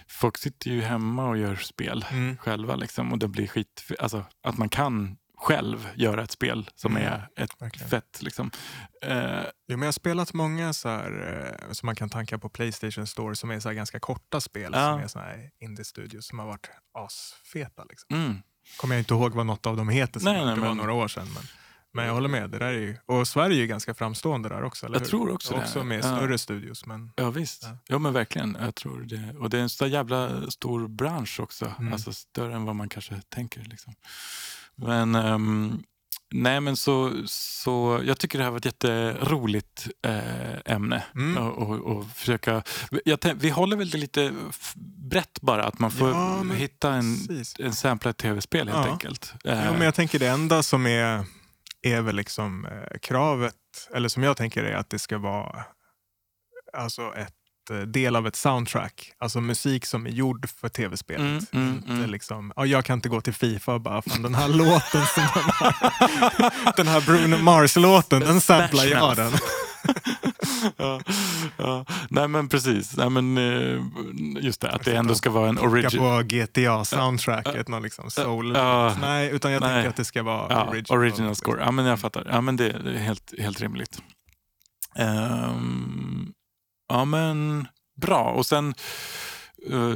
Folk 0.09 0.39
sitter 0.39 0.71
ju 0.71 0.83
hemma 0.83 1.29
och 1.29 1.39
gör 1.39 1.57
spel 1.57 2.05
Mm. 2.11 2.37
själva. 2.37 2.77
Liksom, 2.77 3.13
och 3.13 3.19
det 3.19 3.29
blir 3.29 3.47
skit, 3.47 3.85
alltså, 3.99 4.25
att 4.43 4.59
man 4.59 4.69
kan 4.69 5.17
själv 5.47 5.89
göra 5.95 6.23
ett 6.23 6.31
spel 6.31 6.71
som 6.75 6.97
Mm. 6.97 7.09
är 7.13 7.29
ett 7.37 7.51
Verkligen. 7.63 7.89
fett. 7.91 8.23
Liksom. 8.23 8.51
Eh, 9.03 9.41
Jo, 9.69 9.77
men 9.77 9.81
jag 9.81 9.87
har 9.87 9.93
spelat 9.93 10.33
många 10.33 10.73
så 10.73 10.89
här, 10.89 11.13
eh, 11.67 11.73
som 11.73 11.87
man 11.87 11.95
kan 11.97 12.09
tanka 12.09 12.39
på 12.39 12.49
Playstation 12.49 13.07
Store 13.07 13.37
som 13.37 13.51
är 13.51 13.61
så 13.61 13.71
ganska 13.73 14.01
korta 14.01 14.41
spel 14.41 14.71
Ja. 14.75 14.93
som 14.93 15.01
är 15.03 15.07
så 15.09 15.19
här 15.19 15.51
indie-studios 15.61 16.27
som 16.27 16.39
har 16.39 16.47
varit 16.47 16.71
asfeta. 16.99 17.85
Liksom. 17.85 18.17
mm. 18.17 18.43
Kommer 18.77 18.95
jag 18.95 19.01
inte 19.01 19.15
ihåg 19.15 19.33
vad 19.35 19.47
något 19.47 19.67
av 19.67 19.77
dem 19.77 19.89
heter, 19.89 20.21
Nej, 20.21 20.45
nej, 20.45 20.55
det 20.55 20.61
var 20.61 20.69
men- 20.69 20.77
några 20.77 20.93
år 20.93 21.09
sedan. 21.09 21.29
Men, 21.35 21.43
men 21.93 22.07
jag 22.07 22.15
håller 22.15 22.29
med, 22.29 22.51
det 22.51 22.59
där 22.59 22.67
är 22.67 22.73
ju, 22.73 22.97
och 23.07 23.29
Sverige 23.29 23.57
är 23.57 23.61
ju 23.61 23.67
ganska 23.67 23.95
framstående 23.95 24.49
där 24.49 24.63
också. 24.65 24.87
Jag 24.93 24.99
hur? 25.01 25.07
tror 25.07 25.31
också 25.33 25.55
det. 25.55 25.61
Också 25.61 25.85
med 25.85 25.99
Ja. 25.99 26.03
större 26.17 26.39
studios. 26.39 26.87
Men, 26.87 27.13
Ja 27.17 27.31
visst. 27.31 27.63
Ja. 27.63 27.79
Ja. 27.87 27.99
men 27.99 28.13
verkligen. 28.13 28.57
Jag 28.61 28.75
tror 28.75 29.01
det. 29.01 29.39
Och 29.39 29.51
det 29.51 29.59
är 29.59 29.63
en 29.63 29.69
så 29.69 29.87
jävla 29.87 30.51
stor 30.51 30.89
bransch 30.89 31.41
också. 31.41 31.75
Mm. 31.79 31.93
Alltså 31.93 32.13
större 32.13 32.55
än 32.55 32.65
vad 32.65 32.77
man 32.77 32.89
kanske 32.89 33.23
tänker. 33.29 33.61
Liksom. 33.61 33.95
Men 34.83 35.15
ehm, 35.15 35.83
nej 36.35 36.61
men 36.61 36.77
så, 36.77 37.13
så 37.27 38.01
jag 38.05 38.19
tycker 38.19 38.39
det 38.39 38.45
här 38.45 38.51
var 38.51 38.59
ett 38.59 38.65
jätteroligt 38.65 39.89
eh, 40.07 40.73
ämne. 40.75 41.05
Mm. 41.15 41.37
Och, 41.47 41.59
och, 41.71 41.97
och 41.97 42.07
försöka, 42.07 42.63
jag 43.05 43.19
vi 43.35 43.51
håller 43.51 43.77
väl 43.77 43.91
det 43.91 43.99
lite 43.99 44.33
brett 45.11 45.41
bara. 45.41 45.65
Att 45.65 45.79
man 45.79 45.91
får 45.91 46.09
Ja, 46.11 46.43
hitta 46.43 46.93
en, 46.93 47.27
precis. 47.29 47.55
en 47.61 47.75
samplad 47.75 48.17
tv-spel 48.17 48.69
helt 48.69 48.87
Ja. 48.87 48.93
enkelt. 48.93 49.35
Jo, 49.45 49.51
Eh, 49.51 49.73
men 49.73 49.83
jag 49.83 49.95
tänker 49.95 50.19
det 50.19 50.29
enda 50.29 50.63
som 50.63 50.87
är, 50.87 51.25
är 51.83 52.01
väl 52.01 52.17
liksom 52.17 52.67
eh, 52.67 52.99
kravet, 53.03 53.55
eller 53.95 54.09
som 54.09 54.23
jag 54.23 54.37
tänker 54.37 54.65
är 54.65 54.77
att 54.77 54.91
det 54.91 54.99
ska 54.99 55.19
vara 55.19 55.65
alltså 56.73 57.15
ett 57.15 57.35
del 57.75 58.17
av 58.17 58.27
ett 58.27 58.37
soundtrack. 58.37 59.13
Alltså 59.19 59.41
musik 59.41 59.87
som 59.87 60.07
är 60.07 60.11
gjord 60.11 60.49
för 60.49 60.69
tv-spelet. 60.69 61.53
Mm, 61.53 61.83
mm, 61.87 61.99
mm. 61.99 62.11
liksom, 62.11 62.53
ja, 62.57 62.67
jag 62.67 62.85
kan 62.85 62.99
inte 62.99 63.09
gå 63.09 63.21
till 63.21 63.35
Fifa 63.35 63.75
och 63.75 63.81
bara, 63.81 64.03
fan 64.03 64.23
den 64.23 64.35
här 64.35 64.49
låten, 64.59 65.07
som 65.07 65.23
den, 65.35 65.43
här, 65.53 66.73
den 66.77 66.87
här 66.89 67.01
Bruno 67.01 67.37
Mars-låten, 67.43 68.21
den 68.21 68.41
samplar 68.41 68.85
jag 68.85 69.17
den. 69.17 69.33
ja, 70.77 71.01
ja. 71.57 71.85
Nej 72.11 72.29
men 72.29 72.49
precis. 72.49 72.97
Nej, 72.97 73.11
men, 73.11 73.39
eh, 73.39 73.81
just 74.41 74.61
det, 74.61 74.71
att 74.71 74.85
det 74.85 74.97
ändå 74.97 75.15
ska 75.15 75.31
vara 75.31 75.49
en 75.49 75.59
Origi 75.59 75.87
original. 75.87 76.23
på 76.23 76.29
GTA-soundtracket, 76.29 77.69
någon 77.69 77.83
liksom 77.83 78.11
soul. 78.11 78.53
Ja. 78.55 78.97
Nej, 79.01 79.31
utan 79.31 79.53
jag 79.53 79.61
Nej. 79.61 79.71
tänker 79.71 79.89
att 79.91 79.97
det 79.97 80.05
ska 80.05 80.23
vara 80.23 80.47
Ja, 80.51 80.69
original. 80.69 80.99
original, 80.99 81.37
score. 81.37 81.61
Ja, 81.61 81.71
men 81.71 81.85
jag 81.87 82.01
fattar. 82.01 82.27
Ja, 82.31 82.41
men 82.41 82.57
det 82.57 82.67
är 82.67 82.99
helt, 82.99 83.35
helt 83.39 83.61
rimligt. 83.61 84.03
Ehm, 84.97 86.33
ja, 86.89 87.05
men 87.05 87.67
bra. 87.97 88.23
Och 88.25 88.47
sen 88.47 88.75
eh, 89.71 89.95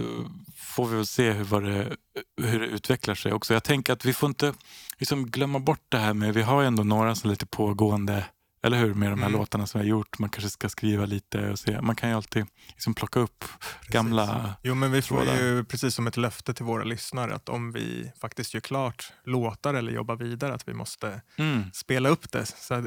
får 0.57 0.86
vi 0.88 0.97
väl 0.97 1.07
se 1.07 1.32
hur, 1.32 1.61
det, 1.61 1.97
hur 2.43 2.61
det 2.61 2.66
utvecklar 2.66 3.14
sig 3.14 3.32
också. 3.32 3.55
Jag 3.55 3.64
tänker 3.64 3.93
att 3.93 4.05
vi 4.05 4.12
får 4.12 4.26
inte 4.26 4.53
liksom 4.99 5.26
glömma 5.30 5.59
bort 5.59 5.84
det 5.88 5.99
här 5.99 6.14
med, 6.14 6.34
vi 6.34 6.43
har 6.43 6.61
ju 6.61 6.66
ändå 6.66 6.84
några 6.84 7.14
som 7.14 7.30
lite 7.30 7.47
pågående, 7.47 8.24
eller 8.62 8.78
hur, 8.78 8.95
med 8.95 9.12
de 9.12 9.20
här 9.20 9.28
Mm. 9.28 9.41
låtarna 9.41 9.66
som 9.66 9.80
vi 9.80 9.86
har 9.86 9.91
gjort. 9.91 10.18
Man 10.18 10.30
kanske 10.30 10.51
ska 10.51 10.68
skriva 10.68 11.07
lite 11.07 11.51
och 11.51 11.59
se. 11.59 11.80
Man 11.80 11.97
kan 11.97 12.09
ju 12.11 12.16
alltid 12.16 12.47
liksom 12.68 12.95
plocka 12.95 13.20
upp 13.20 13.45
gamla... 13.88 14.55
Jo, 14.62 14.74
men 14.74 14.93
vi 14.93 15.03
får 15.03 15.16
trådar. 15.16 15.36
ju 15.43 15.64
precis 15.64 15.95
som 15.95 16.07
ett 16.07 16.16
löfte 16.16 16.55
till 16.55 16.64
våra 16.64 16.84
lyssnare 16.84 17.34
att 17.34 17.49
om 17.49 17.72
vi 17.72 18.12
faktiskt 18.20 18.55
gör 18.55 18.61
klart 18.61 19.12
låtar 19.24 19.74
eller 19.74 19.93
jobbar 19.93 20.16
vidare 20.16 20.55
att 20.55 20.68
vi 20.68 20.74
måste 20.74 21.20
Mm. 21.36 21.62
spela 21.72 22.09
upp 22.09 22.32
det. 22.32 22.47
Så 22.47 22.74
eh, 22.74 22.82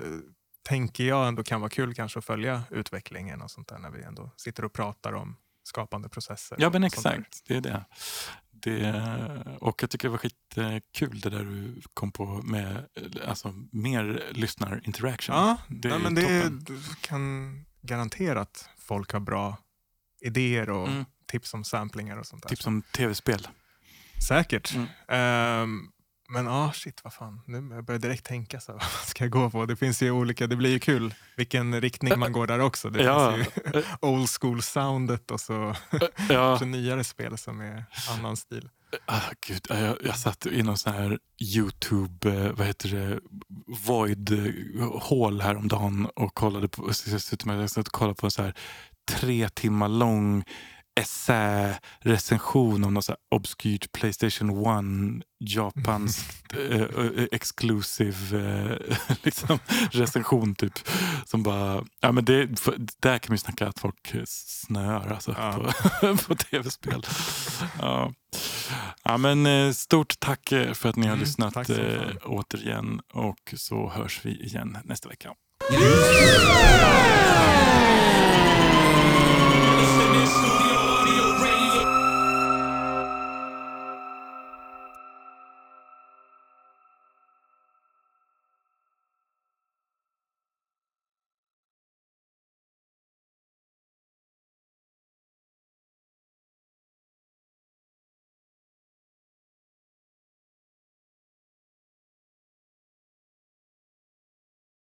tänker 0.63 1.03
jag 1.03 1.27
ändå 1.27 1.43
kan 1.43 1.61
vara 1.61 1.69
kul 1.69 1.93
kanske 1.93 2.19
att 2.19 2.25
följa 2.25 2.63
utvecklingen 2.71 3.41
och 3.41 3.51
sånt 3.51 3.67
där 3.67 3.77
när 3.77 3.89
vi 3.91 4.03
ändå 4.03 4.31
sitter 4.37 4.65
och 4.65 4.73
pratar 4.73 5.13
om 5.13 5.35
skapande 5.63 6.09
processer. 6.09 6.57
Ja, 6.59 6.69
men 6.69 6.83
exakt. 6.83 7.43
Det 7.47 7.55
är 7.55 7.61
det. 7.61 7.85
det. 8.51 9.57
Och 9.59 9.83
jag 9.83 9.89
tycker 9.89 10.07
det 10.07 10.11
var 10.11 10.17
skitkul 10.17 11.19
det 11.19 11.29
där 11.29 11.43
du 11.43 11.81
kom 11.93 12.11
på 12.11 12.25
med 12.25 12.85
alltså, 13.27 13.53
mer 13.71 14.29
lyssnar-interaction. 14.31 15.35
Ja, 15.35 15.57
det 15.67 15.89
nej, 15.89 15.99
men 15.99 16.15
det 16.15 16.51
kan 17.01 17.65
garantera 17.81 18.41
att 18.41 18.69
folk 18.77 19.13
har 19.13 19.19
bra 19.19 19.57
idéer 20.21 20.69
och 20.69 20.87
Mm. 20.87 21.05
tips 21.27 21.53
om 21.53 21.63
samplingar 21.63 22.17
och 22.17 22.25
sånt 22.25 22.43
där. 22.43 22.49
Tips 22.49 22.67
om 22.67 22.81
tv-spel. 22.81 23.47
Säkert. 24.27 24.73
Mm. 24.75 24.87
Ehm, 25.07 25.91
men 26.33 26.47
ah, 26.47 26.71
shit, 26.73 27.01
vad 27.03 27.13
fan. 27.13 27.41
Nu 27.45 27.61
börjar 27.61 27.83
jag 27.87 28.01
direkt 28.01 28.25
tänka 28.25 28.59
så 28.59 28.71
här, 28.71 28.79
vad 28.99 29.07
ska 29.07 29.23
jag 29.23 29.31
gå 29.31 29.49
på? 29.49 29.65
Det 29.65 29.75
finns 29.75 30.01
ju 30.01 30.11
olika, 30.11 30.47
det 30.47 30.55
blir 30.55 30.69
ju 30.69 30.79
kul 30.79 31.13
vilken 31.37 31.81
riktning 31.81 32.19
man 32.19 32.31
går 32.31 32.47
där 32.47 32.59
också. 32.59 32.89
Det 32.89 33.03
Ja. 33.03 33.33
finns 33.33 33.47
ju 33.75 33.83
old 34.01 34.29
school 34.29 34.61
soundet 34.61 35.31
och 35.31 35.39
så 35.41 35.75
Ja, 36.29 36.59
nyare 36.65 37.03
spel 37.03 37.37
som 37.37 37.61
är 37.61 37.85
annan 38.09 38.37
stil. 38.37 38.69
ah, 39.05 39.21
gud, 39.47 39.65
jag, 39.69 39.97
jag 40.03 40.17
satt 40.17 40.45
i 40.45 40.63
någon 40.63 40.77
sån 40.77 40.93
här 40.93 41.19
Youtube, 41.55 42.29
eh, 42.45 42.51
vad 42.51 42.67
heter 42.67 42.89
det, 42.89 43.19
void-hål 43.87 45.41
häromdagen 45.41 46.05
och 46.15 46.33
kollade 46.33 46.67
på, 46.67 46.87
jag 46.87 46.95
satt 47.69 47.87
och 47.87 47.93
kollade 47.93 48.15
på 48.15 48.27
en 48.27 48.31
så 48.31 48.43
här 48.43 48.53
tre 49.09 49.49
timmar 49.49 49.87
lång 49.89 50.43
essärecension 50.95 52.83
om 52.83 52.93
något 52.93 53.05
så 53.05 53.15
obskyrt 53.31 53.91
Playstation 53.91 54.49
1 55.19 55.25
japanskt 55.39 56.53
eh, 56.53 56.81
eh, 56.81 57.05
eh, 57.17 57.27
exclusive 57.31 58.37
eh, 58.37 58.77
liksom, 59.23 59.59
recension 59.91 60.55
typ. 60.55 60.79
Som 61.25 61.43
bara, 61.43 61.85
ja, 62.01 62.11
men 62.11 62.25
det, 62.25 62.59
för, 62.59 62.75
där 62.99 63.17
kan 63.17 63.33
vi 63.33 63.37
snacka 63.37 63.67
att 63.67 63.79
folk 63.79 64.15
snör 64.27 65.13
alltså, 65.13 65.35
ja. 65.37 65.73
på, 66.01 66.17
på 66.27 66.35
tv-spel. 66.35 67.05
Ja. 67.79 68.13
ja. 69.03 69.17
men 69.17 69.45
eh, 69.45 69.71
stort 69.71 70.19
tack 70.19 70.49
för 70.73 70.89
att 70.89 70.95
ni 70.95 71.07
har 71.07 71.13
mm, 71.13 71.19
lyssnat 71.19 71.69
eh, 71.69 72.01
återigen 72.23 73.01
och 73.13 73.53
så 73.57 73.89
hörs 73.89 74.19
vi 74.23 74.43
igen 74.43 74.77
nästa 74.83 75.09
vecka. 75.09 75.33
Yeah! 75.71 76.53